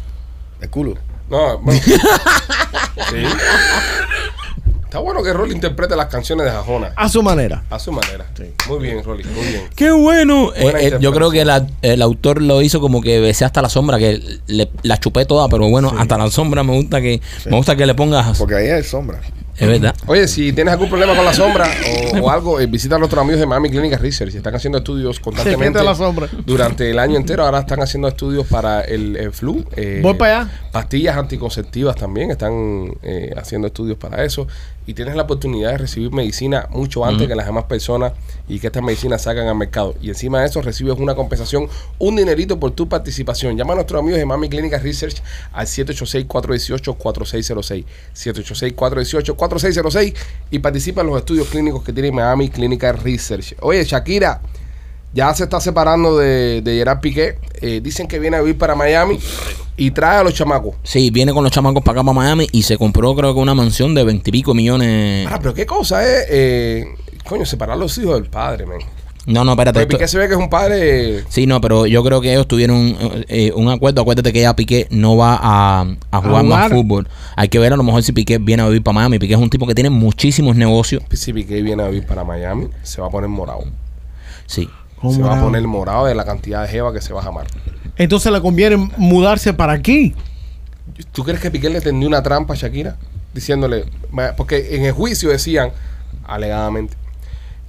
[0.61, 0.95] El culo.
[1.29, 1.81] No, bueno.
[3.11, 3.23] sí.
[4.83, 6.91] Está bueno que Rolly interprete las canciones de Jajona.
[6.95, 7.63] A su manera.
[7.69, 8.25] A su manera.
[8.67, 9.69] Muy bien, Rolly, muy bien.
[9.75, 10.51] ¡Qué bueno!
[10.55, 13.69] Eh, eh, yo creo que la- el autor lo hizo como que besé hasta la
[13.69, 17.55] sombra, que le- la chupé toda, pero bueno, hasta la sombra me gusta que me
[17.57, 18.39] gusta que le pongas.
[18.39, 19.19] Porque ahí hay sombra.
[19.59, 19.93] Es verdad.
[20.07, 21.69] Oye, si tienes algún problema con la sombra
[22.13, 24.33] o, o algo, eh, visita a nuestros amigos de Miami Clinic Research.
[24.35, 26.27] Están haciendo estudios constantemente la sombra.
[26.45, 27.43] durante el año entero.
[27.45, 29.65] Ahora están haciendo estudios para el, el flu.
[29.75, 30.51] eh, Voy para allá.
[30.71, 34.47] Pastillas anticonceptivas también están eh, haciendo estudios para eso.
[34.89, 38.13] Y tienes la oportunidad de recibir medicina mucho antes que las demás personas
[38.47, 39.93] y que estas medicinas salgan al mercado.
[40.01, 41.67] Y encima de eso recibes una compensación,
[41.99, 43.55] un dinerito por tu participación.
[43.55, 45.21] Llama a nuestros amigos de Miami Clinic Research
[45.53, 47.85] al 786-418-4606.
[48.15, 50.15] 786-418-4606
[50.49, 53.57] y participa en los estudios clínicos que tiene Miami Clinical Research.
[53.59, 54.41] Oye, Shakira
[55.13, 57.37] ya se está separando de, de Gerard Piqué.
[57.61, 59.19] Eh, dicen que viene a vivir para Miami
[59.79, 60.75] y trae a los chamacos.
[60.83, 63.55] Sí, viene con los chamacos para acá, para Miami, y se compró, creo que una
[63.55, 65.27] mansión de veintipico millones.
[65.31, 66.85] Ah, pero qué cosa es, eh,
[67.27, 68.79] coño, separar los hijos del padre, man.
[69.25, 69.73] No, no, espérate.
[69.73, 71.23] Pues esto- Piqué se ve que es un padre.
[71.29, 74.01] Sí, no, pero yo creo que ellos tuvieron un, eh, un acuerdo.
[74.01, 76.71] Acuérdate que ya Piqué no va a, a jugar más jugar.
[76.71, 77.07] fútbol.
[77.35, 79.19] Hay que ver a lo mejor si Piqué viene a vivir para Miami.
[79.19, 81.03] Piqué es un tipo que tiene muchísimos negocios.
[81.11, 83.65] Si Piqué viene a vivir para Miami, se va a poner morado.
[84.47, 84.67] Sí.
[84.99, 87.23] ¿Cómo se va a poner morado de la cantidad de jeva que se va a
[87.23, 87.45] jamar.
[87.99, 90.15] Entonces le conviene mudarse para aquí.
[91.11, 92.97] ¿Tú crees que Piqué le tendió una trampa a Shakira?
[93.33, 93.85] Diciéndole,
[94.35, 95.69] porque en el juicio decían,
[96.25, 96.95] alegadamente,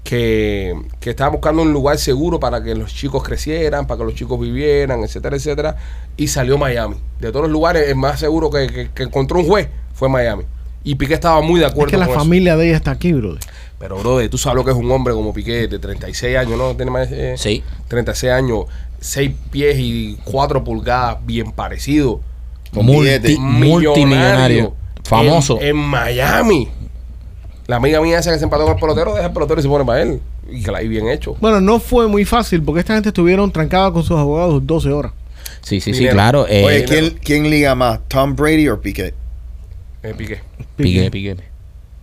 [0.05, 4.15] que, que estaba buscando un lugar seguro para que los chicos crecieran, para que los
[4.15, 5.77] chicos vivieran, etcétera, etcétera.
[6.17, 6.97] Y salió Miami.
[7.21, 10.45] De todos los lugares, el más seguro que, que- que encontró un juez fue Miami.
[10.83, 12.25] Y Piqué estaba muy de Es acuerdo que la con eso.
[12.25, 13.41] familia de ella está aquí, brother.
[13.79, 16.75] Pero, bro, tú sabes lo que es un hombre como Piqué de 36 años, ¿no?
[16.75, 17.63] Tiene más eh, Sí.
[17.89, 18.65] 36 años,
[19.01, 22.21] 6 pies y 4 pulgadas, bien parecido.
[22.73, 24.75] Con Multi- multimillonario.
[25.05, 25.59] Famoso.
[25.61, 26.69] En, en Miami.
[27.67, 29.69] La amiga mía esa que se empató con el pelotero, deja el pelotero y se
[29.69, 30.21] pone para él.
[30.51, 31.37] Y que la hay bien hecho.
[31.41, 35.13] Bueno, no fue muy fácil porque esta gente estuvieron trancados con sus abogados 12 horas.
[35.63, 36.47] Sí, sí, sí, claro.
[36.49, 38.01] eh, Oye, ¿quién, ¿quién liga más?
[38.09, 39.15] ¿Tom Brady o Piquet?
[40.03, 40.41] Eh, Piqué.
[40.77, 41.37] Piqué, Piqué.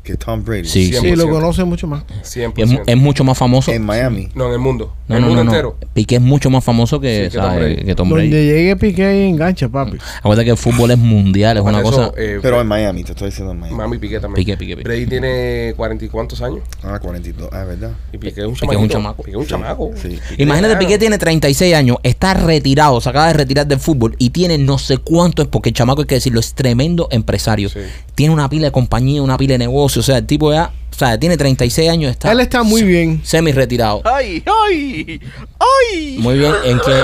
[0.07, 0.63] Que Tom Brady.
[0.65, 1.15] Sí, sí.
[1.17, 1.29] Lo 100%.
[1.31, 2.03] conoce mucho más.
[2.23, 2.53] 100%.
[2.55, 3.71] Es, mu- es mucho más famoso.
[3.73, 4.29] En Miami.
[4.35, 4.93] no, en el mundo.
[5.09, 5.51] No, en el no, mundo no.
[5.51, 5.75] entero.
[5.93, 7.55] Piqué es mucho más famoso que, Sí, que Tom.
[7.57, 7.75] Brady.
[7.83, 9.97] que Tom Donde llegue Piqué engancha, papi.
[10.19, 12.11] Acuérdate que el fútbol es mundial, es una eso, cosa.
[12.17, 13.77] eh, Pero en Miami, te estoy diciendo en Miami.
[13.77, 14.35] Mami Piqué también.
[14.45, 14.87] Piqué, Piqué, Piqué.
[14.87, 16.59] Brady tiene 40 y cuántos años.
[16.83, 17.49] Ah, 42.
[17.51, 17.91] Ah, ¿verdad?
[18.13, 18.93] Y Piqué es un Piqué es un chamaquito.
[18.93, 19.23] chamaco.
[19.23, 19.91] Piqué es un Sí, chamaco.
[20.01, 20.19] sí.
[20.29, 24.15] Piqué Imagínate, es Piqué tiene 36 años, está retirado, se acaba de retirar del fútbol
[24.19, 27.67] y tiene no sé cuánto es, porque el chamaco hay que decirlo, es tremendo empresario.
[27.69, 27.79] Sí.
[28.15, 30.95] Tiene una pila de compañía, una pila de negocio, o sea, el tipo ya, o
[30.97, 33.21] sea, tiene 36 años, está Él está muy bien.
[33.23, 34.01] semi retirado.
[34.05, 35.21] ¡Ay, ay!
[35.59, 36.17] ¡Ay!
[36.19, 37.03] Muy bien, ¿en qué?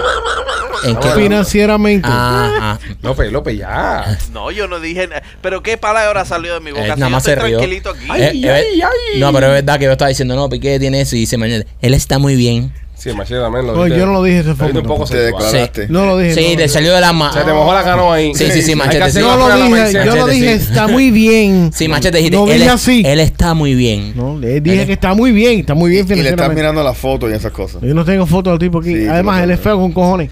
[0.86, 1.10] ¿En qué?
[1.12, 2.08] Financieramente.
[2.12, 2.80] Ajá.
[3.02, 4.18] López, López, ya.
[4.32, 5.24] No, yo no dije nada.
[5.42, 6.84] Pero qué palabra salió de mi boca.
[6.86, 7.58] Él Si nada yo más se estoy rió.
[7.60, 8.06] tranquilito aquí.
[8.18, 8.82] Eh, eh,
[9.18, 11.64] No, pero es verdad que yo estaba diciendo, no, Piqué tiene eso y dice mañana,
[11.82, 12.74] él está muy bien.
[13.04, 14.00] Sí, Machete también lo No, dijiste.
[14.00, 15.88] yo no lo dije de dijiste forma, un poco Te declaraste.
[15.90, 16.36] No lo dije.
[16.36, 17.34] Sí, no, le salió del alma.
[17.34, 18.32] Se te mojó la canoa ahí.
[18.34, 19.20] Sí, sí, sí, Machete.
[19.20, 21.72] Yo lo dije, yo lo está muy bien.
[21.74, 23.04] Sí, Machete, dijiste, No él, dije así.
[23.06, 24.14] él está muy bien.
[24.16, 26.94] No, le dije que está muy bien, está muy bien Y le estás mirando la
[26.94, 27.82] foto y esas cosas.
[27.82, 28.96] Yo no tengo foto del tipo aquí.
[28.96, 30.32] Sí, Además, él es feo con cojones.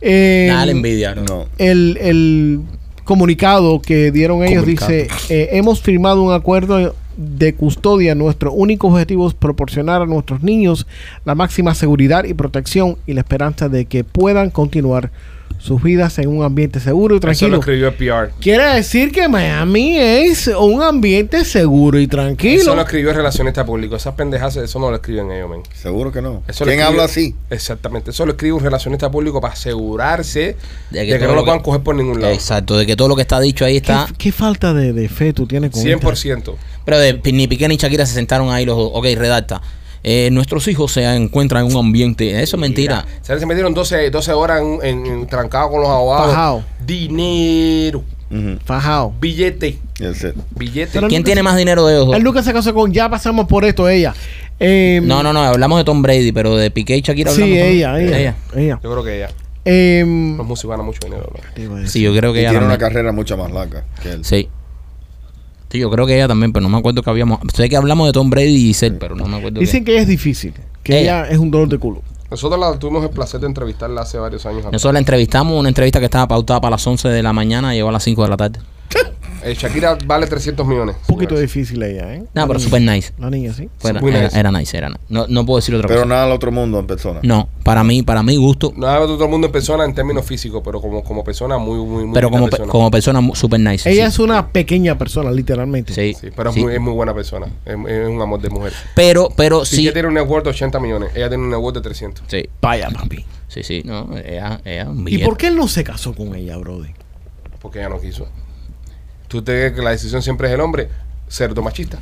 [0.00, 1.14] Eh, Nada, la envidia.
[1.14, 1.24] ¿no?
[1.24, 1.46] No.
[1.58, 2.60] el, el
[3.04, 4.92] comunicado que dieron ellos Comunicado.
[4.92, 8.14] dice, eh, hemos firmado un acuerdo de custodia.
[8.14, 10.86] Nuestro único objetivo es proporcionar a nuestros niños
[11.24, 15.10] la máxima seguridad y protección y la esperanza de que puedan continuar
[15.58, 17.56] sus vidas en un ambiente seguro y Eso lo tranquilo.
[17.58, 18.30] escribió el PR.
[18.40, 22.74] Quiere decir que Miami es un ambiente seguro y Eso tranquilo.
[22.74, 23.96] lo escribió el relacionista público.
[23.96, 25.62] Esas pendejas, eso no lo escriben ellos, men.
[25.74, 26.42] Seguro que no.
[26.46, 27.34] Eso ¿Quién habla así?
[27.48, 28.10] Exactamente.
[28.10, 30.56] Eso lo escribe un relacionista público para asegurarse
[30.90, 32.34] de que, no lo puedan coger por ningún lado.
[32.34, 34.08] Exacto, de que todo lo que está dicho ahí ¿Qué, está.
[34.18, 36.54] qué falta de, de fe tú tienes con esta- 100%.
[36.86, 38.90] Pero de, ni Piqué ni Shakira se sentaron ahí los dos.
[38.94, 39.60] Ok, redacta.
[40.02, 42.40] Eh, nuestros hijos se encuentran en un ambiente.
[42.40, 43.04] Eso es mentira.
[43.22, 46.28] Se se metieron 12, 12 horas en, en- en- trancados con los abogados.
[46.30, 46.62] Fajao.
[46.86, 48.04] Dinero.
[48.30, 48.58] Ujú.
[48.64, 49.14] Fajao.
[49.20, 49.78] Billete.
[50.56, 50.90] Billete.
[50.92, 52.14] Pero ¿Quién tiene se- más dinero de ellos?
[52.14, 54.14] Él nunca se casó con ya pasamos por esto ella.
[54.60, 57.64] Eh, No, no, no, hablamos de Tom Brady, pero de Piqué y Shakira Sí, hablamos
[57.64, 58.14] ella, también.
[58.14, 58.80] ella, ella.
[58.82, 59.30] Yo creo que ella.
[59.64, 60.04] Eh,
[60.36, 61.32] Los músicos ganan mucho dinero.
[61.58, 61.88] ¿no?
[61.88, 64.24] Sí, yo creo que Y ella tiene una carrera mucho más larga que él.
[64.24, 64.48] Sí.
[65.70, 67.40] Sí, yo creo que ella también, pero no me acuerdo que habíamos.
[67.54, 69.60] Sé que hablamos de Tom Brady y Giselle, pero no me acuerdo.
[69.60, 69.86] Dicen que...
[69.86, 71.24] que ella es difícil, que Ella.
[71.24, 71.30] ella.
[71.30, 72.02] es un dolor de culo.
[72.30, 74.58] Nosotros la, tuvimos el placer de entrevistarla hace varios años.
[74.60, 74.72] atrás.
[74.72, 77.78] Nosotros la entrevistamos, una entrevista que estaba pautada para las 11 de la mañana y
[77.78, 78.60] llegó a las 5 de la tarde.
[79.42, 80.96] Eh, Shakira vale 300 millones.
[81.02, 81.52] Un poquito señores.
[81.54, 82.18] difícil ella, ¿eh?
[82.34, 83.12] No, La pero super nice.
[83.18, 83.68] La niña, sí.
[84.00, 84.38] Muy era, nice.
[84.40, 85.00] era nice, era nice.
[85.08, 86.08] No, no puedo decir otra Pero cosa.
[86.08, 87.20] nada al otro mundo en persona.
[87.22, 89.94] No, para mí, para mi gusto, No habla de todo el mundo en persona en
[89.94, 92.72] términos físicos, pero como, como persona muy, muy, muy pero como, pe- persona.
[92.72, 93.88] como persona mu- super nice.
[93.88, 94.08] Ella sí.
[94.14, 95.92] es una pequeña persona, literalmente.
[95.94, 96.58] Sí, Sí, pero sí.
[96.60, 97.46] Es, muy, es muy buena persona.
[97.64, 98.72] Es, es un amor de mujer.
[98.96, 99.76] Pero, pero Sí.
[99.76, 99.82] sí.
[99.82, 101.10] Ella tiene un net worth de 80 millones.
[101.14, 102.24] Ella tiene un net worth de 300.
[102.26, 103.24] Sí, Vaya, papi.
[103.46, 103.82] sí, sí.
[103.84, 105.24] No, ella, ella un ¿Y billete.
[105.24, 106.90] por qué él no se casó con ella, brother?
[107.60, 108.26] Porque ella no quiso.
[109.28, 110.88] ¿Tú te crees que la decisión siempre es el hombre?
[111.28, 111.98] Cerdo machista.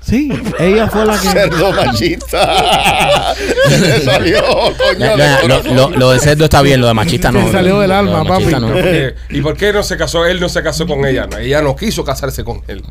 [0.00, 1.28] Sí, ella fue la que...
[1.28, 3.34] Cerdo machista.
[3.68, 5.06] Se le salió, coño.
[5.06, 5.74] No, de no, lo, corazón.
[5.76, 7.44] lo- lo de cerdo está bien, lo de machista no.
[7.44, 8.72] Te salió del de alma, machista papi.
[8.72, 9.36] no.
[9.36, 10.24] ¿Y por qué no se casó?
[10.24, 11.26] Él no se casó con ella.
[11.26, 12.82] No, ella no quiso casarse con él.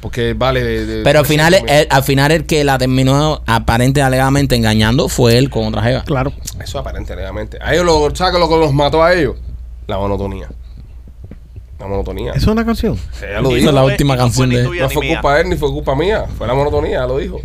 [0.00, 3.40] Porque vale de, de- Pero al 300 final, el, al final el que la terminó
[3.46, 6.02] aparente alegadamente engañando fue él con otra jeva.
[6.04, 6.32] Claro.
[6.62, 7.58] Eso aparente, legalmente.
[7.62, 9.36] A ellos lo, ¿sabes qué es lo que los mató a ellos?
[9.86, 10.48] La monotonía.
[11.78, 12.30] La monotonía.
[12.32, 12.98] ¿Eso es una canción?
[13.22, 13.68] Ella lo Esa dijo.
[13.68, 15.70] es la última no fue canción de- tuya No fue culpa de él ni fue
[15.70, 16.24] culpa mía.
[16.36, 17.40] Fue la monotonía, lo dijo.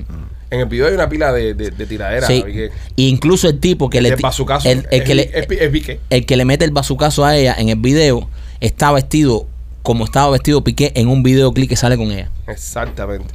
[0.49, 2.27] En el video hay una pila de, de, de tiraderas.
[2.27, 2.39] Sí.
[2.41, 2.71] ¿sabes qué?
[2.95, 4.69] Incluso el tipo que le ti- bazucazo.
[4.69, 5.99] el, el Es- que le, Piqué.
[6.09, 8.27] el que le mete el bazucazo a ella en el video
[8.59, 9.47] está vestido
[9.81, 12.29] como estaba vestido Piqué en un videoclip que sale con ella.
[12.47, 13.33] Exactamente.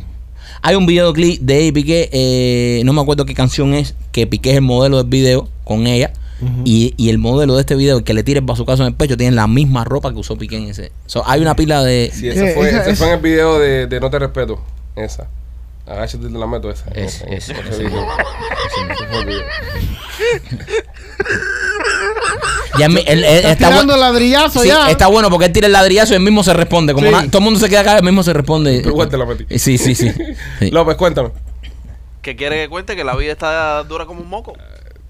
[0.63, 4.57] Hay un videoclip de Piqué, eh, no me acuerdo qué canción es, que Piqué es
[4.57, 6.13] el modelo del video con ella.
[6.65, 8.95] Y, y el modelo de este video, el que le tira el bazucazo en el
[8.95, 10.93] pecho, tiene la misma ropa que usó Piqué en ese.
[11.07, 12.11] So, hay una pila de.
[12.15, 14.63] Sí, ese fue, Esa- ese es- fue en el video de, de No Te Respeto.
[14.97, 15.27] Esa.
[15.87, 16.85] Agáchate y te la meto esa.
[16.91, 18.01] Es- Esa, es- esa, ese ese fue.
[22.79, 24.91] Ya mi- él- él Está está, tirando bu- ladrillazo Sí, ya.
[24.91, 26.93] está bueno porque él tira el ladrillazo y él mismo se responde.
[26.95, 27.29] Como Sí.
[27.29, 28.79] todo el mundo se queda acá, él mismo se responde.
[28.79, 29.59] Pero igual te la metí.
[29.59, 30.13] Sí, sí, sí.
[30.61, 30.71] sí.
[30.71, 31.31] López, cuéntame.
[32.23, 32.95] ¿Qué quiere que cuente?
[32.95, 34.53] Que la vida está dura como un moco.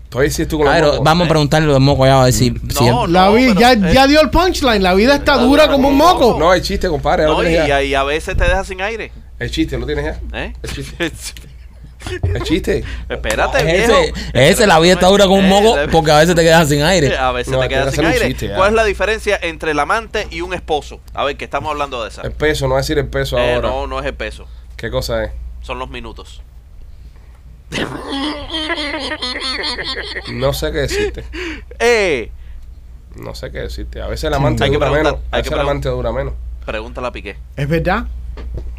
[0.08, 1.04] Todavía sí tú con A los ver, mocos.
[1.04, 2.54] vamos a preguntarle lo de moco ya a ver si.
[2.70, 4.82] si No, La no, vi- pero, ya, eh, ya dio el punchline.
[4.82, 6.36] La vida está dura como un moco.
[6.38, 7.24] No, hay chiste, compadre.
[7.24, 7.76] ya lo No, y, tienes ya.
[7.76, 9.12] a- y a veces te deja sin aire.
[9.38, 10.20] El chiste, ¿lo tienes ya?
[10.38, 10.52] ¿Eh?
[10.62, 11.10] El chiste.
[12.22, 12.84] El chiste.
[13.08, 14.00] Espérate, es viejo.
[14.00, 16.34] ese, es ese, la vida está dura como un Eh, moco eh, porque a veces
[16.34, 17.16] te quedas sin aire.
[17.18, 18.28] A veces No, te quedas sin hacer un aire.
[18.28, 18.54] chiste ya.
[18.56, 21.00] ¿Cuál es la diferencia entre el amante y un esposo?
[21.12, 22.22] A ver, que estamos hablando de esa.
[22.22, 23.68] El peso, no decir el peso Eh, ahora.
[23.68, 24.46] no, no es el peso.
[24.76, 25.32] ¿Qué cosa es?
[25.60, 26.40] Son los minutos.
[30.32, 31.24] No sé qué decirte.
[31.78, 32.30] Eh,
[33.16, 34.00] No sé qué decirte.
[34.00, 35.16] A veces el amante Hay dura menos.
[35.30, 36.34] A veces el amante dura menos.
[36.64, 37.36] pregúntale a Piqué.
[37.56, 38.06] Es verdad.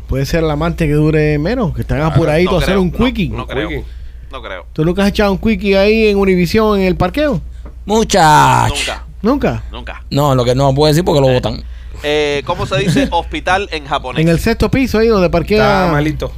[0.08, 2.92] Puede ser el amante que dure menos, que están apuraditos no a hacer creo, un
[2.92, 3.30] quickie.
[3.30, 3.46] no.
[3.46, 3.70] creo.
[3.70, 3.86] Quickie.
[4.32, 4.66] No creo.
[4.74, 7.42] ¿Tú nunca has echado un quickie ahí en Univision en el parqueo?
[7.86, 8.74] Muchacho.
[8.76, 9.64] Nunca, Nunca.
[9.72, 10.04] nunca.
[10.10, 11.64] No, lo que no puedo decir porque lo votan.
[12.04, 14.22] Eh, ¿Cómo se dice hospital en japonés?
[14.22, 15.90] En el sexto piso ahí donde Está parquea.
[15.92, 16.32] malito.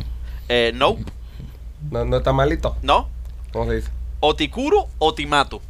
[0.49, 0.97] Eh, no,
[1.90, 2.76] No, no está malito.
[2.82, 3.08] no.
[3.52, 3.90] ¿Cómo se dice?
[4.22, 5.62] Otikuro o timato.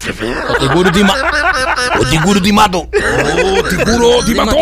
[0.00, 1.14] Otikuru tima-
[2.00, 2.78] Otikuru timato.
[2.80, 4.56] ¡Oh, Ticuro, te mató!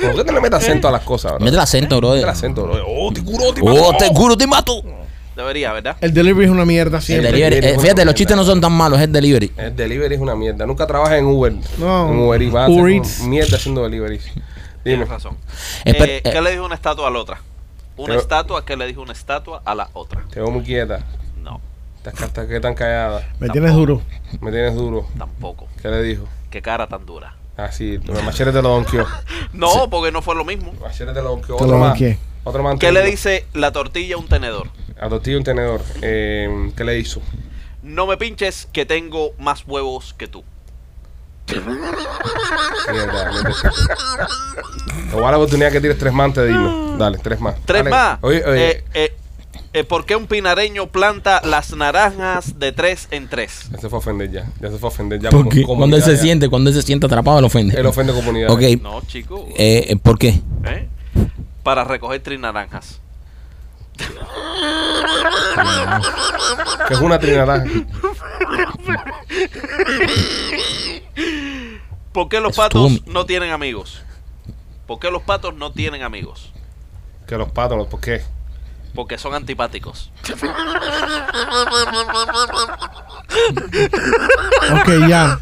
[0.00, 1.40] ¿Por qué te le metes acento a las cosas, bro?
[1.44, 2.10] Mete el acento, bro.
[2.10, 2.84] Mete el acento, bro.
[2.86, 3.60] ¡Oh, Ticuro, te!
[3.64, 4.82] Oh, te juro, te mato.
[5.36, 5.96] Debería, ¿verdad?
[6.00, 7.30] El delivery es una mierda El siempre.
[7.30, 9.52] delivery, delivery eh, fíjate, los chistes no son tan malos, es el delivery.
[9.56, 10.66] El delivery es una mierda.
[10.66, 11.54] Nunca trabajas en Uber.
[11.78, 12.10] No.
[12.12, 12.52] En Uber Eats.
[12.52, 13.20] vas a Uber hacer Eats.
[13.22, 14.18] Mierda haciendo delivery.
[14.18, 14.42] Dime.
[14.82, 15.36] Tienes razón.
[15.84, 16.30] Eh, eh.
[16.30, 17.40] ¿Qué le dijo una estatua a la otra?
[18.00, 20.22] Una Pero- estatua que le dijo una estatua a la otra.
[20.30, 21.04] Te veo muy quieta.
[21.42, 21.60] No,
[21.96, 23.28] Estás hasta que tan callada.
[23.38, 24.00] Me tienes duro.
[24.40, 25.06] Me tienes duro.
[25.18, 25.68] tampoco.
[25.82, 26.24] ¿Qué le dijo?
[26.50, 27.34] Qué cara tan dura.
[27.56, 28.00] Ah, sí.
[28.02, 29.06] El machete te lo donkeó.
[29.52, 30.72] No, porque no fue lo mismo.
[30.72, 31.56] El machete te lo donkeó.
[31.56, 32.00] Te Otro lo más.
[32.44, 32.78] Otro más.
[32.78, 34.68] ¿Qué le dice la tortilla a un tenedor?
[34.98, 35.82] A tortilla un tenedor.
[36.00, 37.20] Eh, ¿Qué le hizo?
[37.82, 40.42] No me pinches que tengo más huevos que tú.
[42.92, 43.52] Mierda, mierda.
[45.10, 46.96] Te voy a dar la oportunidad que tires tres más antes de irme.
[46.98, 47.54] Dale, tres más.
[47.64, 47.90] Tres Dale.
[47.90, 48.18] más.
[48.22, 48.70] Oye, oye.
[48.70, 49.14] Eh, eh,
[49.72, 53.68] eh, ¿Por qué un pinareño planta las naranjas de tres en tres?
[53.72, 54.46] Ya se fue a ofender ya.
[54.60, 55.30] Ya se fue a ofender ya.
[55.30, 55.62] ¿Por como qué?
[55.62, 56.22] comunidad Cuando él se ya.
[56.22, 57.78] siente, cuando él se siente atrapado, lo ofende.
[57.78, 58.50] Él ofende comunidad.
[58.50, 59.46] Ok, No, chico.
[59.56, 60.40] eh, ¿por qué?
[60.64, 60.88] ¿Eh?
[61.62, 63.00] Para recoger trinaranjas.
[66.88, 67.70] Que es una trinaranja.
[72.12, 74.02] ¿Por qué los patos no tienen amigos?
[74.86, 76.52] ¿Por qué los patos no tienen amigos?
[77.26, 78.22] Que los patos, ¿por qué?
[78.94, 80.10] Porque son antipáticos.
[84.72, 85.38] Ok, ya.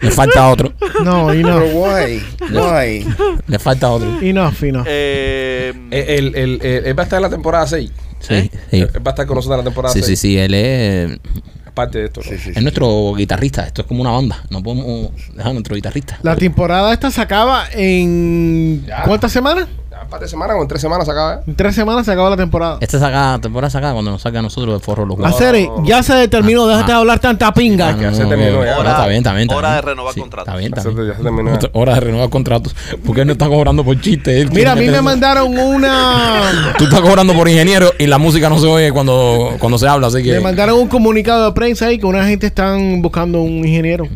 [0.00, 0.72] Le falta otro.
[1.04, 1.62] No, enough.
[1.72, 2.22] why?
[2.50, 3.06] Why?
[3.46, 4.20] Le falta otro.
[4.20, 4.86] Enough, enough.
[4.88, 7.90] Eh, Eh, El, el, el- él va a estar en la temporada 6.
[8.20, 8.50] Sí, ¿Eh?
[8.70, 8.80] sí.
[8.80, 10.06] Él va a estar con nosotros en la temporada Sí, 6.
[10.06, 11.18] sí, sí, él es,
[11.66, 12.20] Aparte de esto.
[12.24, 12.30] ¿no?
[12.30, 12.62] Sí, sí, es sí.
[12.62, 13.66] nuestro guitarrista.
[13.66, 14.42] Esto es como una banda.
[14.50, 16.18] No podemos dejar a nuestro guitarrista.
[16.22, 18.84] La temporada esta se acaba en.
[18.86, 19.02] Ya.
[19.02, 19.68] ¿Cuántas semanas?
[20.06, 21.34] Un par de semanas o en tres semanas se acaba.
[21.34, 21.38] ¿eh?
[21.48, 22.78] En tres semanas se acaba la temporada.
[22.80, 25.34] Esta saca, temporada sacada cuando nos saca a nosotros de forro los juegos.
[25.34, 27.96] Hacer, ya se determinó, déjate de hablar tanta pinga.
[28.00, 28.78] ya se terminó ya.
[28.78, 29.42] Hora, está bien, está bien.
[29.42, 29.76] está Hora bien.
[29.84, 30.46] de renovar contratos.
[30.46, 31.08] Está bien, está bien.
[31.08, 31.58] ya se terminó.
[31.58, 31.70] ya.
[31.72, 32.76] Hora de renovar contratos.
[33.04, 34.42] Porque él no está cobrando por chistes.
[34.42, 36.74] él Mira, a mí me mandaron una.
[36.78, 40.06] Tú estás cobrando por ingeniero y la música no se oye cuando, cuando se habla,
[40.06, 40.34] así que.
[40.34, 44.06] Me mandaron un comunicado de prensa ahí que una gente están buscando un ingeniero.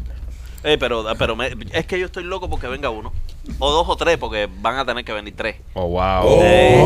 [0.65, 3.13] Eh, pero pero me- es que yo estoy loco porque venga uno.
[3.59, 5.57] O dos o tres, porque van a tener que venir tres.
[5.75, 6.41] Oh, wow.
[6.43, 6.83] Eh,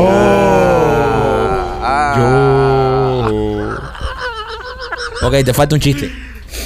[1.81, 3.29] ah,
[5.21, 6.11] Ok, te falta un chiste.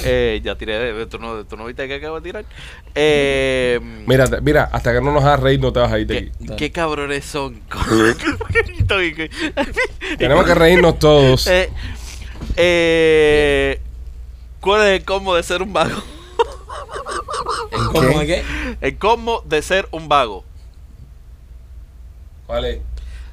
[0.04, 1.06] eh, ya tiré.
[1.06, 2.44] ¿Tú no, tú no viste que acabo de tirar?
[2.94, 6.14] Eh, Mira, mira, hasta que no nos hagas reír no te vas a ir de
[6.14, 6.56] ¿qué, aquí.
[6.56, 7.60] qué cabrones son?
[10.18, 11.46] Tenemos que reírnos todos.
[11.46, 11.70] Eh,
[12.56, 13.80] eh,
[14.60, 15.96] ¿Cuál es el combo de ser un vago?
[17.88, 18.44] ¿Cómo de qué?
[18.80, 18.98] El
[19.46, 20.44] de ser un vago.
[22.46, 22.80] ¿Cuál es?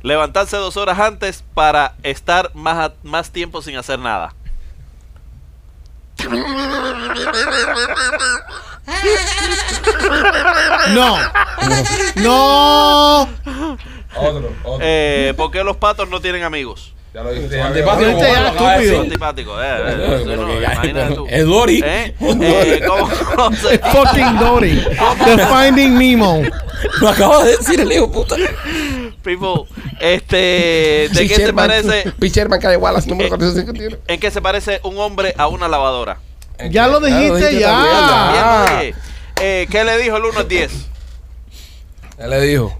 [0.03, 4.33] Levantarse dos horas antes para estar más, a- más tiempo sin hacer nada.
[10.93, 11.17] No.
[12.15, 13.21] No.
[14.15, 14.77] Otro, otro.
[14.81, 16.93] Eh, ¿Por qué los patos no tienen amigos?
[17.13, 17.61] Ya lo dijiste.
[17.61, 19.03] Antipático ya, estúpido.
[19.63, 21.25] Eh, eh, tú.
[21.29, 21.81] Es Dory.
[21.85, 22.15] ¿Eh?
[22.19, 22.81] Eh,
[23.35, 24.85] ¿cómo, se- Fucking Dory.
[25.25, 26.43] The Finding Nemo.
[27.01, 28.35] Lo acabas de decir el hijo puta.
[29.23, 29.65] People,
[29.99, 32.11] este, ¿de qué se parece?
[32.19, 33.97] Picherman, calle Wallace, número 451.
[34.07, 36.19] ¿En qué se parece un hombre a una lavadora?
[36.69, 37.71] Ya lo dijiste, ya.
[37.73, 38.81] Ah.
[39.39, 40.71] Eh, ¿Qué le dijo el 1 al 10?
[42.19, 42.77] Él le dijo.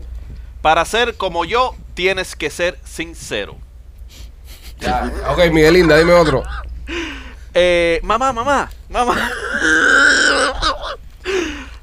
[0.62, 3.56] Para ser como yo, tienes que ser sincero.
[4.80, 5.12] Ya.
[5.30, 6.44] Ok, Miguelinda, dime otro.
[7.54, 9.32] Eh, mamá, mamá, mamá.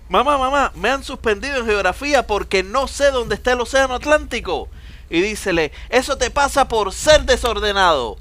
[0.09, 4.69] Mamá, mamá, me han suspendido en geografía porque no sé dónde está el océano Atlántico.
[5.11, 8.17] Y dícele, eso te pasa por ser desordenado.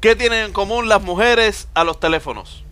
[0.00, 2.64] ¿Qué tienen en común las mujeres a los teléfonos?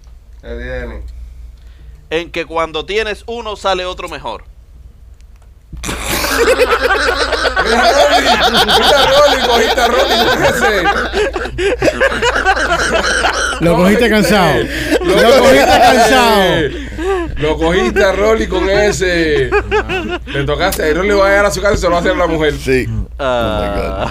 [2.11, 4.45] En que cuando tienes uno sale otro mejor.
[7.65, 8.29] Mira, Rolly,
[8.67, 10.83] mira, Rolly, cogiste a Rolly con ese.
[13.61, 14.55] Lo cogiste cansado.
[15.01, 16.85] Lo Lo cogiste cansado.
[17.37, 19.51] Lo cogiste a Rolly con ese.
[20.27, 20.91] Le tocaste.
[20.91, 22.17] Y Rolly va a llegar a su casa y se lo va a hacer a
[22.17, 22.55] la mujer.
[22.55, 22.87] Sí.
[23.19, 24.11] Ah,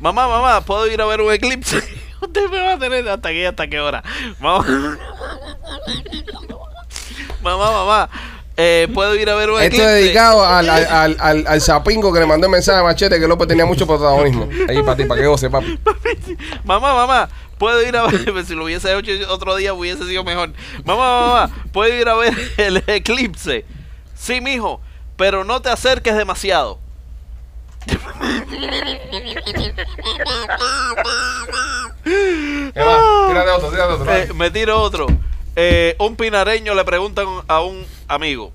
[0.00, 1.78] mamá, mamá, ¿puedo ir a ver un eclipse?
[2.20, 4.02] Usted me va a tener hasta aquí, hasta qué hora.
[4.40, 4.64] Mamá,
[7.42, 8.08] mamá, mamá,
[8.56, 12.12] eh, ¿puedo ir a ver un Esto es dedicado al, al, al, al, al sapingo
[12.12, 14.48] que le mandó el mensaje a Machete que López tenía mucho protagonismo.
[14.68, 15.78] Ahí para ti, para que goce, papi.
[16.64, 17.28] Mamá, mamá,
[17.58, 18.32] ¿puedo ir a ver?
[18.46, 20.52] Si lo hubiese hecho otro día hubiese sido mejor.
[20.84, 23.64] Mamá, mamá, ¿puedo ir a ver el eclipse?
[24.14, 24.80] Sí, mijo,
[25.16, 26.78] pero no te acerques demasiado.
[27.86, 27.98] ¿Qué
[32.80, 33.28] más?
[33.28, 34.12] Tírate otro, tírate otro.
[34.12, 35.06] Eh, me tiro otro.
[35.56, 38.52] Eh, un pinareño le pregunta a un amigo,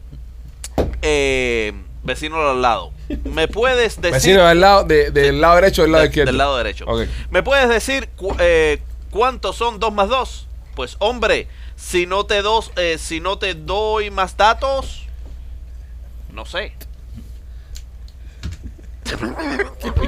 [1.02, 1.74] eh,
[2.04, 2.92] vecino al lado,
[3.24, 4.12] ¿me puedes decir...
[4.14, 6.32] Vecino del lado, de- del lado derecho o del lado de- izquierdo.
[6.32, 6.86] Del lado derecho.
[7.30, 8.82] ¿Me puedes decir cu- eh,
[9.12, 10.48] cuántos son 2 más 2?
[10.76, 15.06] Pues hombre, si no te dos, eh, si no te doy más datos,
[16.34, 16.74] no sé.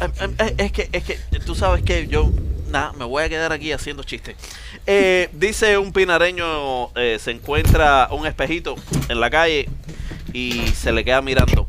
[0.00, 2.30] Em, em, es que, es que tú sabes que yo,
[2.74, 4.36] nada, me voy a quedar aquí haciendo chistes.
[4.86, 8.74] Eh, dice un pinareño, eh, se encuentra un espejito
[9.08, 9.68] en la calle
[10.32, 11.66] y se le queda mirando.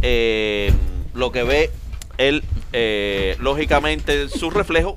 [0.00, 0.72] Eh,
[1.12, 1.70] lo que ve
[2.16, 2.44] él,
[3.40, 4.96] lógicamente, su reflejo,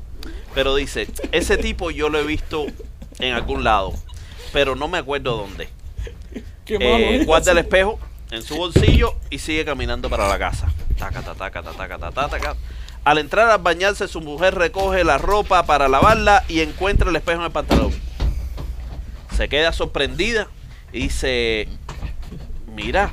[0.54, 2.68] pero dice, ese tipo yo lo he visto
[3.20, 3.94] en algún lado,
[4.54, 5.68] pero no me acuerdo dónde.
[7.26, 8.00] Guarda el espejo
[8.30, 10.72] en su bolsillo y sigue caminando para la casa.
[10.98, 12.56] Taca, ta, taca, ta, taca, ta, ta, taca.
[13.04, 17.40] Al entrar a bañarse, su mujer recoge la ropa para lavarla y encuentra el espejo
[17.40, 17.92] en el pantalón.
[19.36, 20.48] Se queda sorprendida
[20.94, 21.68] y dice,
[22.76, 23.12] mira,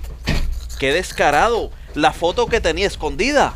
[0.78, 3.54] qué descarado, la foto que tenía escondida.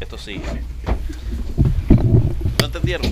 [0.00, 0.62] Esto sigue.
[2.60, 3.10] ¿No entendieron?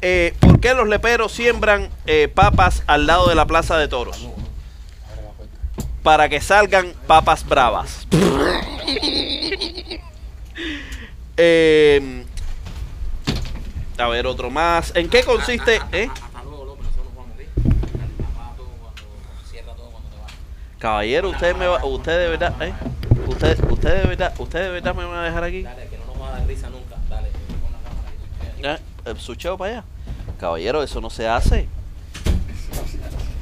[0.00, 4.26] Eh, ¿Por qué los leperos siembran eh, papas al lado de la plaza de toros?
[6.04, 8.06] Para que salgan papas bravas.
[11.36, 12.24] Eh,
[13.98, 14.94] a ver, otro más.
[14.94, 15.80] ¿En qué consiste?
[15.92, 16.08] eh?
[20.78, 22.74] Caballero, usted me va, usted de verdad, ¿eh?
[23.26, 25.62] Usted, usted de verdad, usted de verdad me va a dejar aquí.
[25.62, 26.96] Dale, que no nos va a dar risa nunca.
[27.08, 28.76] Dale, la cámara ahí.
[29.06, 29.84] Eh, el sucheo para allá.
[30.38, 31.66] Caballero, eso no se hace.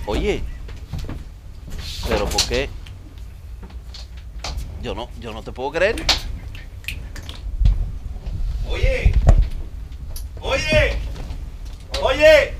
[0.06, 0.44] Oye,
[2.08, 2.68] pero ¿por qué?
[4.82, 5.96] Yo no, yo no te puedo creer.
[8.68, 9.12] Oye,
[10.40, 10.96] oye,
[12.02, 12.54] oye.